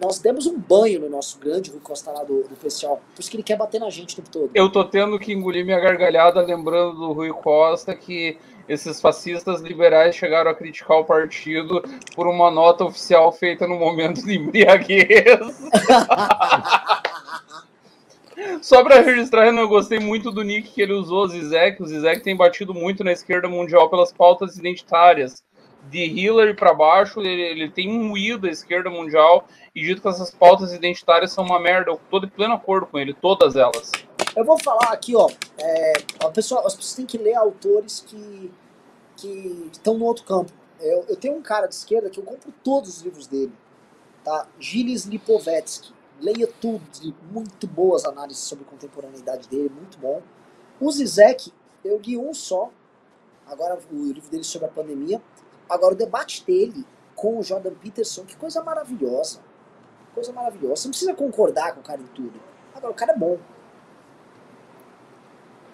[0.00, 3.00] Nós demos um banho no nosso grande Rui Costa lá do, do festival.
[3.14, 4.50] Por isso que ele quer bater na gente o tempo todo.
[4.54, 8.38] Eu tô tendo que engolir minha gargalhada lembrando do Rui Costa que
[8.68, 11.82] esses fascistas liberais chegaram a criticar o partido
[12.14, 15.70] por uma nota oficial feita no momento de embriaguez.
[18.62, 21.82] Só para registrar, eu gostei muito do nick que ele usou, Zizek.
[21.82, 25.44] O Zizek tem batido muito na esquerda mundial pelas pautas identitárias.
[25.88, 30.32] De Hillary para baixo, ele, ele tem moído a esquerda mundial e dito que essas
[30.32, 31.92] pautas identitárias são uma merda.
[31.92, 33.92] Eu tô de pleno acordo com ele, todas elas.
[34.34, 35.30] Eu vou falar aqui, ó.
[35.58, 35.92] É,
[36.24, 38.50] a pessoa, as pessoas têm que ler autores que,
[39.16, 40.50] que estão no outro campo.
[40.80, 43.52] Eu, eu tenho um cara de esquerda que eu compro todos os livros dele.
[44.24, 44.48] Tá?
[44.58, 46.82] Gilles Lipovetsky leia tudo,
[47.30, 50.22] muito boas análises sobre contemporaneidade dele, muito bom.
[50.80, 51.52] O Zizek,
[51.84, 52.70] eu li um só,
[53.46, 55.22] agora o livro dele sobre a pandemia.
[55.68, 59.40] Agora o debate dele com o Jordan Peterson, que coisa maravilhosa.
[60.14, 60.76] Coisa maravilhosa.
[60.76, 62.40] Você não precisa concordar com o cara em tudo.
[62.74, 63.38] Agora, o cara é bom.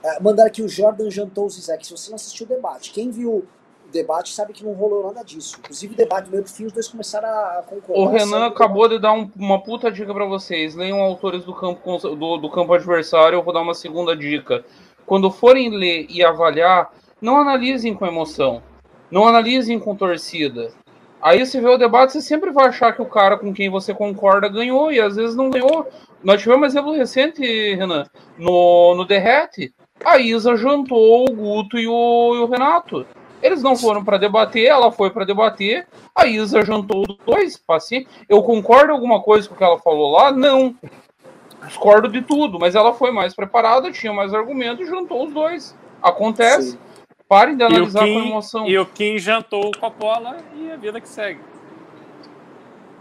[0.03, 1.87] É, mandaram aqui o Jordan jantou o Zizek.
[1.87, 3.47] Se você não assistiu o debate, quem viu
[3.93, 5.57] debate sabe que não rolou nada disso.
[5.59, 8.01] Inclusive, o debate do meio fim, os dois começaram a concordar.
[8.01, 10.75] O Renan acabou de dar um, uma puta dica para vocês.
[10.75, 13.37] Leiam autores do campo, do, do campo adversário.
[13.37, 14.65] Eu vou dar uma segunda dica.
[15.07, 16.91] Quando forem ler e avaliar,
[17.21, 18.63] não analisem com emoção.
[19.11, 20.73] Não analisem com torcida.
[21.21, 23.95] Aí você vê o debate, você sempre vai achar que o cara com quem você
[23.95, 25.89] concorda ganhou, e às vezes não ganhou.
[26.23, 27.43] Nós tivemos um exemplo recente,
[27.75, 28.05] Renan,
[28.37, 29.73] no, no Derrete.
[30.05, 33.07] A Isa jantou o Guto e o, e o Renato.
[33.43, 35.87] Eles não foram para debater, ela foi para debater.
[36.15, 38.09] A Isa jantou os dois, paciente.
[38.29, 40.31] Eu concordo alguma coisa com o que ela falou lá?
[40.31, 40.75] Não.
[41.67, 45.77] Discordo de tudo, mas ela foi mais preparada, tinha mais argumentos e jantou os dois.
[46.01, 46.73] Acontece.
[46.73, 46.79] Sim.
[47.29, 48.67] Parem de analisar Kim, com emoção.
[48.67, 51.41] E o Kim jantou o Coppola e a vida que segue.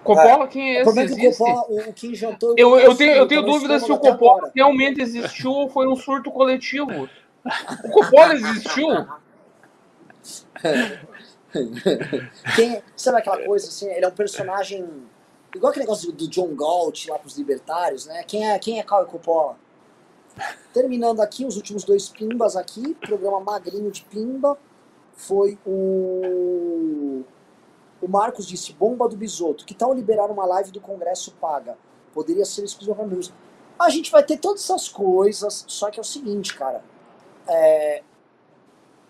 [0.04, 0.90] Coppola, quem é esse?
[0.90, 2.56] O que o Coppola, o Kim jantou.
[2.58, 4.52] Eu, eu tenho, eu tenho dúvida se o Coppola agora.
[4.56, 7.10] realmente existiu ou foi um surto coletivo.
[7.84, 8.88] O Coppola existiu?
[12.56, 13.88] Quem, sabe aquela coisa assim?
[13.88, 14.88] Ele é um personagem.
[15.54, 18.24] Igual aquele negócio do John Galt lá pros libertários, né?
[18.24, 19.58] Quem é, quem é Cal Coppola?
[20.74, 24.58] Terminando aqui, os últimos dois pimbas aqui, programa magrinho de pimba,
[25.14, 27.24] foi o.
[28.02, 29.66] O Marcos disse: bomba do bisoto.
[29.66, 31.78] Que tal liberar uma live do Congresso paga?
[32.14, 33.34] Poderia ser exclusiva para membros.
[33.78, 36.84] A gente vai ter todas essas coisas, só que é o seguinte, cara.
[37.48, 38.04] É,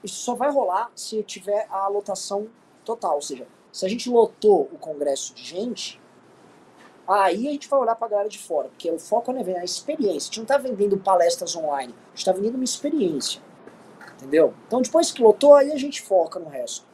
[0.03, 2.47] isso só vai rolar se tiver a lotação
[2.83, 3.15] total.
[3.15, 6.01] Ou seja, se a gente lotou o congresso de gente,
[7.07, 9.63] aí a gente vai olhar para a galera de fora, porque o foco é a
[9.63, 10.29] experiência.
[10.29, 13.41] A gente não está vendendo palestras online, a gente está vendendo uma experiência.
[14.15, 14.53] Entendeu?
[14.67, 16.85] Então depois que lotou, aí a gente foca no resto.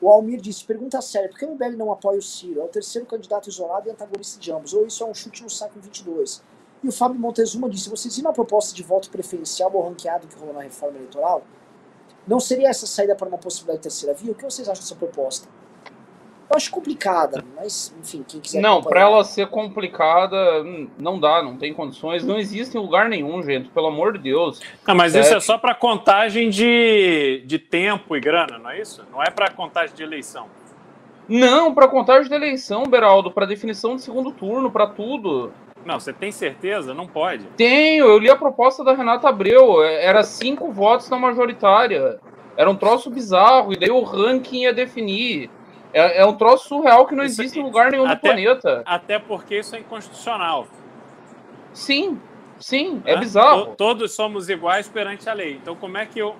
[0.00, 2.60] O Almir disse, pergunta séria, por que o MBL não apoia o Ciro?
[2.60, 5.50] É o terceiro candidato isolado e antagonista de ambos, ou isso é um chute no
[5.50, 6.42] saco 22?
[6.82, 10.34] E o Fábio Montezuma disse, vocês viram a proposta de voto preferencial ou ranqueado que
[10.36, 11.44] rolou na reforma eleitoral?
[12.30, 14.30] Não seria essa saída para uma possibilidade de terceira via?
[14.30, 15.48] O que vocês acham dessa proposta?
[16.48, 18.60] Eu acho complicada, mas enfim, quem quiser.
[18.60, 20.36] Não, para ela ser complicada,
[20.96, 22.22] não dá, não tem condições.
[22.22, 24.60] Não existe em lugar nenhum, gente, pelo amor de Deus.
[24.86, 29.04] Não, mas isso é só para contagem de, de tempo e grana, não é isso?
[29.10, 30.46] Não é para contagem de eleição.
[31.28, 35.52] Não, para contagem de eleição, Beraldo, para definição de segundo turno, para tudo.
[35.84, 36.92] Não, você tem certeza?
[36.92, 37.44] Não pode.
[37.56, 39.82] Tenho, eu li a proposta da Renata Abreu.
[39.82, 42.20] Era cinco votos na majoritária.
[42.56, 45.50] Era um troço bizarro, e daí o ranking ia definir.
[45.92, 48.82] É, é um troço surreal que não isso existe em lugar nenhum até, do planeta.
[48.84, 50.66] Até porque isso é inconstitucional.
[51.72, 52.20] Sim,
[52.58, 53.74] sim, é, é bizarro.
[53.76, 55.54] Todos somos iguais perante a lei.
[55.54, 56.36] Então, como é que eu,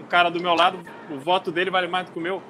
[0.00, 0.78] um cara do meu lado,
[1.10, 2.42] o voto dele vale mais do que o meu?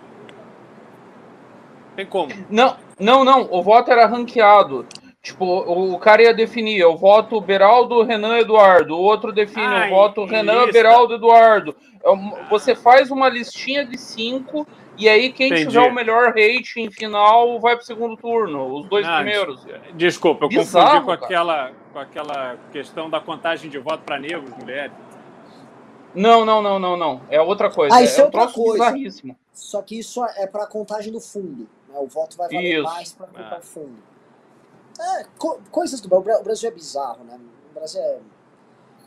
[1.96, 2.32] Tem como?
[2.48, 3.48] Não, não, não.
[3.50, 4.86] O voto era ranqueado.
[5.22, 8.96] Tipo, o cara ia definir, eu voto Beraldo, Renan, Eduardo.
[8.96, 10.72] O outro define, Ai, eu voto Renan, isso.
[10.72, 11.76] Beraldo, Eduardo.
[12.04, 14.66] É você faz uma listinha de cinco
[14.98, 15.66] e aí, quem Entendi.
[15.66, 19.64] tiver o melhor rating final vai para o segundo turno, os dois ah, primeiros.
[19.94, 24.50] Desculpa, eu Bizarro, confundi com aquela, com aquela questão da contagem de voto para negros,
[24.50, 24.92] mulheres.
[26.14, 27.22] Não, não, não, não, não.
[27.30, 27.94] É outra coisa.
[27.94, 28.84] Ah, isso é, é outra coisa.
[28.84, 29.36] Bizarríssimo.
[29.52, 31.66] Só que isso é para contagem do fundo.
[31.88, 31.98] Né?
[31.98, 32.82] O voto vai valer isso.
[32.82, 33.58] mais para ah.
[33.58, 34.11] o fundo.
[35.02, 36.40] É, co coisas do Brasil.
[36.40, 37.40] O Brasil é bizarro, né?
[37.70, 38.20] O Brasil é.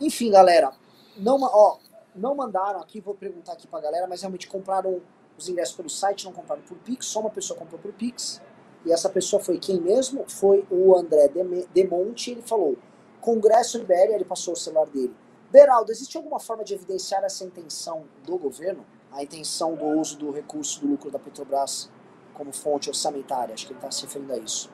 [0.01, 0.73] Enfim, galera.
[1.17, 1.77] Não, ó,
[2.13, 5.01] não mandaram aqui, vou perguntar aqui pra galera, mas realmente compraram
[5.38, 8.41] os ingressos pelo site, não compraram por Pix, só uma pessoa comprou por Pix.
[8.85, 10.26] E essa pessoa foi quem mesmo?
[10.27, 11.30] Foi o André
[11.73, 12.31] Demonte.
[12.31, 12.77] Ele falou:
[13.19, 15.15] Congresso Ibéria, ele passou o celular dele.
[15.51, 18.85] Beraldo, existe alguma forma de evidenciar essa intenção do governo?
[19.11, 21.89] A intenção do uso do recurso do lucro da Petrobras
[22.34, 23.53] como fonte orçamentária?
[23.53, 24.69] Acho que ele está se referindo a isso.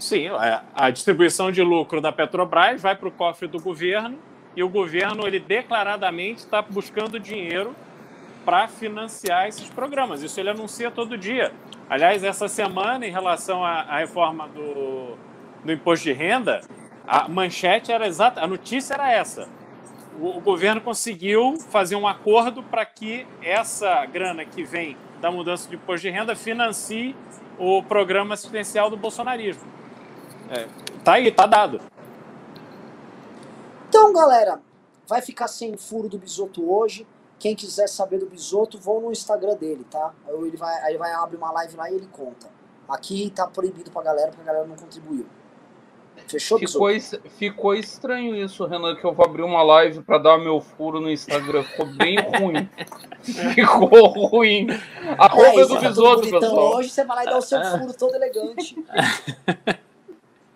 [0.00, 4.18] Sim, é, a distribuição de lucro da Petrobras vai para o cofre do governo
[4.54, 7.74] e o governo ele declaradamente está buscando dinheiro
[8.44, 10.22] para financiar esses programas.
[10.22, 11.52] Isso ele anuncia todo dia.
[11.88, 15.16] Aliás, essa semana, em relação à, à reforma do,
[15.64, 16.60] do imposto de renda,
[17.06, 19.48] a manchete era exata, a notícia era essa.
[20.18, 25.68] O, o governo conseguiu fazer um acordo para que essa grana que vem da mudança
[25.68, 27.14] de imposto de renda financie
[27.58, 29.62] o programa assistencial do bolsonarismo.
[30.52, 30.68] É,
[31.02, 31.80] tá aí, tá dado.
[33.88, 34.60] Então, galera,
[35.08, 37.06] vai ficar sem furo do bisoto hoje.
[37.38, 40.14] Quem quiser saber do Bisoto, vão no Instagram dele, tá?
[40.28, 42.48] Aí ele vai, aí vai abrir uma live lá e ele conta.
[42.88, 45.26] Aqui tá proibido pra galera, porque a galera não contribuiu.
[46.28, 50.38] Fechou, ficou, es, ficou estranho isso, Renan, que eu vou abrir uma live para dar
[50.38, 51.64] meu furo no Instagram.
[51.64, 52.70] Ficou bem ruim.
[53.54, 54.68] ficou ruim.
[55.18, 56.76] A roupa é, do Bisoto, pessoal.
[56.76, 58.76] Hoje você vai lá e dá o seu furo todo elegante.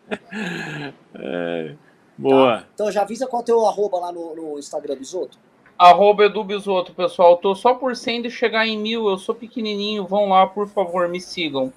[1.14, 1.74] é,
[2.16, 2.58] boa.
[2.58, 2.66] Tá?
[2.74, 5.38] Então já avisa qual é o teu arroba lá no, no Instagram, Bisoto.
[5.78, 7.36] Arroba Edu Bisoto, pessoal.
[7.36, 9.08] Tô só por 100 de chegar em mil.
[9.08, 10.06] Eu sou pequenininho.
[10.06, 11.72] Vão lá, por favor, me sigam.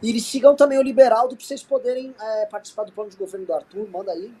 [0.00, 3.52] E sigam também o Liberaldo para vocês poderem é, participar do plano de governo do
[3.52, 3.88] Arthur.
[3.90, 4.32] Manda aí.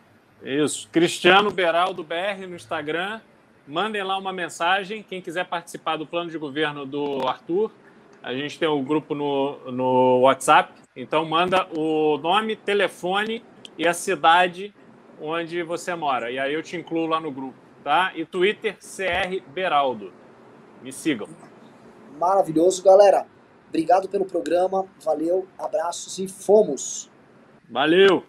[0.42, 0.88] Isso.
[0.92, 3.20] Cristiano Beraldo BR no Instagram.
[3.66, 5.02] Mandem lá uma mensagem.
[5.02, 7.72] Quem quiser participar do plano de governo do Arthur,
[8.22, 10.72] a gente tem o um grupo no, no WhatsApp.
[10.94, 13.44] Então manda o nome, telefone
[13.76, 14.74] e a cidade
[15.20, 16.30] onde você mora.
[16.30, 18.12] E aí eu te incluo lá no grupo tá?
[18.14, 20.12] E Twitter, CR Beraldo.
[20.82, 21.26] Me sigam.
[22.18, 23.26] Maravilhoso, galera.
[23.68, 24.86] Obrigado pelo programa.
[25.02, 27.10] Valeu, abraços e fomos.
[27.70, 28.24] Valeu!